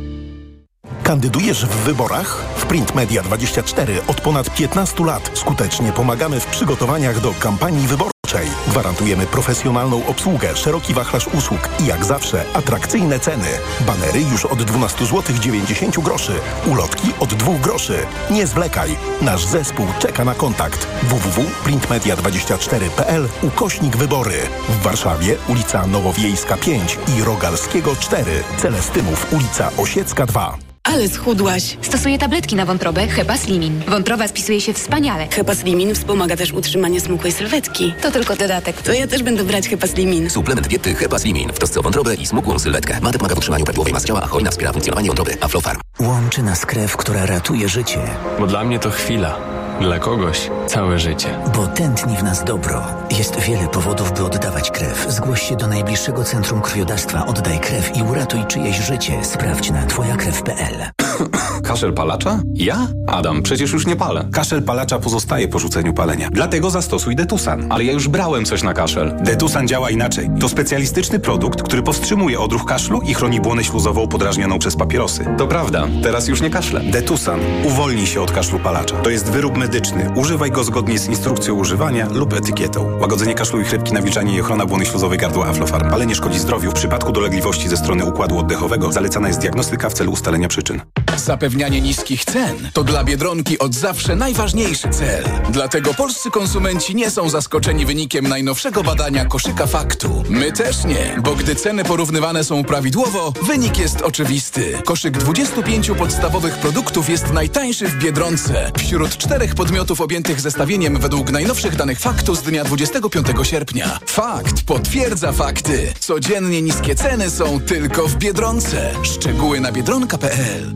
Kandydujesz 1.14 1.66
w 1.66 1.70
wyborach? 1.70 2.46
W 2.56 2.66
Print 2.66 2.96
Media 2.96 3.24
24 3.24 4.02
od 4.08 4.22
ponad 4.22 4.56
15 4.56 5.06
lat 5.06 5.32
skutecznie 5.34 5.92
pomagamy 5.92 6.40
w 6.40 6.46
przygotowaniach 6.46 7.20
do 7.20 7.34
kampanii 7.40 7.88
wyborczej. 7.88 8.48
Gwarantujemy 8.68 9.26
profesjonalną 9.26 10.06
obsługę, 10.06 10.56
szeroki 10.56 10.94
wachlarz 10.94 11.28
usług 11.28 11.70
i 11.80 11.86
jak 11.86 12.06
zawsze 12.06 12.46
atrakcyjne 12.54 13.20
ceny. 13.20 13.48
Banery 13.88 14.22
już 14.22 14.46
od 14.46 14.64
12 14.64 15.06
zł 15.06 15.36
90 15.40 16.00
groszy, 16.00 16.34
ulotki 16.72 17.08
od 17.20 17.34
2 17.34 17.60
groszy. 17.60 17.98
Nie 18.32 18.48
zwlekaj. 18.48 18.96
Nasz 19.22 19.46
zespół 19.46 19.86
czeka 20.00 20.26
na 20.26 20.36
kontakt. 20.36 20.88
www.printmedia24.pl 21.04 23.30
ukośnik 23.42 23.98
wybory. 23.98 24.38
W 24.70 24.82
Warszawie 24.82 25.36
ulica 25.48 25.88
Nowowiejska 25.88 26.58
5 26.58 27.00
i 27.18 27.24
Rogalskiego 27.24 27.96
4. 27.96 28.44
Celestymów 28.58 29.34
ulica 29.34 29.72
Osiecka 29.78 30.26
2. 30.26 30.73
Ale 30.94 31.10
schudłaś. 31.10 31.78
Stosuję 31.82 32.18
tabletki 32.18 32.56
na 32.56 32.66
wątrobę 32.66 33.08
Hepa 33.08 33.38
Slimin. 33.38 33.82
Wątroba 33.88 34.28
spisuje 34.28 34.62
się 34.62 34.74
wspaniale. 34.74 35.28
Hepa 35.28 35.56
Slimin 35.56 35.96
wspomaga 35.96 36.38
też 36.38 36.52
utrzymanie 36.52 37.02
smukłej 37.02 37.32
sylwetki. 37.32 37.94
To 38.02 38.12
tylko 38.12 38.36
dodatek. 38.36 38.82
To 38.82 38.94
ja 38.94 39.08
też 39.08 39.24
będę 39.24 39.44
brać 39.44 39.70
Hepa 39.70 39.88
Slimin. 39.88 40.30
Suplement 40.30 40.68
diety 40.68 40.96
Hepa 40.96 41.20
Slimin 41.20 41.50
w 41.50 41.58
trosce 41.58 41.80
o 41.80 41.84
wątrobę 41.84 42.16
i 42.16 42.26
smukłą 42.26 42.60
sylwetkę. 42.60 43.00
Mate 43.02 43.18
pomaga 43.18 43.36
w 43.36 43.38
utrzymaniu 43.38 43.66
prawidłowej 43.66 43.94
masy 43.94 44.08
ciała, 44.08 44.22
a 44.24 44.28
hojna 44.28 44.52
wspiera 44.52 44.72
funkcjonowanie 44.74 45.08
wątroby. 45.08 45.38
Aflofarm. 45.42 45.80
Łączy 46.00 46.44
nas 46.44 46.66
krew, 46.66 46.98
która 46.98 47.26
ratuje 47.26 47.70
życie. 47.70 48.00
Bo 48.40 48.48
dla 48.48 48.64
mnie 48.64 48.80
to 48.80 48.90
chwila. 48.90 49.63
Dla 49.82 50.00
kogoś 50.00 50.50
całe 50.68 51.00
życie. 51.00 51.28
Bo 51.56 51.68
tętni 51.68 52.18
w 52.18 52.24
nas 52.24 52.44
dobro. 52.44 52.84
Jest 53.18 53.40
wiele 53.40 53.68
powodów, 53.68 54.12
by 54.14 54.26
oddawać 54.26 54.72
krew. 54.72 55.06
Zgłoś 55.10 55.42
się 55.42 55.56
do 55.56 55.68
najbliższego 55.68 56.24
centrum 56.24 56.62
krwiodawstwa. 56.62 57.26
Oddaj 57.26 57.60
krew 57.60 57.98
i 57.98 58.04
uratuj 58.04 58.46
czyjeś 58.48 58.78
życie. 58.78 59.26
Sprawdź 59.26 59.72
na 59.72 59.86
twojakrew.pl. 59.86 60.76
Kaszel 61.68 61.94
palacza? 61.94 62.40
Ja? 62.54 62.88
Adam, 63.08 63.44
przecież 63.44 63.72
już 63.74 63.88
nie 63.88 63.96
palę. 63.96 64.28
Kaszel 64.34 64.64
palacza 64.64 65.00
pozostaje 65.00 65.48
po 65.48 65.60
rzuceniu 65.60 65.94
palenia. 65.94 66.30
Dlatego 66.32 66.70
zastosuj 66.70 67.16
Detusan. 67.16 67.68
Ale 67.70 67.84
ja 67.84 67.94
już 67.94 68.08
brałem 68.08 68.46
coś 68.46 68.64
na 68.64 68.74
kaszel. 68.74 69.16
Detusan 69.22 69.68
działa 69.68 69.90
inaczej. 69.90 70.30
To 70.40 70.50
specjalistyczny 70.50 71.20
produkt, 71.20 71.62
który 71.62 71.84
powstrzymuje 71.84 72.40
odruch 72.40 72.66
kaszlu 72.66 73.02
i 73.02 73.14
chroni 73.14 73.42
błonę 73.42 73.64
śluzową 73.64 74.08
podrażnioną 74.08 74.60
przez 74.60 74.76
papierosy. 74.76 75.26
To 75.38 75.48
prawda, 75.48 75.88
teraz 76.04 76.28
już 76.28 76.42
nie 76.42 76.50
kaszlę. 76.50 76.80
Detusan. 76.80 77.40
Uwolnij 77.64 78.08
się 78.08 78.22
od 78.22 78.32
kaszlu 78.32 78.60
palacza. 78.60 78.96
To 78.96 79.10
jest 79.10 79.32
wyrób 79.32 79.58
medyczny. 79.64 80.10
Używaj 80.16 80.52
go 80.52 80.64
zgodnie 80.64 81.00
z 81.00 81.08
instrukcją 81.08 81.54
używania 81.54 82.08
lub 82.10 82.34
etykietą. 82.34 83.00
Łagodzenie 83.00 83.34
kaszlu 83.36 83.62
i 83.62 83.64
chrypki, 83.64 83.94
nawilżanie 83.94 84.36
i 84.36 84.42
ochrona 84.42 84.66
błony 84.66 84.86
śluzowej 84.86 85.18
gardła 85.18 85.48
Aflofarm. 85.48 85.90
Palenie 85.90 86.16
szkodzi 86.16 86.40
zdrowiu. 86.40 86.72
W 86.72 86.74
przypadku 86.74 87.12
dolegliwości 87.12 87.70
ze 87.70 87.78
strony 87.78 88.06
układu 88.06 88.40
oddechowego 88.40 88.92
zalecana 88.92 89.28
jest 89.28 89.40
diagnostyka 89.40 89.90
w 89.90 89.94
celu 89.94 90.12
ustalenia 90.12 90.48
przyczyn. 90.48 90.82
Zapewnianie 91.18 91.82
niskich 91.82 92.26
cen 92.26 92.70
to 92.74 92.84
dla 92.84 93.04
Biedronki 93.04 93.60
od 93.60 93.76
zawsze 93.76 94.16
najważniejszy 94.16 94.90
cel. 94.90 95.24
Dlatego 95.50 95.94
polscy 95.94 96.32
konsumenci 96.32 96.96
nie 96.96 97.12
są 97.12 97.30
zaskoczeni 97.30 97.86
wynikiem 97.86 98.28
najnowszego 98.28 98.84
badania 98.84 99.26
koszyka 99.26 99.68
faktu. 99.68 100.24
My 100.30 100.52
też 100.52 100.84
nie, 100.86 101.16
bo 101.24 101.36
gdy 101.36 101.56
ceny 101.56 101.84
porównywane 101.84 102.44
są 102.44 102.64
prawidłowo, 102.64 103.34
wynik 103.42 103.78
jest 103.78 104.02
oczywisty. 104.02 104.82
Koszyk 104.86 105.18
25 105.18 105.92
podstawowych 105.98 106.58
produktów 106.58 107.10
jest 107.10 107.34
najtańszy 107.34 107.88
w 107.88 107.96
Biedronce. 107.96 108.72
Wśród 108.78 109.18
czterech 109.18 109.56
podmiotów 109.56 110.02
objętych 110.02 110.42
zestawieniem 110.42 111.00
według 111.00 111.32
najnowszych 111.32 111.76
danych 111.76 112.00
faktu 112.00 112.36
z 112.36 112.42
dnia 112.42 112.64
25 112.64 113.28
sierpnia. 113.44 114.00
Fakt 114.06 114.64
potwierdza 114.64 115.32
fakty. 115.32 115.94
Codziennie 116.00 116.62
niskie 116.62 116.96
ceny 116.96 117.30
są 117.30 117.60
tylko 117.60 118.08
w 118.08 118.16
Biedronce. 118.16 118.94
Szczegóły 119.04 119.60
na 119.60 119.72
biedronka.pl 119.72 120.76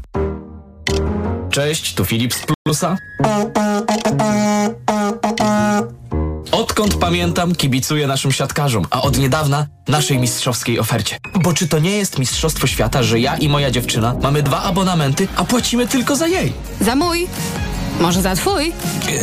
Cześć, 1.51 1.93
tu 1.95 2.05
Filip 2.05 2.33
z 2.33 2.41
Plusa. 2.65 2.97
Odkąd 6.51 6.95
pamiętam, 6.95 7.55
kibicuję 7.55 8.07
naszym 8.07 8.31
siatkarzom, 8.31 8.85
a 8.89 9.01
od 9.01 9.17
niedawna 9.17 9.67
naszej 9.87 10.19
mistrzowskiej 10.19 10.79
ofercie. 10.79 11.17
Bo 11.35 11.53
czy 11.53 11.67
to 11.67 11.79
nie 11.79 11.91
jest 11.97 12.19
Mistrzostwo 12.19 12.67
Świata, 12.67 13.03
że 13.03 13.19
ja 13.19 13.37
i 13.37 13.49
moja 13.49 13.71
dziewczyna 13.71 14.15
mamy 14.21 14.43
dwa 14.43 14.61
abonamenty, 14.63 15.27
a 15.35 15.43
płacimy 15.43 15.87
tylko 15.87 16.15
za 16.15 16.27
jej? 16.27 16.53
Za 16.81 16.95
mój. 16.95 17.27
Może 17.99 18.21
za 18.21 18.35
twój? 18.35 18.73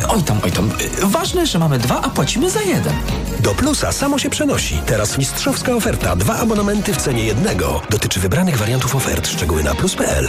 E, 0.02 0.08
Oj 0.08 0.22
tam, 0.22 0.38
oj 0.44 0.52
tam. 0.52 0.70
E, 1.02 1.06
Ważne, 1.06 1.46
że 1.46 1.58
mamy 1.58 1.78
dwa, 1.78 2.00
a 2.02 2.08
płacimy 2.08 2.50
za 2.50 2.60
jeden. 2.62 2.92
Do 3.40 3.54
Plusa 3.54 3.92
samo 3.92 4.18
się 4.18 4.30
przenosi. 4.30 4.78
Teraz 4.86 5.18
mistrzowska 5.18 5.72
oferta. 5.74 6.16
Dwa 6.16 6.36
abonamenty 6.36 6.92
w 6.94 6.96
cenie 6.96 7.24
jednego. 7.24 7.82
Dotyczy 7.90 8.20
wybranych 8.20 8.56
wariantów 8.58 8.96
ofert. 8.96 9.28
Szczegóły 9.28 9.64
na 9.64 9.74
plus.pl. 9.74 10.28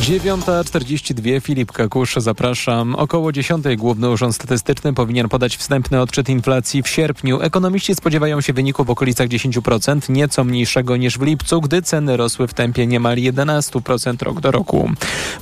9.42 0.00 1.40
Filip 1.40 1.72
Kakusz, 1.72 2.14
zapraszam. 2.16 2.94
Około 2.94 3.32
10 3.32 3.64
Główny 3.76 4.10
Urząd 4.10 4.34
Statystyczny 4.34 4.92
powinien 4.92 5.28
podać 5.28 5.56
wstępny 5.56 6.00
odczyt 6.00 6.28
inflacji 6.28 6.82
w 6.82 6.88
sierpniu. 6.88 7.40
Ekonomiści 7.40 7.94
spodziewają 7.94 8.40
się 8.40 8.52
wyniku 8.52 8.84
w 8.84 8.90
okolicach 8.90 9.28
10%, 9.28 10.10
nieco 10.10 10.44
mniejszego 10.44 10.96
niż 10.96 11.18
w 11.18 11.22
lipcu, 11.22 11.60
gdy 11.60 11.82
ceny 11.82 12.16
rosły 12.16 12.48
w 12.48 12.54
tempie 12.54 12.86
niemal 12.86 13.16
11% 13.16 14.22
rok 14.22 14.40
do 14.40 14.50
roku. 14.50 14.90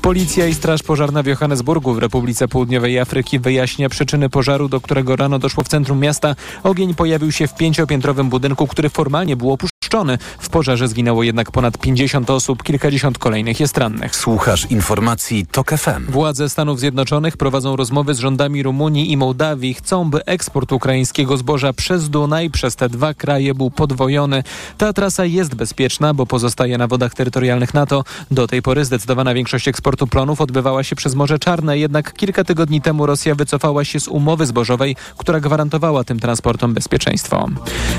Policja 0.02 0.46
i 0.46 0.54
Straż 0.54 0.82
Pożarna 0.82 1.22
w 1.22 1.26
Johannesburgu 1.26 1.94
w 1.94 1.98
Republice 1.98 2.48
Południowej 2.48 2.98
Afryki 2.98 3.38
wyjaśnia 3.38 3.88
przyczyny 3.88 4.28
pożaru, 4.28 4.68
do 4.68 4.80
którego 4.80 5.16
rano 5.16 5.38
doszło 5.38 5.64
w 5.64 5.68
centrum 5.68 6.00
miasta. 6.00 6.36
Ogień 6.62 6.94
pojawił 6.94 7.32
się 7.32 7.46
w 7.46 7.54
pięciopiętrowym 7.54 8.28
budynku, 8.28 8.66
który 8.66 8.88
formalnie 8.88 9.36
był 9.36 9.52
opuszczony 9.52 9.77
zniszczony. 9.88 10.18
W 10.38 10.48
pożarze 10.48 10.88
zginęło 10.88 11.22
jednak 11.22 11.50
ponad 11.50 11.78
50 11.78 12.30
osób, 12.30 12.62
kilkadziesiąt 12.62 13.18
kolejnych 13.18 13.60
jest 13.60 13.78
rannych. 13.78 14.16
Słuchasz 14.16 14.70
informacji 14.70 15.46
TOK 15.46 15.70
FM. 15.70 16.12
Władze 16.12 16.48
Stanów 16.48 16.80
Zjednoczonych 16.80 17.36
prowadzą 17.36 17.76
rozmowy 17.76 18.14
z 18.14 18.18
rządami 18.18 18.62
Rumunii 18.62 19.12
i 19.12 19.16
Mołdawii. 19.16 19.74
Chcą, 19.74 20.10
by 20.10 20.24
eksport 20.24 20.72
ukraińskiego 20.72 21.36
zboża 21.36 21.72
przez 21.72 22.10
Dunaj 22.10 22.50
przez 22.50 22.76
te 22.76 22.88
dwa 22.88 23.14
kraje 23.14 23.54
był 23.54 23.70
podwojony. 23.70 24.42
Ta 24.78 24.92
trasa 24.92 25.24
jest 25.24 25.54
bezpieczna, 25.54 26.14
bo 26.14 26.26
pozostaje 26.26 26.78
na 26.78 26.86
wodach 26.86 27.14
terytorialnych 27.14 27.74
NATO. 27.74 28.04
Do 28.30 28.46
tej 28.46 28.62
pory 28.62 28.84
zdecydowana 28.84 29.34
większość 29.34 29.68
eksportu 29.68 30.06
plonów 30.06 30.40
odbywała 30.40 30.82
się 30.82 30.96
przez 30.96 31.14
Morze 31.14 31.38
Czarne, 31.38 31.78
jednak 31.78 32.12
kilka 32.12 32.44
tygodni 32.44 32.80
temu 32.80 33.06
Rosja 33.06 33.34
wycofała 33.34 33.84
się 33.84 34.00
z 34.00 34.08
umowy 34.08 34.46
zbożowej, 34.46 34.96
która 35.16 35.40
gwarantowała 35.40 36.04
tym 36.04 36.20
transportom 36.20 36.74
bezpieczeństwo. 36.74 37.48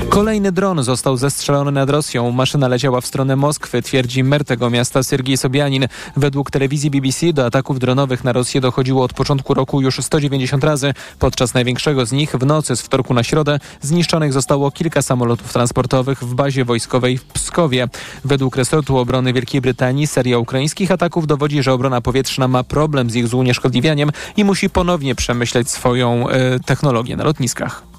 Kolejny 0.08 0.52
dron 0.52 0.82
został 0.82 1.16
zestrzelony 1.16 1.79
nad 1.80 1.90
Rosją. 1.90 2.30
Maszyna 2.30 2.68
leciała 2.68 3.00
w 3.00 3.06
stronę 3.06 3.36
Moskwy, 3.36 3.82
twierdzi 3.82 4.24
mer 4.24 4.44
tego 4.44 4.70
miasta 4.70 5.02
Sergiej 5.02 5.36
Sobianin. 5.36 5.86
Według 6.16 6.50
telewizji 6.50 6.90
BBC 6.90 7.32
do 7.32 7.46
ataków 7.46 7.78
dronowych 7.78 8.24
na 8.24 8.32
Rosję 8.32 8.60
dochodziło 8.60 9.04
od 9.04 9.12
początku 9.12 9.54
roku 9.54 9.80
już 9.80 9.98
190 10.00 10.64
razy. 10.64 10.94
Podczas 11.18 11.54
największego 11.54 12.06
z 12.06 12.12
nich 12.12 12.32
w 12.32 12.46
nocy 12.46 12.76
z 12.76 12.82
wtorku 12.82 13.14
na 13.14 13.22
środę 13.22 13.58
zniszczonych 13.80 14.32
zostało 14.32 14.70
kilka 14.70 15.02
samolotów 15.02 15.52
transportowych 15.52 16.24
w 16.24 16.34
bazie 16.34 16.64
wojskowej 16.64 17.18
w 17.18 17.24
Pskowie. 17.24 17.88
Według 18.24 18.56
resortu 18.56 18.98
obrony 18.98 19.32
Wielkiej 19.32 19.60
Brytanii 19.60 20.06
seria 20.06 20.38
ukraińskich 20.38 20.90
ataków 20.90 21.26
dowodzi, 21.26 21.62
że 21.62 21.72
obrona 21.72 22.00
powietrzna 22.00 22.48
ma 22.48 22.64
problem 22.64 23.10
z 23.10 23.14
ich 23.14 23.28
zunieszkodliwianiem 23.28 24.10
i 24.36 24.44
musi 24.44 24.70
ponownie 24.70 25.14
przemyśleć 25.14 25.70
swoją 25.70 26.28
e, 26.28 26.60
technologię 26.60 27.16
na 27.16 27.24
lotniskach. 27.24 27.89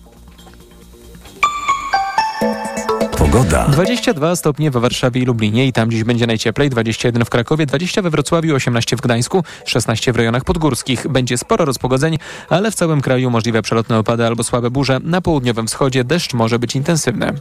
Pogoda. 3.31 3.67
22 3.67 4.35
stopnie 4.35 4.71
w 4.71 4.73
Warszawie 4.73 5.21
i 5.21 5.25
Lublinie 5.25 5.67
i 5.67 5.73
tam 5.73 5.91
dziś 5.91 6.03
będzie 6.03 6.27
najcieplej, 6.27 6.69
21 6.69 7.25
w 7.25 7.29
Krakowie, 7.29 7.65
20 7.65 8.01
we 8.01 8.09
Wrocławiu, 8.09 8.55
18 8.55 8.95
w 8.95 9.01
Gdańsku, 9.01 9.43
16 9.65 10.13
w 10.13 10.15
rejonach 10.15 10.43
podgórskich. 10.43 11.07
Będzie 11.07 11.37
sporo 11.37 11.65
rozpogodzeń, 11.65 12.17
ale 12.49 12.71
w 12.71 12.75
całym 12.75 13.01
kraju 13.01 13.31
możliwe 13.31 13.61
przelotne 13.61 13.97
opady 13.97 14.25
albo 14.25 14.43
słabe 14.43 14.71
burze. 14.71 14.99
Na 15.03 15.21
południowym 15.21 15.67
wschodzie 15.67 16.03
deszcz 16.03 16.33
może 16.33 16.59
być 16.59 16.75
intensywny. 16.75 17.33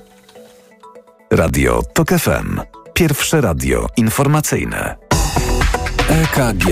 Radio 1.31 1.83
TOK 1.95 2.09
FM. 2.09 2.61
Pierwsze 2.95 3.41
radio 3.41 3.87
informacyjne. 3.97 4.97
EKG. 6.09 6.67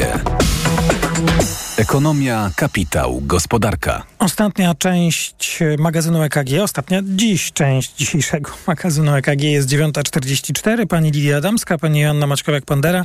Ekonomia, 1.78 2.50
kapitał, 2.56 3.20
gospodarka. 3.26 4.02
Ostatnia 4.18 4.74
część 4.74 5.58
magazynu 5.78 6.22
EKG, 6.22 6.62
ostatnia 6.62 7.00
dziś 7.04 7.52
część 7.52 7.94
dzisiejszego 7.96 8.50
magazynu 8.66 9.14
EKG 9.16 9.42
jest 9.42 9.68
9.44. 9.68 10.86
Pani 10.86 11.10
Lidia 11.10 11.36
Adamska, 11.36 11.78
pani 11.78 12.00
Joanna 12.00 12.26
Maćkowiak-Pandera 12.26 13.04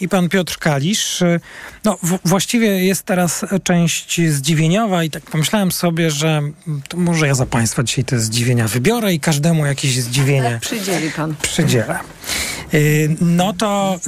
i 0.00 0.08
pan 0.08 0.28
Piotr 0.28 0.58
Kalisz. 0.58 1.22
No, 1.84 1.98
w- 2.02 2.18
właściwie 2.24 2.66
jest 2.84 3.02
teraz 3.02 3.44
część 3.62 4.20
zdziwieniowa 4.30 5.04
i 5.04 5.10
tak 5.10 5.22
pomyślałem 5.22 5.72
sobie, 5.72 6.10
że 6.10 6.42
to 6.88 6.96
może 6.96 7.26
ja 7.26 7.34
za 7.34 7.46
państwa 7.46 7.82
dzisiaj 7.82 8.04
te 8.04 8.18
zdziwienia 8.20 8.68
wybiorę 8.68 9.14
i 9.14 9.20
każdemu 9.20 9.66
jakieś 9.66 10.00
zdziwienie 10.02 10.58
Przydzieli 10.62 11.10
pan. 11.10 11.34
przydzielę. 11.42 11.98
Y, 12.74 13.16
No 13.20 13.52
to 13.52 14.00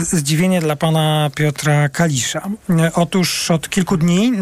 y, 0.00 0.04
zdziwienie 0.04 0.60
dla 0.60 0.76
pana 0.76 1.30
Piotra 1.34 1.88
Kalisza. 1.88 2.50
Y, 2.70 2.92
Otóż 2.94 3.50
od 3.50 3.68
kilku 3.68 3.96
dni, 3.96 4.32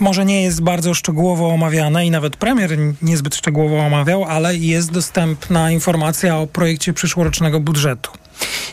może 0.00 0.24
nie 0.24 0.42
jest 0.42 0.62
bardzo 0.62 0.94
szczegółowo 0.94 1.48
omawiane 1.48 2.06
i 2.06 2.10
nawet 2.10 2.36
premier 2.36 2.70
niezbyt 3.02 3.34
szczegółowo 3.34 3.78
omawiał, 3.78 4.24
ale 4.24 4.56
jest 4.56 4.92
dostępna 4.92 5.70
informacja 5.70 6.38
o 6.38 6.46
projekcie 6.46 6.92
przyszłorocznego 6.92 7.60
budżetu. 7.60 8.10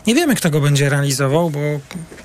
Nie 0.06 0.14
wiemy, 0.14 0.34
kto 0.34 0.50
go 0.50 0.60
będzie 0.60 0.88
realizował, 0.88 1.50
bo 1.50 1.58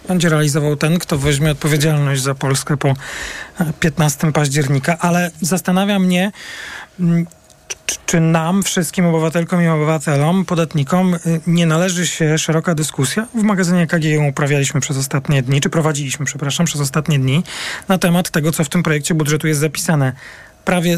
będzie 0.07 0.30
realizował 0.30 0.76
ten, 0.76 0.99
kto 0.99 1.18
weźmie 1.18 1.51
odpowiedzialność 1.51 2.22
za 2.22 2.36
Polskę 2.36 2.78
po 2.78 2.89
e, 2.89 3.74
15 3.80 4.32
października, 4.32 4.97
ale 4.99 5.32
zastanawia 5.41 5.99
mnie, 5.99 6.32
mm, 6.99 7.26
czy, 8.05 8.19
nam, 8.19 8.63
wszystkim 8.63 9.05
obywatelkom 9.05 9.61
i 9.63 9.67
obywatelom, 9.67 10.45
podatnikom, 10.45 11.13
y, 11.13 11.19
nie 11.47 11.65
należy 11.65 12.07
się 12.07 12.38
szeroka 12.38 12.75
dyskusja? 12.75 13.27
W 13.33 13.43
magazynie 13.43 13.88
KG 13.88 14.03
ją 14.03 14.27
uprawialiśmy 14.27 14.81
przez 14.81 14.97
ostatnie 14.97 15.43
dni, 15.43 15.61
czy 15.61 15.69
prowadziliśmy, 15.69 16.25
przepraszam, 16.25 16.65
przez 16.65 16.81
ostatnie 16.81 17.19
dni, 17.19 17.43
na 17.88 17.97
temat 17.97 18.29
tego, 18.29 18.51
co 18.51 18.63
w 18.63 18.69
tym 18.69 18.83
projekcie 18.83 19.13
budżetu 19.13 19.47
jest 19.47 19.59
zapisane. 19.59 20.13
Prawie 20.65 20.97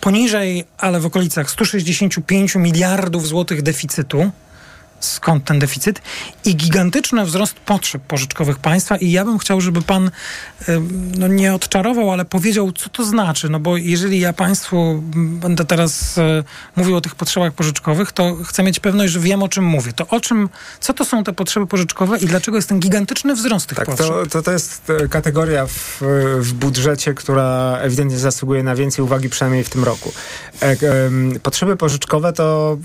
poniżej, 0.00 0.64
ale 0.78 1.00
w 1.00 1.06
okolicach 1.06 1.50
165 1.50 2.54
miliardów 2.54 3.28
złotych 3.28 3.62
deficytu. 3.62 4.30
Skąd 5.00 5.44
ten 5.44 5.58
deficyt? 5.58 6.02
I 6.44 6.56
gigantyczny 6.56 7.24
wzrost 7.24 7.54
potrzeb 7.54 8.02
pożyczkowych 8.02 8.58
państwa. 8.58 8.96
I 8.96 9.10
ja 9.10 9.24
bym 9.24 9.38
chciał, 9.38 9.60
żeby 9.60 9.82
pan 9.82 10.06
y, 10.06 10.80
no 11.18 11.28
nie 11.28 11.54
odczarował, 11.54 12.12
ale 12.12 12.24
powiedział, 12.24 12.72
co 12.72 12.88
to 12.88 13.04
znaczy. 13.04 13.48
No 13.48 13.60
bo 13.60 13.76
jeżeli 13.76 14.20
ja 14.20 14.32
państwu 14.32 15.02
będę 15.16 15.64
teraz 15.64 16.18
y, 16.18 16.44
mówił 16.76 16.96
o 16.96 17.00
tych 17.00 17.14
potrzebach 17.14 17.52
pożyczkowych, 17.52 18.12
to 18.12 18.36
chcę 18.44 18.62
mieć 18.62 18.80
pewność, 18.80 19.12
że 19.12 19.20
wiem, 19.20 19.42
o 19.42 19.48
czym 19.48 19.64
mówię. 19.64 19.92
To 19.92 20.06
o 20.06 20.20
czym, 20.20 20.48
co 20.80 20.94
to 20.94 21.04
są 21.04 21.24
te 21.24 21.32
potrzeby 21.32 21.66
pożyczkowe 21.66 22.18
i 22.18 22.26
dlaczego 22.26 22.56
jest 22.58 22.68
ten 22.68 22.80
gigantyczny 22.80 23.34
wzrost 23.34 23.66
tych 23.66 23.78
Tak, 23.78 23.86
potrzeb? 23.86 24.06
to, 24.08 24.26
to, 24.26 24.42
to 24.42 24.52
jest 24.52 24.90
e, 24.90 25.08
kategoria 25.08 25.66
w, 25.66 26.02
w 26.38 26.52
budżecie, 26.52 27.14
która 27.14 27.78
ewidentnie 27.80 28.18
zasługuje 28.18 28.62
na 28.62 28.74
więcej 28.74 29.04
uwagi, 29.04 29.28
przynajmniej 29.28 29.64
w 29.64 29.70
tym 29.70 29.84
roku. 29.84 30.12
E, 30.62 30.76
Potrzeby 31.42 31.76
pożyczkowe 31.76 32.32
to 32.32 32.78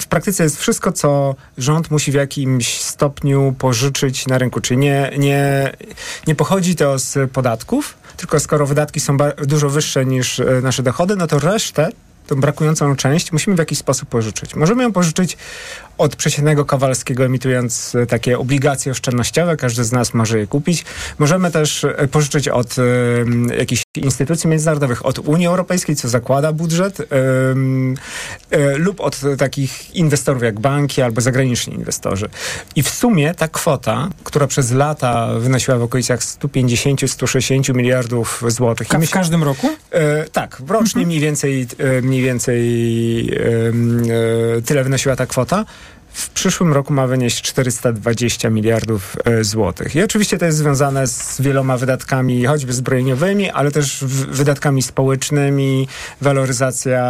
w 0.00 0.06
praktyce 0.06 0.44
jest 0.44 0.60
wszystko, 0.60 0.92
co 0.92 1.34
rząd 1.58 1.90
musi 1.90 2.12
w 2.12 2.14
jakimś 2.14 2.80
stopniu 2.80 3.54
pożyczyć 3.58 4.26
na 4.26 4.38
rynku. 4.38 4.60
Czyli 4.60 4.78
nie, 4.78 5.10
nie, 5.18 5.72
nie 6.26 6.34
pochodzi 6.34 6.76
to 6.76 6.98
z 6.98 7.30
podatków, 7.30 7.96
tylko 8.16 8.40
skoro 8.40 8.66
wydatki 8.66 9.00
są 9.00 9.16
dużo 9.46 9.70
wyższe 9.70 10.06
niż 10.06 10.40
e, 10.40 10.44
nasze 10.62 10.82
dochody, 10.82 11.16
no 11.16 11.26
to 11.26 11.38
resztę 11.38 11.88
tą 12.26 12.36
brakującą 12.40 12.96
część 12.96 13.32
musimy 13.32 13.56
w 13.56 13.58
jakiś 13.58 13.78
sposób 13.78 14.08
pożyczyć. 14.08 14.54
Możemy 14.54 14.82
ją 14.82 14.92
pożyczyć 14.92 15.36
od 15.98 16.16
przeciętnego 16.16 16.64
Kowalskiego, 16.64 17.24
emitując 17.24 17.94
e, 17.94 18.06
takie 18.06 18.38
obligacje 18.38 18.92
oszczędnościowe. 18.92 19.56
Każdy 19.56 19.84
z 19.84 19.92
nas 19.92 20.14
może 20.14 20.38
je 20.38 20.46
kupić. 20.46 20.84
Możemy 21.18 21.50
też 21.50 21.84
e, 21.84 22.08
pożyczyć 22.08 22.48
od 22.48 22.76
e, 22.78 22.82
jakichś 23.58 23.82
instytucji 23.96 24.50
międzynarodowych, 24.50 25.06
od 25.06 25.18
Unii 25.18 25.46
Europejskiej, 25.46 25.96
co 25.96 26.08
zakłada 26.08 26.52
budżet, 26.52 27.00
em, 27.00 27.94
e, 28.50 28.78
lub 28.78 29.00
od 29.00 29.20
takich 29.38 29.94
inwestorów 29.94 30.42
jak 30.42 30.60
banki 30.60 31.02
albo 31.02 31.20
zagraniczni 31.20 31.74
inwestorzy. 31.74 32.28
I 32.76 32.82
w 32.82 32.88
sumie 32.88 33.34
ta 33.34 33.48
kwota, 33.48 34.08
która 34.24 34.46
przez 34.46 34.72
lata 34.72 35.28
wynosiła 35.38 35.78
w 35.78 35.82
okolicach 35.82 36.20
150-160 36.20 37.74
miliardów 37.74 38.42
złotych. 38.48 38.88
Ka- 38.88 38.98
w 38.98 39.00
myślę- 39.00 39.14
każdym 39.14 39.42
roku? 39.42 39.68
Tak, 40.32 40.62
rocznie 40.68 41.06
mniej 41.06 41.20
więcej, 41.20 41.66
mniej 42.14 42.26
więcej 42.26 43.28
e, 44.58 44.62
tyle 44.62 44.84
wynosiła 44.84 45.16
ta 45.16 45.26
kwota. 45.26 45.64
W 46.12 46.30
przyszłym 46.30 46.72
roku 46.72 46.92
ma 46.92 47.06
wynieść 47.06 47.42
420 47.42 48.50
miliardów 48.50 49.16
e, 49.24 49.44
złotych. 49.44 49.96
I 49.96 50.02
oczywiście 50.02 50.38
to 50.38 50.46
jest 50.46 50.58
związane 50.58 51.06
z 51.06 51.40
wieloma 51.40 51.76
wydatkami, 51.76 52.44
choćby 52.44 52.72
zbrojeniowymi, 52.72 53.50
ale 53.50 53.70
też 53.70 54.04
wydatkami 54.28 54.82
społecznymi, 54.82 55.88
waloryzacja 56.20 57.00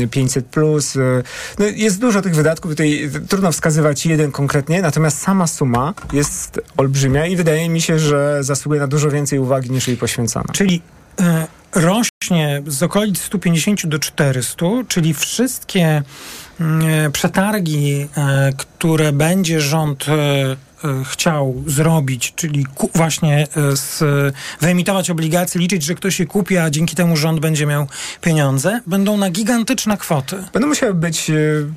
e, 0.00 0.06
500. 0.06 0.46
Plus. 0.46 0.96
E, 0.96 1.22
no 1.58 1.66
jest 1.66 2.00
dużo 2.00 2.22
tych 2.22 2.34
wydatków, 2.34 2.70
tutaj 2.70 3.10
trudno 3.28 3.52
wskazywać 3.52 4.06
jeden 4.06 4.32
konkretnie, 4.32 4.82
natomiast 4.82 5.20
sama 5.20 5.46
suma 5.46 5.94
jest 6.12 6.60
olbrzymia 6.76 7.26
i 7.26 7.36
wydaje 7.36 7.68
mi 7.68 7.80
się, 7.80 7.98
że 7.98 8.38
zasługuje 8.40 8.80
na 8.80 8.86
dużo 8.86 9.10
więcej 9.10 9.38
uwagi 9.38 9.70
niż 9.70 9.88
jej 9.88 9.96
poświęcano. 9.96 10.46
Czyli 10.52 10.82
e, 11.20 11.46
rośnie 12.28 12.62
z 12.66 12.82
okolic 12.82 13.20
150 13.20 13.86
do 13.86 13.98
400, 13.98 14.66
czyli 14.88 15.14
wszystkie 15.14 16.02
przetargi, 17.12 18.08
e, 18.16 18.52
które 18.56 19.12
będzie 19.12 19.60
rząd 19.60 20.06
e, 20.08 20.12
e, 20.12 20.56
chciał 21.04 21.62
zrobić, 21.66 22.32
czyli 22.36 22.66
właśnie 22.94 23.46
e, 23.56 23.76
z, 23.76 24.04
wyemitować 24.60 25.10
obligacje, 25.10 25.60
liczyć, 25.60 25.82
że 25.82 25.94
ktoś 25.94 26.20
je 26.20 26.26
kupi, 26.26 26.56
a 26.56 26.70
dzięki 26.70 26.96
temu 26.96 27.16
rząd 27.16 27.40
będzie 27.40 27.66
miał 27.66 27.86
pieniądze, 28.20 28.80
będą 28.86 29.16
na 29.16 29.30
gigantyczne 29.30 29.96
kwoty. 29.96 30.36
Będą 30.52 30.68
musiały 30.68 30.94
być, 30.94 31.30
e, 31.30 31.34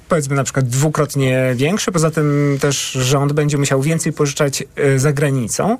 powiedzmy, 0.09 0.36
na 0.36 0.43
przykład 0.43 0.67
dwukrotnie 0.67 1.53
większe. 1.55 1.91
Poza 1.91 2.11
tym 2.11 2.57
też 2.61 2.91
rząd 2.91 3.34
będzie 3.34 3.57
musiał 3.57 3.82
więcej 3.82 4.13
pożyczać 4.13 4.63
e, 4.75 4.99
za 4.99 5.13
granicą. 5.13 5.77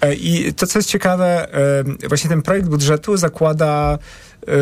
E, 0.00 0.14
I 0.14 0.54
to, 0.54 0.66
co 0.66 0.78
jest 0.78 0.88
ciekawe, 0.88 1.54
e, 2.02 2.08
właśnie 2.08 2.30
ten 2.30 2.42
projekt 2.42 2.68
budżetu 2.68 3.16
zakłada 3.16 3.98
e, 4.48 4.52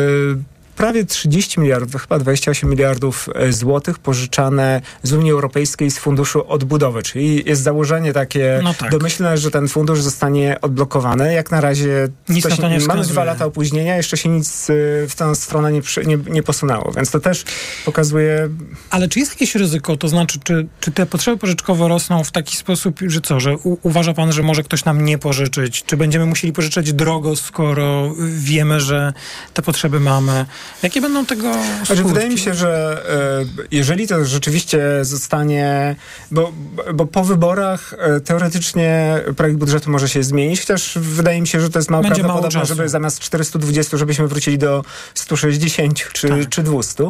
prawie 0.81 1.05
30 1.05 1.59
miliardów, 1.59 2.01
chyba 2.01 2.19
28 2.19 2.69
miliardów 2.69 3.29
e, 3.35 3.53
złotych 3.53 3.99
pożyczane 3.99 4.81
z 5.03 5.13
Unii 5.13 5.31
Europejskiej 5.31 5.91
z 5.91 5.97
Funduszu 5.97 6.47
Odbudowy, 6.47 7.03
czyli 7.03 7.43
jest 7.45 7.61
założenie 7.61 8.13
takie 8.13 8.59
No 8.63 8.73
tak. 8.73 8.91
domyślne, 8.91 9.37
że 9.37 9.51
ten 9.51 9.67
fundusz 9.67 10.01
zostanie 10.01 10.61
odblokowany. 10.61 11.33
Jak 11.33 11.51
na 11.51 11.61
razie 11.61 12.07
Nic 12.29 12.49
na 12.49 12.57
to 12.57 12.69
nie 12.69 12.79
mamy 12.79 13.03
dwa 13.03 13.23
lata 13.23 13.45
opóźnienia, 13.45 13.97
jeszcze 13.97 14.17
się 14.17 14.29
nic 14.29 14.69
y, 14.69 15.05
w 15.09 15.15
tę 15.15 15.35
stronę 15.35 15.71
nie, 15.71 15.81
nie, 16.05 16.17
nie 16.29 16.43
posunęło, 16.43 16.91
więc 16.91 17.11
to 17.11 17.19
też 17.19 17.43
pokazuje 17.85 18.49
Ale 18.89 19.07
czy 19.07 19.19
jest 19.19 19.31
jakieś 19.31 19.55
ryzyko? 19.55 19.97
To 19.97 20.07
znaczy, 20.07 20.39
czy, 20.43 20.67
czy 20.79 20.91
te 20.91 21.05
potrzeby 21.05 21.37
pożyczkowe 21.37 21.87
rosną 21.87 22.23
w 22.23 22.31
taki 22.31 22.57
sposób, 22.57 22.99
że 23.07 23.21
co, 23.21 23.39
że 23.39 23.57
u, 23.57 23.77
uważa 23.81 24.13
pan, 24.13 24.31
że 24.31 24.43
może 24.43 24.63
ktoś 24.63 24.85
nam 24.85 25.05
nie 25.05 25.17
pożyczyć? 25.17 25.83
Czy 25.83 25.97
będziemy 25.97 26.25
musieli 26.25 26.53
pożyczać 26.53 26.93
drogo, 26.93 27.35
skoro 27.35 28.15
wiemy, 28.29 28.79
że 28.79 29.13
te 29.53 29.61
potrzeby 29.61 29.99
mamy? 29.99 30.45
Jakie 30.83 31.01
będą 31.01 31.25
tego 31.25 31.53
Znaczy, 31.53 31.85
skutki? 31.85 32.03
wydaje 32.03 32.29
mi 32.29 32.37
się, 32.37 32.53
że 32.53 33.03
e, 33.51 33.65
jeżeli 33.71 34.07
to 34.07 34.25
rzeczywiście 34.25 34.81
zostanie, 35.01 35.95
bo, 36.31 36.51
bo 36.93 37.05
po 37.05 37.23
wyborach 37.23 37.93
e, 37.97 38.19
teoretycznie 38.19 39.15
projekt 39.37 39.57
budżetu 39.59 39.91
może 39.91 40.09
się 40.09 40.23
zmienić, 40.23 40.59
chociaż 40.59 40.97
wydaje 41.01 41.41
mi 41.41 41.47
się, 41.47 41.61
że 41.61 41.69
to 41.69 41.79
jest 41.79 41.89
mało 41.89 42.03
Będzie 42.03 42.21
mało 42.21 42.33
prawdopodobne, 42.33 42.61
czasu. 42.61 42.75
żeby 42.75 42.89
zamiast 42.89 43.19
420, 43.19 43.97
żebyśmy 43.97 44.27
wrócili 44.27 44.57
do 44.57 44.83
160 45.13 46.11
czy, 46.13 46.27
Tak. 46.29 46.49
czy 46.49 46.63
200. 46.63 47.03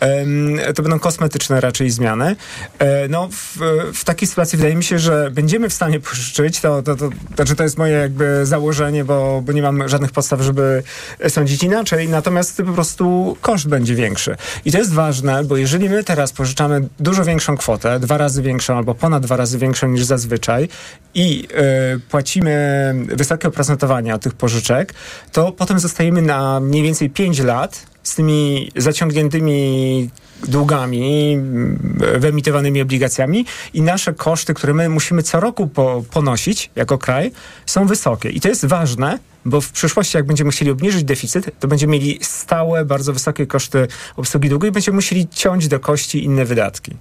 Em, 0.00 0.58
to 0.74 0.82
będą 0.82 0.98
kosmetyczne 0.98 1.60
raczej 1.60 1.90
zmiany. 1.90 2.36
E, 2.78 3.08
no, 3.08 3.28
w, 3.32 3.58
w 3.94 4.04
takiej 4.04 4.28
sytuacji 4.28 4.56
wydaje 4.58 4.74
mi 4.76 4.84
się, 4.84 4.98
że 4.98 5.30
będziemy 5.30 5.68
w 5.68 5.72
stanie 5.72 6.00
pożyczyć, 6.00 6.60
to, 6.60 6.82
to, 6.82 6.96
to, 6.96 7.10
znaczy 7.36 7.56
to 7.56 7.62
jest 7.62 7.78
moje 7.78 7.92
jakby 7.92 8.46
założenie, 8.46 9.04
bo, 9.04 9.42
bo 9.46 9.52
nie 9.52 9.62
mam 9.62 9.88
żadnych 9.88 10.12
podstaw, 10.12 10.40
żeby 10.40 10.82
sądzić 11.28 11.62
inaczej, 11.62 12.08
natomiast 12.08 12.56
po 12.66 12.72
prostu 12.72 12.99
koszt 13.40 13.68
będzie 13.68 13.94
większy. 13.94 14.36
I 14.64 14.72
to 14.72 14.78
jest 14.78 14.92
ważne, 14.92 15.44
bo 15.44 15.56
jeżeli 15.56 15.88
my 15.88 16.04
teraz 16.04 16.32
pożyczamy 16.32 16.88
dużo 17.00 17.24
większą 17.24 17.56
kwotę, 17.56 18.00
dwa 18.00 18.18
razy 18.18 18.42
większą 18.42 18.76
albo 18.76 18.94
ponad 18.94 19.22
dwa 19.22 19.36
razy 19.36 19.58
większą 19.58 19.88
niż 19.88 20.04
zazwyczaj 20.04 20.68
i 21.14 21.48
y, 21.96 22.00
płacimy 22.00 22.94
wysokie 23.08 23.48
oprocentowanie 23.48 24.14
od 24.14 24.22
tych 24.22 24.34
pożyczek, 24.34 24.94
to 25.32 25.52
potem 25.52 25.78
zostajemy 25.78 26.22
na 26.22 26.60
mniej 26.60 26.82
więcej 26.82 27.10
5 27.10 27.38
lat 27.38 27.86
z 28.02 28.14
tymi 28.14 28.70
zaciągniętymi 28.76 30.10
długami, 30.48 31.32
mm, 31.32 31.98
wyemitowanymi 32.18 32.82
obligacjami 32.82 33.46
i 33.74 33.82
nasze 33.82 34.12
koszty, 34.12 34.54
które 34.54 34.74
my 34.74 34.88
musimy 34.88 35.22
co 35.22 35.40
roku 35.40 35.66
po, 35.66 36.02
ponosić 36.10 36.70
jako 36.76 36.98
kraj, 36.98 37.32
są 37.66 37.86
wysokie. 37.86 38.30
I 38.30 38.40
to 38.40 38.48
jest 38.48 38.64
ważne, 38.64 39.18
bo 39.44 39.60
w 39.60 39.72
przyszłości, 39.72 40.16
jak 40.16 40.26
będziemy 40.26 40.48
musieli 40.48 40.70
obniżyć 40.70 41.04
deficyt, 41.04 41.50
to 41.60 41.68
będziemy 41.68 41.92
mieli 41.92 42.18
stałe, 42.22 42.84
bardzo 42.84 43.12
wysokie 43.12 43.46
koszty 43.46 43.88
obsługi 44.16 44.48
długu 44.48 44.66
i 44.66 44.70
będziemy 44.70 44.94
musieli 44.94 45.28
ciąć 45.28 45.68
do 45.68 45.80
kości 45.80 46.24
inne 46.24 46.44
wydatki. 46.44 46.96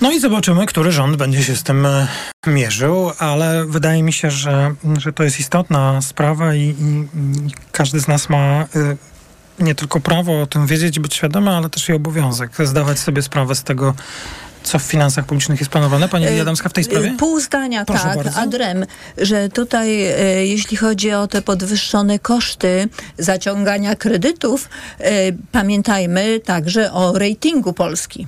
No 0.00 0.12
i 0.12 0.20
zobaczymy, 0.20 0.66
który 0.66 0.92
rząd 0.92 1.16
będzie 1.16 1.44
się 1.44 1.56
z 1.56 1.62
tym 1.62 1.86
e, 1.86 2.08
mierzył, 2.46 3.12
ale 3.18 3.66
wydaje 3.66 4.02
mi 4.02 4.12
się, 4.12 4.30
że, 4.30 4.74
że 4.98 5.12
to 5.12 5.24
jest 5.24 5.40
istotna 5.40 6.02
sprawa 6.02 6.54
i, 6.54 6.60
i, 6.60 7.06
i 7.46 7.52
każdy 7.72 8.00
z 8.00 8.08
nas 8.08 8.28
ma 8.28 8.36
e, 8.36 8.66
nie 9.58 9.74
tylko 9.74 10.00
prawo 10.00 10.42
o 10.42 10.46
tym 10.46 10.66
wiedzieć 10.66 11.00
być 11.00 11.14
świadomy, 11.14 11.50
ale 11.50 11.70
też 11.70 11.88
i 11.88 11.92
obowiązek 11.92 12.50
zdawać 12.64 12.98
sobie 12.98 13.22
sprawę 13.22 13.54
z 13.54 13.62
tego, 13.62 13.94
co 14.62 14.78
w 14.78 14.82
finansach 14.82 15.26
publicznych 15.26 15.60
jest 15.60 15.70
planowane. 15.72 16.08
Pani 16.08 16.26
Lidia 16.26 16.42
Adamska 16.42 16.68
w 16.68 16.72
tej 16.72 16.84
sprawie? 16.84 17.08
E, 17.08 17.16
Pół 17.16 17.40
zdania, 17.40 17.84
Proszę 17.84 18.02
tak, 18.02 18.16
bardzo. 18.16 18.40
Adrem, 18.40 18.86
że 19.18 19.48
tutaj 19.48 20.02
e, 20.04 20.46
jeśli 20.46 20.76
chodzi 20.76 21.12
o 21.12 21.26
te 21.26 21.42
podwyższone 21.42 22.18
koszty 22.18 22.88
zaciągania 23.18 23.96
kredytów, 23.96 24.68
e, 24.98 25.10
pamiętajmy 25.52 26.40
także 26.40 26.92
o 26.92 27.18
ratingu 27.18 27.72
Polski. 27.72 28.26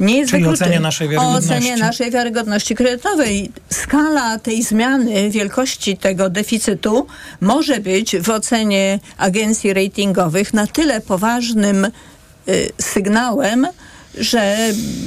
Nie 0.00 0.18
jest 0.18 0.30
Czyli 0.30 0.46
ocenie 0.46 0.80
naszej 0.80 1.06
O 1.06 1.10
wiarygodności. 1.10 1.52
ocenie 1.52 1.76
naszej 1.76 2.10
wiarygodności 2.10 2.74
kredytowej. 2.74 3.50
Skala 3.70 4.38
tej 4.38 4.62
zmiany 4.62 5.30
wielkości 5.30 5.96
tego 5.96 6.30
deficytu 6.30 7.06
może 7.40 7.80
być 7.80 8.16
w 8.16 8.30
ocenie 8.30 9.00
agencji 9.18 9.72
ratingowych 9.74 10.54
na 10.54 10.66
tyle 10.66 11.00
poważnym 11.00 11.84
y, 12.48 12.72
sygnałem, 12.80 13.66
że 14.16 14.56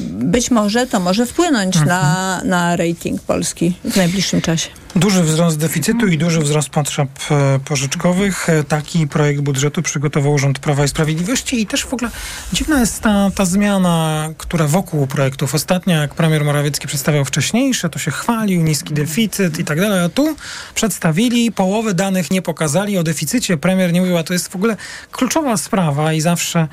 być 0.09 0.51
może 0.51 0.87
to 0.87 0.99
może 0.99 1.25
wpłynąć 1.25 1.75
Mhm. 1.77 1.87
na, 1.87 2.41
na 2.43 2.75
rating 2.75 3.21
Polski 3.21 3.73
w 3.85 3.95
najbliższym 3.95 4.41
czasie. 4.41 4.69
Duży 4.95 5.23
wzrost 5.23 5.57
deficytu 5.57 6.07
i 6.07 6.17
duży 6.17 6.39
wzrost 6.39 6.69
potrzeb 6.69 7.09
e, 7.31 7.59
pożyczkowych. 7.65 8.49
E, 8.49 8.63
Taki 8.63 9.07
projekt 9.07 9.41
budżetu 9.41 9.81
przygotował 9.81 10.37
rząd 10.37 10.59
Prawa 10.59 10.85
i 10.85 10.87
Sprawiedliwości 10.87 11.61
i 11.61 11.67
też 11.67 11.85
w 11.85 11.93
ogóle 11.93 12.11
dziwna 12.53 12.79
jest 12.79 13.01
ta, 13.01 13.31
ta 13.35 13.45
zmiana, 13.45 14.29
która 14.37 14.67
wokół 14.67 15.07
projektów. 15.07 15.55
Ostatnio, 15.55 15.95
jak 15.95 16.15
premier 16.15 16.45
Morawiecki 16.45 16.87
przedstawiał 16.87 17.25
wcześniejsze, 17.25 17.89
to 17.89 17.99
się 17.99 18.11
chwalił, 18.11 18.61
niski 18.61 18.93
deficyt 18.93 19.59
i 19.59 19.65
tak 19.65 19.79
dalej, 19.79 20.05
a 20.05 20.09
tu 20.09 20.35
przedstawili, 20.75 21.51
połowy 21.51 21.93
danych 21.93 22.31
nie 22.31 22.41
pokazali, 22.41 22.97
o 22.97 23.03
deficycie 23.03 23.57
premier 23.57 23.93
nie 23.93 24.01
mówił, 24.01 24.17
a 24.17 24.23
to 24.23 24.33
jest 24.33 24.47
w 24.47 24.55
ogóle 24.55 24.77
kluczowa 25.11 25.57
sprawa 25.57 26.13
i 26.13 26.21
zawsze 26.21 26.67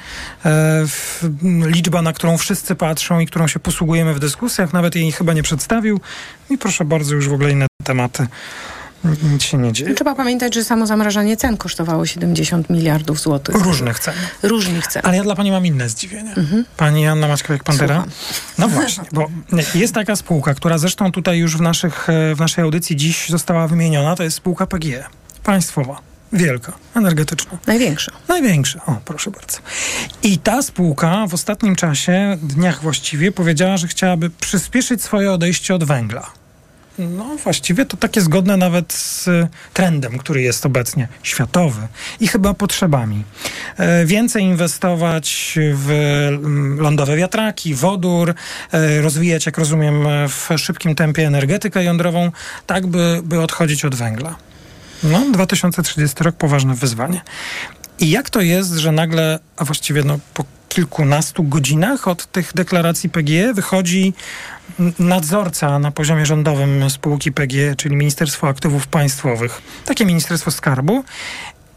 e, 0.44 0.84
liczba, 1.66 2.02
na 2.02 2.12
którą 2.12 2.38
wszyscy 2.38 2.74
patrzą 2.74 3.20
i 3.20 3.26
którą 3.26 3.48
się 3.48 3.58
posługujemy 3.58 4.14
w 4.14 4.18
dyskusjach, 4.18 4.72
nawet 4.72 4.94
jej 4.96 5.12
chyba 5.12 5.32
nie 5.32 5.42
przedstawił. 5.42 6.00
I 6.50 6.58
proszę 6.58 6.84
bardzo, 6.84 7.14
już 7.14 7.28
w 7.28 7.32
ogóle 7.32 7.50
inne 7.50 7.66
tematy. 7.86 8.26
Nic 9.22 9.42
się 9.42 9.58
nie 9.58 9.72
dzieje. 9.72 9.94
Trzeba 9.94 10.14
pamiętać, 10.14 10.54
że 10.54 10.64
samo 10.64 10.86
zamrażanie 10.86 11.36
cen 11.36 11.56
kosztowało 11.56 12.06
70 12.06 12.70
miliardów 12.70 13.20
złotych. 13.20 13.54
Różnych 13.54 13.98
cen. 13.98 14.14
Różnych 14.42 14.86
cen. 14.86 15.02
Ale 15.04 15.16
ja 15.16 15.22
dla 15.22 15.34
pani 15.34 15.50
mam 15.50 15.66
inne 15.66 15.88
zdziwienie. 15.88 16.34
Pani 16.76 17.06
Anna 17.06 17.28
Maćkowiak-Pantera. 17.28 17.86
Słucham. 17.86 18.10
No 18.58 18.68
właśnie, 18.68 19.04
bo 19.12 19.30
jest 19.74 19.94
taka 19.94 20.16
spółka, 20.16 20.54
która 20.54 20.78
zresztą 20.78 21.12
tutaj 21.12 21.38
już 21.38 21.56
w, 21.56 21.60
naszych, 21.60 22.08
e, 22.10 22.34
w 22.34 22.40
naszej 22.40 22.64
audycji 22.64 22.96
dziś 22.96 23.28
została 23.28 23.68
wymieniona, 23.68 24.16
to 24.16 24.22
jest 24.22 24.36
spółka 24.36 24.66
PGE. 24.66 25.04
Państwowa. 25.42 26.00
Wielka, 26.32 26.72
energetyczna. 26.94 27.58
Największa. 27.66 28.12
Największa, 28.28 28.80
o 28.86 28.96
proszę 29.04 29.30
bardzo. 29.30 29.58
I 30.22 30.38
ta 30.38 30.62
spółka 30.62 31.26
w 31.26 31.34
ostatnim 31.34 31.76
czasie, 31.76 32.38
dniach 32.42 32.82
właściwie, 32.82 33.32
powiedziała, 33.32 33.76
że 33.76 33.88
chciałaby 33.88 34.30
przyspieszyć 34.30 35.02
swoje 35.02 35.32
odejście 35.32 35.74
od 35.74 35.84
węgla. 35.84 36.30
No 36.98 37.36
właściwie 37.44 37.86
to 37.86 37.96
takie 37.96 38.20
zgodne 38.20 38.56
nawet 38.56 38.92
z 38.92 39.28
e, 39.28 39.48
trendem, 39.72 40.18
który 40.18 40.42
jest 40.42 40.66
obecnie 40.66 41.08
światowy 41.22 41.88
i 42.20 42.28
chyba 42.28 42.54
potrzebami. 42.54 43.24
E, 43.76 44.06
Więcej 44.06 44.42
inwestować 44.42 45.58
w 45.74 45.90
mm, 45.90 46.80
lądowe 46.80 47.16
wiatraki, 47.16 47.74
wodór, 47.74 48.34
e, 48.72 49.00
rozwijać, 49.00 49.46
jak 49.46 49.58
rozumiem, 49.58 50.06
e, 50.06 50.28
w 50.28 50.50
szybkim 50.56 50.94
tempie 50.94 51.26
energetykę 51.26 51.84
jądrową, 51.84 52.30
tak 52.66 52.86
by, 52.86 53.20
by 53.24 53.40
odchodzić 53.40 53.84
od 53.84 53.94
węgla. 53.94 54.36
No, 55.02 55.20
2030 55.32 56.24
rok 56.24 56.36
poważne 56.36 56.74
wyzwanie. 56.74 57.20
I 58.00 58.10
jak 58.10 58.30
to 58.30 58.40
jest, 58.40 58.72
że 58.72 58.92
nagle, 58.92 59.38
a 59.56 59.64
właściwie 59.64 60.02
no, 60.02 60.18
po 60.34 60.44
kilkunastu 60.68 61.44
godzinach 61.44 62.08
od 62.08 62.26
tych 62.26 62.52
deklaracji 62.54 63.10
PGE 63.10 63.54
wychodzi 63.54 64.14
nadzorca 64.98 65.78
na 65.78 65.90
poziomie 65.90 66.26
rządowym 66.26 66.90
spółki 66.90 67.32
PGE, 67.32 67.76
czyli 67.76 67.96
Ministerstwo 67.96 68.48
Aktywów 68.48 68.86
Państwowych, 68.86 69.62
takie 69.84 70.04
Ministerstwo 70.04 70.50
Skarbu, 70.50 71.04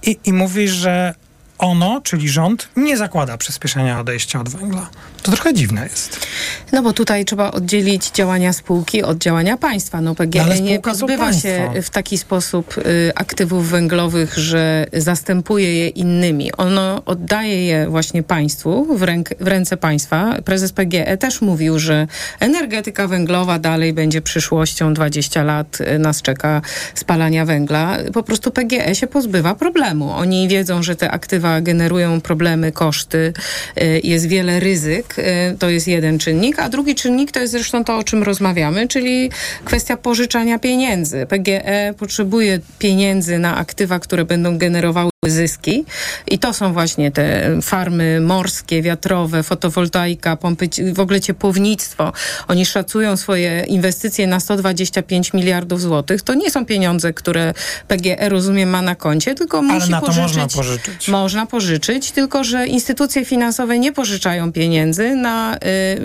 i, 0.04 0.18
i 0.26 0.34
mówi, 0.34 0.68
że 0.68 1.16
ono, 1.60 2.02
czyli 2.04 2.30
rząd, 2.30 2.70
nie 2.76 2.98
zakłada 2.98 3.38
przyspieszenia 3.38 4.00
odejścia 4.00 4.42
od 4.42 4.50
węgla. 4.50 4.90
To 5.24 5.32
trochę 5.32 5.54
dziwne 5.54 5.84
jest. 5.84 6.28
No 6.72 6.82
bo 6.82 6.94
tutaj 6.94 7.26
trzeba 7.26 7.52
oddzielić 7.52 8.12
działania 8.12 8.54
spółki 8.54 9.04
od 9.04 9.18
działania 9.18 9.58
państwa. 9.58 10.02
No 10.02 10.10
No, 10.10 10.16
PGE 10.16 10.44
ale 10.44 10.62
nie 10.62 10.80
pozbywa 10.80 11.34
się 11.34 11.72
w 11.84 11.90
taki 11.90 12.18
sposób 12.18 12.78
y, 12.78 13.12
aktywów 13.16 13.70
węglowych, 13.70 14.38
że 14.38 14.86
zastępuje 14.94 15.74
je 15.76 15.88
innymi. 15.88 16.52
Ono 16.58 17.02
oddaje 17.06 17.66
je 17.66 17.90
właśnie 17.90 18.24
państwu, 18.24 18.98
w, 18.98 19.04
ręk, 19.04 19.30
w 19.40 19.48
ręce 19.48 19.78
państwa. 19.78 20.36
Prezes 20.46 20.72
PGE 20.72 21.18
też 21.18 21.42
mówił, 21.42 21.80
że 21.80 22.08
energetyka 22.40 23.08
węglowa 23.08 23.60
dalej 23.60 23.94
będzie 23.94 24.22
przyszłością. 24.22 24.94
20 24.94 25.44
lat 25.44 25.78
y, 25.82 26.00
nas 26.00 26.22
czeka 26.22 26.62
spalania 26.96 27.46
węgla. 27.46 27.98
Po 28.14 28.24
prostu 28.24 28.52
PGE 28.52 28.96
się 28.96 29.08
pozbywa 29.08 29.56
problemu. 29.56 30.12
Oni 30.12 30.48
wiedzą, 30.48 30.84
że 30.84 30.96
te 30.96 31.12
aktywa 31.12 31.49
generują 31.62 32.22
problemy, 32.22 32.72
koszty, 32.72 33.34
y, 33.82 34.02
jest 34.04 34.28
wiele 34.28 34.60
ryzyk. 34.60 35.16
y, 35.20 35.24
To 35.60 35.70
jest 35.70 35.88
jeden 35.88 36.20
czynnik, 36.20 36.60
a 36.60 36.70
drugi 36.70 36.96
czynnik 36.96 37.32
to 37.32 37.40
jest 37.40 37.52
zresztą 37.52 37.84
to, 37.84 37.98
o 37.98 38.04
czym 38.04 38.24
rozmawiamy, 38.24 38.88
czyli 38.88 39.30
kwestia 39.66 39.98
pożyczania 39.98 40.60
pieniędzy. 40.60 41.26
PGE 41.30 41.94
potrzebuje 41.98 42.60
pieniędzy 42.80 43.40
na 43.40 43.58
aktywa, 43.58 44.00
które 44.00 44.26
będą 44.26 44.58
generowały 44.58 45.10
zyski 45.28 45.86
i 46.28 46.40
to 46.40 46.54
są 46.54 46.74
właśnie 46.74 47.12
te 47.12 47.50
farmy 47.62 48.22
morskie, 48.22 48.82
wiatrowe, 48.82 49.44
fotowoltaika, 49.44 50.36
pompy, 50.36 50.70
w 50.94 51.00
ogóle 51.00 51.22
ciepłownictwo. 51.22 52.14
Oni 52.48 52.66
szacują 52.66 53.18
swoje 53.18 53.64
inwestycje 53.68 54.28
na 54.28 54.40
125 54.40 55.34
miliardów 55.34 55.82
złotych. 55.82 56.22
To 56.22 56.34
nie 56.34 56.52
są 56.52 56.66
pieniądze, 56.66 57.14
które 57.14 57.54
PGE 57.88 58.30
rozumiem 58.30 58.70
ma 58.70 58.82
na 58.82 58.96
koncie, 58.96 59.36
tylko 59.36 59.62
musi 59.62 59.92
na 59.92 60.00
to 60.02 60.06
pożyczyć. 60.08 60.28
można 60.28 60.48
pożyczyć. 60.48 61.08
Można 61.08 61.39
można 61.40 61.52
pożyczyć, 61.52 62.12
tylko 62.12 62.44
że 62.44 62.68
instytucje 62.68 63.26
finansowe 63.26 63.80
nie 63.80 63.92
pożyczają 63.92 64.52
pieniędzy 64.52 65.16
na 65.16 65.58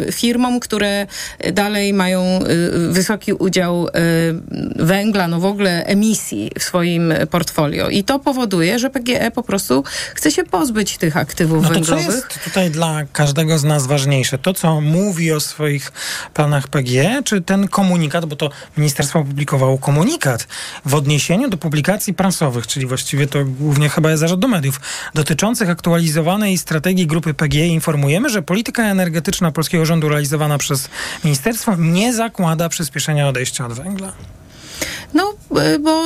y, 0.09 0.13
firmom, 0.13 0.61
które 0.61 1.07
dalej 1.53 1.93
mają 1.93 2.23
y, 2.23 2.93
wysoki 2.93 3.33
udział 3.33 3.89
y, 3.89 3.91
węgla, 4.77 5.29
no 5.29 5.41
w 5.41 5.45
ogóle 5.45 5.85
emisji 5.87 6.51
w 6.59 6.63
swoim 6.63 7.15
portfolio. 7.31 7.89
I 7.89 8.05
to 8.05 8.19
powoduje, 8.19 8.79
że 8.79 8.91
PGE 8.91 9.31
po 9.31 9.43
prostu 9.43 9.85
chce 10.15 10.31
się 10.31 10.45
pozbyć 10.45 10.99
tych 10.99 11.17
aktywów 11.17 11.63
no 11.63 11.69
to 11.69 11.75
węglowych. 11.75 12.07
Co 12.07 12.13
jest 12.13 12.45
tutaj 12.45 12.71
dla 12.71 13.03
każdego 13.13 13.59
z 13.59 13.65
nas 13.65 13.87
ważniejsze? 13.87 14.39
To, 14.39 14.55
co 14.55 14.81
mówi 14.81 15.33
o 15.33 15.41
swoich 15.41 15.93
planach 16.35 16.69
PGE, 16.69 17.23
czy 17.25 17.41
ten 17.41 17.69
komunikat, 17.69 18.25
bo 18.25 18.37
to 18.37 18.51
ministerstwo 18.77 19.19
opublikowało 19.19 19.79
komunikat 19.79 20.47
w 20.85 20.95
odniesieniu 20.95 21.49
do 21.49 21.57
publikacji 21.57 22.15
prasowych, 22.15 22.67
czyli 22.67 22.87
właściwie 22.87 23.27
to 23.27 23.45
głównie 23.45 23.89
chyba 23.89 24.11
jest 24.11 24.21
zarzut 24.21 24.41
do 24.41 24.49
mediów, 24.49 24.81
dotyczących 25.25 25.71
aktualizowanej 25.71 26.59
strategii 26.59 27.07
grupy 27.07 27.35
PGE 27.35 27.67
informujemy, 27.67 28.31
że 28.31 28.43
polityka 28.43 28.83
energetyczna 28.83 29.53
polskiego 29.53 29.87
rządu 29.87 30.09
realizowana 30.09 30.59
przez 30.59 30.89
ministerstwo 31.25 31.77
nie 31.77 32.13
zakłada 32.13 32.69
przyspieszenia 32.69 33.29
odejścia 33.29 33.67
od 33.67 33.73
węgla. 33.73 34.13
No, 35.15 35.35
e, 35.61 35.79
bo, 35.79 36.03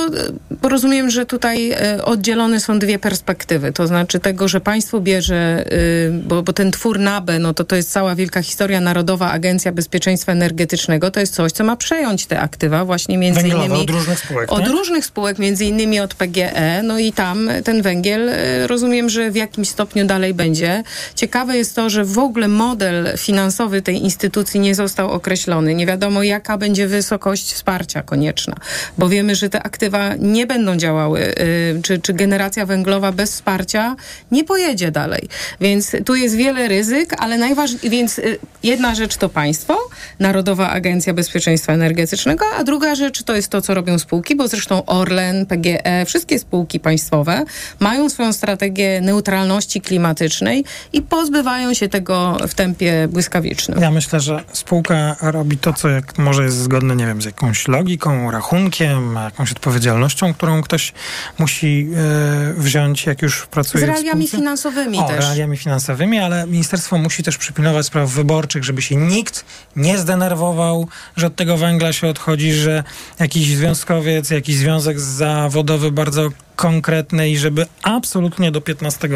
bo 0.50 0.68
rozumiem, 0.68 1.10
że 1.10 1.26
tutaj 1.26 1.70
e, 1.70 2.04
oddzielone 2.04 2.60
są 2.60 2.78
dwie 2.78 2.98
perspektywy. 2.98 3.72
To 3.72 3.86
znaczy 3.86 4.20
tego, 4.20 4.48
że 4.48 4.60
państwo 4.60 5.00
bierze, 5.00 5.64
bo, 6.12 6.42
bo 6.42 6.52
ten 6.52 6.70
twór 6.70 6.98
NABE, 6.98 7.38
no 7.38 7.54
to 7.54 7.64
to 7.64 7.76
jest 7.76 7.90
cała 7.90 8.14
wielka 8.14 8.42
historia 8.42 8.80
Narodowa 8.80 9.30
Agencja 9.30 9.72
Bezpieczeństwa 9.72 10.32
Energetycznego. 10.32 11.10
To 11.10 11.20
jest 11.20 11.34
coś, 11.34 11.52
co 11.52 11.64
ma 11.64 11.76
przejąć 11.76 12.26
te 12.26 12.40
aktywa 12.40 12.84
właśnie 12.84 13.18
między 13.18 13.40
Węglowe, 13.40 13.66
innymi... 13.66 13.82
od 13.82 13.90
różnych 13.90 14.18
spółek, 14.18 14.52
Od 14.52 14.60
nie? 14.60 14.68
różnych 14.68 15.06
spółek, 15.06 15.38
między 15.38 15.64
innymi 15.64 16.00
od 16.00 16.14
PGE. 16.14 16.82
No 16.82 16.98
i 16.98 17.12
tam 17.12 17.50
ten 17.64 17.82
węgiel 17.82 18.30
rozumiem, 18.66 19.08
że 19.08 19.30
w 19.30 19.36
jakimś 19.36 19.68
stopniu 19.68 20.06
dalej 20.06 20.34
będzie. 20.34 20.82
Ciekawe 21.14 21.56
jest 21.56 21.76
to, 21.76 21.90
że 21.90 22.04
w 22.04 22.18
ogóle 22.18 22.48
model 22.48 23.08
finansowy 23.16 23.82
tej 23.82 24.02
instytucji 24.02 24.60
nie 24.60 24.74
został 24.74 25.10
określony. 25.10 25.74
Nie 25.74 25.86
wiadomo, 25.86 26.22
jaka 26.22 26.58
będzie 26.58 26.86
wysokość 26.86 27.52
wsparcia 27.52 28.02
konieczna 28.02 28.56
bo 28.98 29.08
wiemy, 29.08 29.34
że 29.34 29.48
te 29.48 29.62
aktywa 29.62 30.14
nie 30.14 30.46
będą 30.46 30.76
działały, 30.76 31.20
y, 31.20 31.80
czy, 31.82 31.98
czy 31.98 32.12
generacja 32.12 32.66
węglowa 32.66 33.12
bez 33.12 33.32
wsparcia 33.32 33.96
nie 34.30 34.44
pojedzie 34.44 34.90
dalej. 34.90 35.28
Więc 35.60 35.96
tu 36.04 36.14
jest 36.14 36.36
wiele 36.36 36.68
ryzyk, 36.68 37.14
ale 37.18 37.38
najważniejsze, 37.38 37.90
więc 37.90 38.18
y, 38.18 38.38
jedna 38.62 38.94
rzecz 38.94 39.16
to 39.16 39.28
państwo, 39.28 39.78
Narodowa 40.18 40.70
Agencja 40.70 41.14
Bezpieczeństwa 41.14 41.72
Energetycznego, 41.72 42.44
a 42.58 42.64
druga 42.64 42.94
rzecz 42.94 43.22
to 43.22 43.36
jest 43.36 43.48
to, 43.48 43.62
co 43.62 43.74
robią 43.74 43.98
spółki, 43.98 44.36
bo 44.36 44.48
zresztą 44.48 44.84
Orlen, 44.86 45.46
PGE, 45.46 46.04
wszystkie 46.06 46.38
spółki 46.38 46.80
państwowe 46.80 47.44
mają 47.80 48.10
swoją 48.10 48.32
strategię 48.32 49.00
neutralności 49.00 49.80
klimatycznej 49.80 50.64
i 50.92 51.02
pozbywają 51.02 51.74
się 51.74 51.88
tego 51.88 52.36
w 52.48 52.54
tempie 52.54 53.08
błyskawicznym. 53.08 53.80
Ja 53.80 53.90
myślę, 53.90 54.20
że 54.20 54.44
spółka 54.52 55.16
robi 55.20 55.58
to, 55.58 55.72
co 55.72 55.88
jak 55.88 56.18
może 56.18 56.44
jest 56.44 56.56
zgodne, 56.56 56.96
nie 56.96 57.06
wiem, 57.06 57.22
z 57.22 57.24
jakąś 57.24 57.68
logiką, 57.68 58.30
rachunkiem, 58.30 58.87
jakąś 59.24 59.52
odpowiedzialnością, 59.52 60.34
którą 60.34 60.62
ktoś 60.62 60.92
musi 61.38 61.88
e, 62.50 62.52
wziąć, 62.52 63.06
jak 63.06 63.22
już 63.22 63.46
pracuje 63.46 63.84
Z 63.84 63.88
realiami 63.88 64.28
finansowymi 64.28 64.98
o, 64.98 65.02
też. 65.02 65.24
realiami 65.24 65.56
finansowymi, 65.56 66.18
ale 66.18 66.46
ministerstwo 66.46 66.98
musi 66.98 67.22
też 67.22 67.38
przypilnować 67.38 67.86
spraw 67.86 68.10
wyborczych, 68.10 68.64
żeby 68.64 68.82
się 68.82 68.96
nikt 68.96 69.44
nie 69.76 69.98
zdenerwował, 69.98 70.88
że 71.16 71.26
od 71.26 71.36
tego 71.36 71.56
węgla 71.56 71.92
się 71.92 72.08
odchodzi, 72.08 72.52
że 72.52 72.84
jakiś 73.18 73.56
związkowiec, 73.56 74.30
jakiś 74.30 74.56
związek 74.56 75.00
zawodowy 75.00 75.92
bardzo 75.92 76.28
konkretny 76.56 77.30
i 77.30 77.36
żeby 77.38 77.66
absolutnie 77.82 78.50
do 78.50 78.60
15 78.60 79.08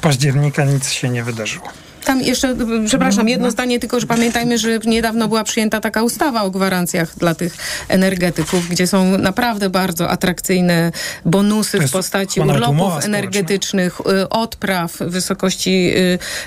października 0.00 0.64
nic 0.64 0.90
się 0.90 1.08
nie 1.08 1.24
wydarzyło. 1.24 1.68
Tam 2.04 2.22
jeszcze, 2.22 2.56
przepraszam, 2.86 3.28
jedno 3.28 3.50
zdanie 3.50 3.80
tylko, 3.80 4.00
że 4.00 4.06
pamiętajmy, 4.06 4.58
że 4.58 4.78
niedawno 4.78 5.28
była 5.28 5.44
przyjęta 5.44 5.80
taka 5.80 6.02
ustawa 6.02 6.42
o 6.42 6.50
gwarancjach 6.50 7.18
dla 7.18 7.34
tych 7.34 7.56
energetyków, 7.88 8.68
gdzie 8.68 8.86
są 8.86 9.18
naprawdę 9.18 9.70
bardzo 9.70 10.10
atrakcyjne 10.10 10.92
bonusy 11.24 11.80
w 11.80 11.90
postaci 11.90 12.40
urlopów 12.40 13.04
energetycznych, 13.04 14.00
y, 14.00 14.28
odpraw 14.28 14.92
w 14.92 15.10
wysokości 15.10 15.92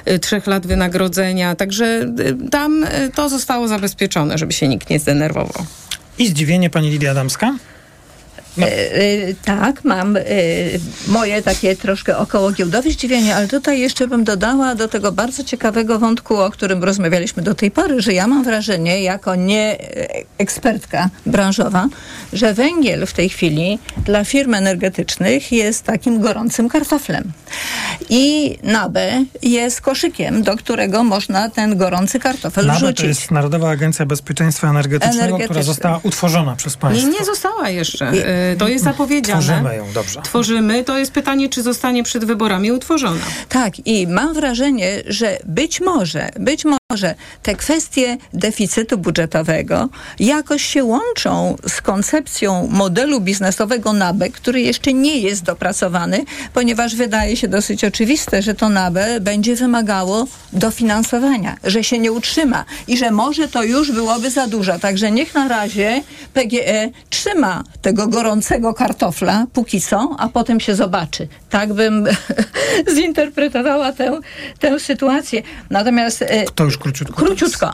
y, 0.08 0.12
y, 0.12 0.20
trzech 0.20 0.48
lat 0.48 0.68
wynagrodzenia. 0.68 1.56
Także 1.56 2.14
tam 2.52 2.86
to 3.16 3.30
zostało 3.30 3.68
zabezpieczone, 3.68 4.38
żeby 4.38 4.54
się 4.54 4.68
nikt 4.68 4.90
nie 4.90 5.00
zdenerwował. 5.00 5.66
I 6.18 6.28
zdziwienie 6.28 6.70
pani 6.70 6.90
Lidia 6.90 7.12
Adamska? 7.12 7.54
No. 8.58 8.68
E, 8.68 8.96
e, 8.96 9.34
tak, 9.46 9.84
mam 9.84 10.18
e, 10.18 10.22
moje 11.08 11.42
takie 11.42 11.76
troszkę 11.76 12.18
około 12.18 12.52
giełdowe 12.52 12.92
zdziwienie, 12.92 13.36
ale 13.36 13.48
tutaj 13.48 13.80
jeszcze 13.80 14.08
bym 14.08 14.24
dodała 14.24 14.76
do 14.76 14.88
tego 14.88 15.12
bardzo 15.12 15.44
ciekawego 15.44 16.00
wątku, 16.00 16.38
o 16.38 16.52
którym 16.52 16.84
rozmawialiśmy 16.84 17.44
do 17.44 17.56
tej 17.56 17.72
pory, 17.72 18.02
że 18.02 18.14
ja 18.14 18.28
mam 18.28 18.44
wrażenie, 18.44 19.04
jako 19.04 19.36
nie 19.36 19.78
ekspertka 20.38 21.10
branżowa, 21.26 21.88
że 22.34 22.54
węgiel 22.54 23.06
w 23.06 23.14
tej 23.14 23.30
chwili 23.30 23.80
dla 24.06 24.24
firm 24.24 24.54
energetycznych 24.54 25.52
jest 25.52 25.84
takim 25.84 26.22
gorącym 26.22 26.70
kartoflem. 26.70 27.32
I 28.10 28.58
NABE 28.64 29.26
jest 29.42 29.82
koszykiem, 29.82 30.44
do 30.44 30.58
którego 30.58 31.04
można 31.04 31.50
ten 31.50 31.78
gorący 31.78 32.20
kartofel 32.20 32.66
NABE 32.66 32.80
wrzucić. 32.80 32.98
to 32.98 33.06
jest 33.06 33.32
Narodowa 33.32 33.70
Agencja 33.70 34.06
Bezpieczeństwa 34.06 34.70
Energetycznego, 34.70 35.20
Energetyczne. 35.20 35.46
która 35.46 35.64
została 35.64 36.00
utworzona 36.04 36.56
przez 36.56 36.78
państwo. 36.78 37.08
Nie, 37.08 37.20
nie 37.20 37.26
została 37.26 37.70
jeszcze. 37.70 38.12
To 38.58 38.68
jest 38.68 38.84
zapowiedziane. 38.84 39.42
Tworzymy 39.42 39.76
ją, 39.76 39.94
dobrze. 39.94 40.22
Tworzymy. 40.22 40.84
To 40.84 40.98
jest 40.98 41.12
pytanie, 41.12 41.50
czy 41.50 41.64
zostanie 41.64 42.04
przed 42.04 42.26
wyborami 42.26 42.72
utworzona. 42.72 43.22
Tak, 43.50 43.88
i 43.88 44.08
mam 44.08 44.34
wrażenie, 44.34 45.04
że 45.08 45.38
być 45.46 45.82
może, 45.82 46.30
być 46.40 46.66
może 46.66 46.83
te 47.44 47.56
kwestie 47.56 48.18
deficytu 48.34 48.98
budżetowego 48.98 49.90
jakoś 50.20 50.64
się 50.64 50.84
łączą 50.84 51.56
z 51.68 51.82
koncepcją 51.82 52.68
modelu 52.72 53.22
biznesowego 53.22 53.94
NABE, 53.94 54.30
który 54.30 54.62
jeszcze 54.62 54.94
nie 54.94 55.18
jest 55.18 55.44
dopracowany, 55.44 56.26
ponieważ 56.54 56.96
wydaje 56.96 57.38
się 57.38 57.48
dosyć 57.48 57.84
oczywiste, 57.84 58.42
że 58.42 58.54
to 58.54 58.70
NABE 58.70 59.20
będzie 59.20 59.56
wymagało 59.56 60.28
dofinansowania, 60.54 61.58
że 61.64 61.84
się 61.84 62.00
nie 62.00 62.12
utrzyma 62.12 62.66
i 62.88 62.98
że 62.98 63.12
może 63.12 63.48
to 63.48 63.64
już 63.64 63.92
byłoby 63.92 64.30
za 64.30 64.48
dużo. 64.48 64.80
Także 64.80 65.12
niech 65.12 65.36
na 65.36 65.48
razie 65.48 66.04
PGE 66.34 66.90
trzyma 67.10 67.64
tego 67.82 68.08
gorącego 68.08 68.74
kartofla 68.74 69.46
póki 69.54 69.82
co, 69.82 70.16
a 70.20 70.30
potem 70.30 70.60
się 70.60 70.76
zobaczy. 70.76 71.28
Tak 71.50 71.74
bym 71.74 72.08
zinterpretowała 72.96 73.92
tę, 73.92 74.20
tę 74.60 74.80
sytuację. 74.80 75.42
Natomiast... 75.70 76.26
To 76.56 76.64
już 76.64 76.78
króciutko. 76.84 77.16
Króciutko. 77.16 77.74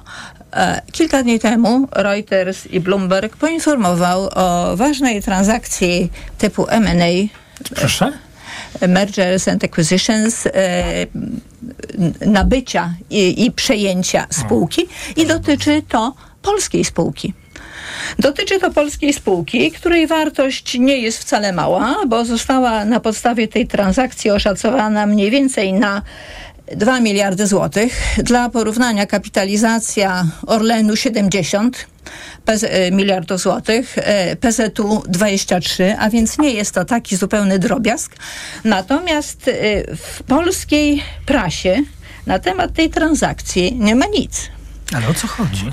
Kilka 0.91 1.23
dni 1.23 1.39
temu 1.39 1.87
Reuters 1.91 2.67
i 2.67 2.79
Bloomberg 2.79 3.37
poinformował 3.37 4.29
o 4.35 4.77
ważnej 4.77 5.23
transakcji 5.23 6.11
typu 6.37 6.67
M&A. 6.69 7.27
Proszę? 7.75 8.11
Mergers 8.87 9.47
and 9.47 9.63
Acquisitions, 9.63 10.45
e, 10.45 10.51
nabycia 12.25 12.93
i, 13.09 13.45
i 13.45 13.51
przejęcia 13.51 14.27
spółki 14.29 14.87
i 15.15 15.25
dotyczy 15.25 15.81
to 15.89 16.13
polskiej 16.41 16.85
spółki. 16.85 17.33
Dotyczy 18.19 18.59
to 18.59 18.71
polskiej 18.71 19.13
spółki, 19.13 19.71
której 19.71 20.07
wartość 20.07 20.79
nie 20.79 20.97
jest 20.97 21.19
wcale 21.19 21.53
mała, 21.53 21.95
bo 22.07 22.25
została 22.25 22.85
na 22.85 22.99
podstawie 22.99 23.47
tej 23.47 23.67
transakcji 23.67 24.31
oszacowana 24.31 25.05
mniej 25.05 25.31
więcej 25.31 25.73
na 25.73 26.01
2 26.75 26.99
miliardy 26.99 27.47
złotych. 27.47 28.01
Dla 28.17 28.49
porównania 28.49 29.05
kapitalizacja 29.05 30.25
Orlenu 30.47 30.95
70 30.95 31.87
miliardów 32.91 33.41
złotych, 33.41 33.95
PZU 34.39 35.03
23, 35.07 35.95
a 35.99 36.09
więc 36.09 36.37
nie 36.37 36.51
jest 36.51 36.75
to 36.75 36.85
taki 36.85 37.15
zupełny 37.15 37.59
drobiazg. 37.59 38.15
Natomiast 38.63 39.49
w 39.97 40.23
polskiej 40.23 41.03
prasie 41.25 41.77
na 42.25 42.39
temat 42.39 42.73
tej 42.73 42.89
transakcji 42.89 43.75
nie 43.75 43.95
ma 43.95 44.05
nic. 44.05 44.49
Ale 44.95 45.07
o 45.07 45.13
co 45.13 45.27
chodzi? 45.27 45.71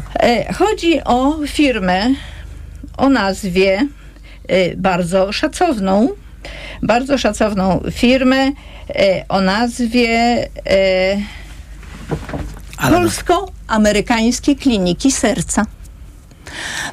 Chodzi 0.59 1.05
o 1.05 1.39
firmę 1.47 2.15
o 2.97 3.09
nazwie 3.09 3.87
bardzo 4.77 5.33
szacowną, 5.33 6.09
bardzo 6.83 7.19
szacowną 7.19 7.81
firmę 7.93 8.53
o 9.29 9.41
nazwie 9.41 10.49
Polsko-Amerykańskie 12.91 14.57
Kliniki 14.57 15.13
Serca. 15.13 15.67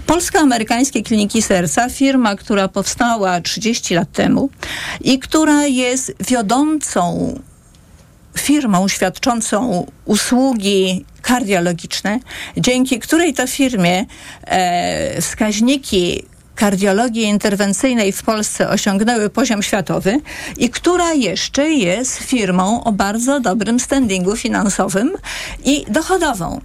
Polsko-Amerykańskie 0.05 1.03
Kliniki 1.03 1.41
Serca, 1.41 1.89
firma, 1.89 2.35
która 2.35 2.67
powstała 2.67 3.41
30 3.41 3.95
lat 3.95 4.11
temu 4.11 4.49
i 5.01 5.19
która 5.19 5.65
jest 5.65 6.13
wiodącą 6.27 7.33
firmą 8.37 8.87
świadczącą 8.87 9.85
usługi 10.05 11.05
kardiologiczne, 11.21 12.19
dzięki 12.57 12.99
której 12.99 13.33
to 13.33 13.47
firmie 13.47 14.05
e, 14.45 15.21
wskaźniki 15.21 16.23
kardiologii 16.55 17.23
interwencyjnej 17.23 18.11
w 18.11 18.23
Polsce 18.23 18.69
osiągnęły 18.69 19.29
poziom 19.29 19.63
światowy 19.63 20.19
i 20.57 20.69
która 20.69 21.13
jeszcze 21.13 21.69
jest 21.69 22.17
firmą 22.17 22.83
o 22.83 22.91
bardzo 22.91 23.39
dobrym 23.39 23.79
standingu 23.79 24.35
finansowym 24.35 25.11
i 25.65 25.85
dochodową. 25.89 26.61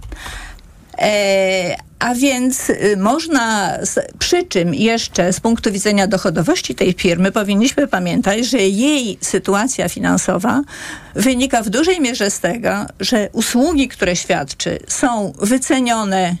E, 0.97 1.75
a 1.99 2.15
więc 2.15 2.69
y, 2.69 2.97
można, 2.97 3.77
przy 4.19 4.43
czym 4.43 4.73
jeszcze 4.73 5.33
z 5.33 5.39
punktu 5.39 5.71
widzenia 5.71 6.07
dochodowości 6.07 6.75
tej 6.75 6.93
firmy 6.93 7.31
powinniśmy 7.31 7.87
pamiętać, 7.87 8.45
że 8.45 8.57
jej 8.57 9.17
sytuacja 9.21 9.89
finansowa 9.89 10.61
wynika 11.15 11.63
w 11.63 11.69
dużej 11.69 12.01
mierze 12.01 12.31
z 12.31 12.39
tego, 12.39 12.85
że 12.99 13.29
usługi, 13.31 13.87
które 13.87 14.15
świadczy, 14.15 14.79
są 14.87 15.33
wycenione 15.41 16.35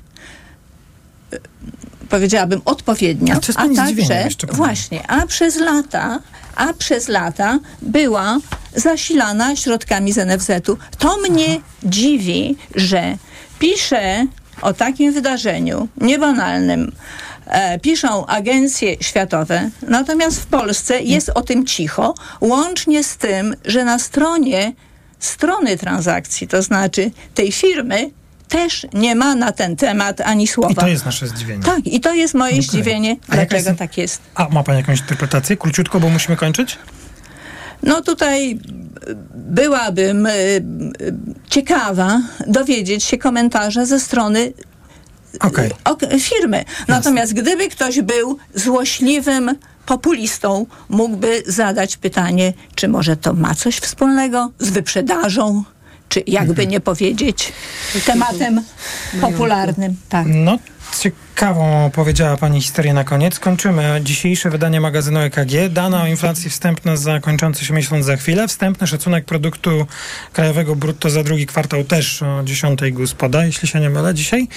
powiedziałabym 2.09 2.61
odpowiednio, 2.65 3.35
a, 3.55 3.63
a 3.63 3.75
także 3.75 4.27
właśnie, 4.53 5.07
a 5.07 5.27
przez 5.27 5.55
lata 5.55 6.19
a 6.59 6.73
przez 6.73 7.07
lata 7.07 7.59
była 7.81 8.37
zasilana 8.75 9.55
środkami 9.55 10.11
z 10.13 10.17
NFZ-u. 10.17 10.77
To 10.97 11.17
mnie 11.17 11.59
dziwi, 11.83 12.57
że 12.75 13.17
pisze 13.59 14.27
o 14.61 14.73
takim 14.73 15.13
wydarzeniu 15.13 15.87
niebanalnym 16.01 16.91
e, 17.45 17.79
piszą 17.79 18.25
agencje 18.25 18.95
światowe, 19.01 19.69
natomiast 19.81 20.41
w 20.41 20.45
Polsce 20.45 21.01
jest 21.01 21.29
o 21.29 21.41
tym 21.41 21.65
cicho, 21.65 22.15
łącznie 22.41 23.03
z 23.03 23.17
tym, 23.17 23.55
że 23.65 23.83
na 23.83 23.99
stronie 23.99 24.73
strony 25.19 25.77
transakcji, 25.77 26.47
to 26.47 26.61
znaczy 26.61 27.11
tej 27.33 27.51
firmy, 27.51 28.11
też 28.49 28.87
nie 28.93 29.15
ma 29.15 29.35
na 29.35 29.51
ten 29.51 29.75
temat 29.75 30.21
ani 30.21 30.47
słowa. 30.47 30.71
I 30.71 30.75
to 30.75 30.87
jest 30.87 31.05
nasze 31.05 31.27
zdziwienie. 31.27 31.63
Tak, 31.63 31.87
i 31.87 31.99
to 31.99 32.13
jest 32.13 32.33
moje 32.33 32.53
okay. 32.53 32.63
zdziwienie, 32.63 33.17
A 33.29 33.35
dlaczego 33.35 33.69
jest... 33.69 33.79
tak 33.79 33.97
jest. 33.97 34.21
A 34.35 34.49
ma 34.49 34.63
Pani 34.63 34.79
jakąś 34.79 34.99
interpretację? 34.99 35.57
Króciutko, 35.57 35.99
bo 35.99 36.09
musimy 36.09 36.37
kończyć? 36.37 36.77
No 37.83 38.01
tutaj 38.01 38.59
byłabym 39.35 40.25
y, 40.25 40.31
y, 40.31 40.63
ciekawa 41.49 42.21
dowiedzieć 42.47 43.03
się 43.03 43.17
komentarza 43.17 43.85
ze 43.85 43.99
strony 43.99 44.53
okay. 45.39 45.69
firmy. 46.19 46.65
Natomiast 46.87 47.35
Jasne. 47.35 47.41
gdyby 47.41 47.69
ktoś 47.69 48.01
był 48.01 48.37
złośliwym 48.55 49.55
populistą, 49.85 50.65
mógłby 50.89 51.43
zadać 51.47 51.97
pytanie, 51.97 52.53
czy 52.75 52.87
może 52.87 53.17
to 53.17 53.33
ma 53.33 53.55
coś 53.55 53.77
wspólnego 53.77 54.51
z 54.59 54.69
wyprzedażą, 54.69 55.63
czy 56.09 56.23
jakby 56.27 56.67
nie 56.67 56.79
powiedzieć, 56.79 57.53
tematem 58.05 58.63
popularnym. 59.21 59.95
Tak. 60.09 60.27
No, 60.29 60.59
ciekawą 61.39 61.91
powiedziała 61.93 62.37
Pani 62.37 62.61
historię 62.61 62.93
na 62.93 63.03
koniec. 63.03 63.39
Kończymy 63.39 64.01
dzisiejsze 64.03 64.49
wydanie 64.49 64.81
magazynu 64.81 65.19
EKG. 65.19 65.69
Dana 65.69 66.03
o 66.03 66.07
inflacji 66.07 66.49
wstępna 66.49 66.95
za 66.95 67.19
kończący 67.19 67.65
się 67.65 67.73
miesiąc 67.73 68.05
za 68.05 68.17
chwilę. 68.17 68.47
Wstępny 68.47 68.87
szacunek 68.87 69.25
produktu 69.25 69.87
krajowego 70.33 70.75
brutto 70.75 71.09
za 71.09 71.23
drugi 71.23 71.45
kwartał 71.45 71.83
też 71.83 72.23
o 72.23 72.43
10 72.43 72.79
GUS 72.91 73.13
poda, 73.13 73.45
jeśli 73.45 73.67
się 73.67 73.79
nie 73.79 73.89
mylę 73.89 74.13
dzisiaj. 74.13 74.47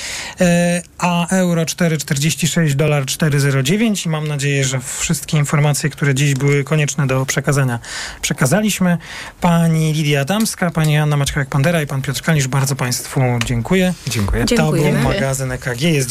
E, 0.41 0.83
a 0.99 1.29
euro 1.29 1.63
4,46, 1.63 2.75
dolar 2.75 3.05
4,09 3.05 4.07
i 4.07 4.09
mam 4.09 4.29
nadzieję, 4.29 4.65
że 4.65 4.81
wszystkie 4.81 5.37
informacje, 5.37 5.91
które 5.91 6.15
dziś 6.15 6.35
były 6.35 6.65
konieczne 6.65 7.07
do 7.07 7.27
przekazania, 7.27 7.79
przekazaliśmy. 8.23 8.99
Pani 9.41 9.93
Lidia 9.93 10.21
Adamska, 10.21 10.71
pani 10.71 10.99
Anna 10.99 11.17
Maćkajak-Pandera 11.17 11.83
i 11.83 11.87
pan 11.87 12.03
Piotr 12.03 12.23
Kalisz, 12.23 12.49
bardzo 12.49 12.77
Państwu 12.77 13.21
dziękuję. 13.45 13.95
Dziękuję. 14.07 14.45
To 14.45 14.73
był 14.73 14.93
magazyn 14.93 15.53
EKG, 15.53 15.83
jest 15.83 16.11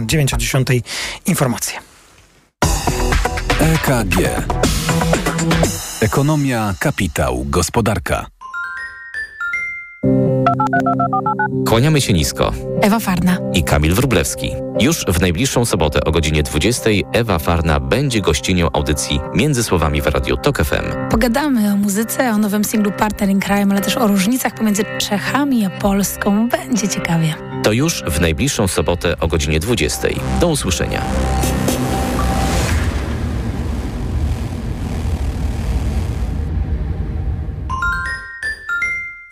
9.59 0.00 0.34
o 0.34 0.64
10 0.64 0.84
informacje. 1.26 1.78
EKG. 3.60 4.16
Ekonomia, 6.00 6.74
kapitał, 6.78 7.44
gospodarka. 7.44 8.33
Kłaniamy 11.66 12.00
się 12.00 12.12
nisko. 12.12 12.52
Ewa 12.82 12.98
Farna 12.98 13.38
i 13.54 13.64
Kamil 13.64 13.94
Wrublewski. 13.94 14.50
Już 14.80 15.04
w 15.04 15.20
najbliższą 15.20 15.64
sobotę 15.64 16.04
o 16.04 16.10
godzinie 16.10 16.42
20 16.42 16.90
Ewa 17.12 17.38
Farna 17.38 17.80
będzie 17.80 18.20
gościnią 18.20 18.68
audycji 18.72 19.20
Między 19.34 19.64
Słowami 19.64 20.02
w 20.02 20.06
Radiu 20.06 20.36
TOK 20.36 20.58
FM. 20.64 21.08
Pogadamy 21.10 21.72
o 21.72 21.76
muzyce, 21.76 22.30
o 22.30 22.38
nowym 22.38 22.64
singlu 22.64 22.92
Partner 22.92 23.28
in 23.28 23.40
Crime, 23.40 23.66
ale 23.70 23.80
też 23.80 23.96
o 23.96 24.06
różnicach 24.06 24.54
pomiędzy 24.54 24.84
Czechami 24.98 25.66
a 25.66 25.70
Polską. 25.70 26.48
Będzie 26.48 26.88
ciekawie. 26.88 27.34
To 27.62 27.72
już 27.72 28.02
w 28.02 28.20
najbliższą 28.20 28.68
sobotę 28.68 29.18
o 29.20 29.28
godzinie 29.28 29.60
20. 29.60 30.08
Do 30.40 30.48
usłyszenia. 30.48 31.02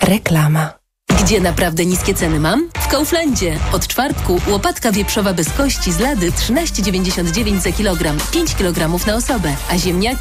Reklama. 0.03 0.82
Gdzie 1.23 1.41
naprawdę 1.41 1.87
niskie 1.87 2.15
ceny 2.15 2.41
mam? 2.41 2.69
W 2.75 2.89
Kauflandzie. 2.89 3.59
Od 3.73 3.87
czwartku 3.87 4.41
łopatka 4.49 4.93
wieprzowa 4.93 5.33
bez 5.35 5.53
kości 5.53 5.93
z 5.93 6.01
lady 6.01 6.31
13,99 6.31 7.61
za 7.61 7.73
kilogram, 7.73 8.19
5 8.33 8.55
kg 8.55 9.07
na 9.07 9.15
osobę, 9.15 9.57
a 9.71 9.79
ziemniaki 9.79 10.21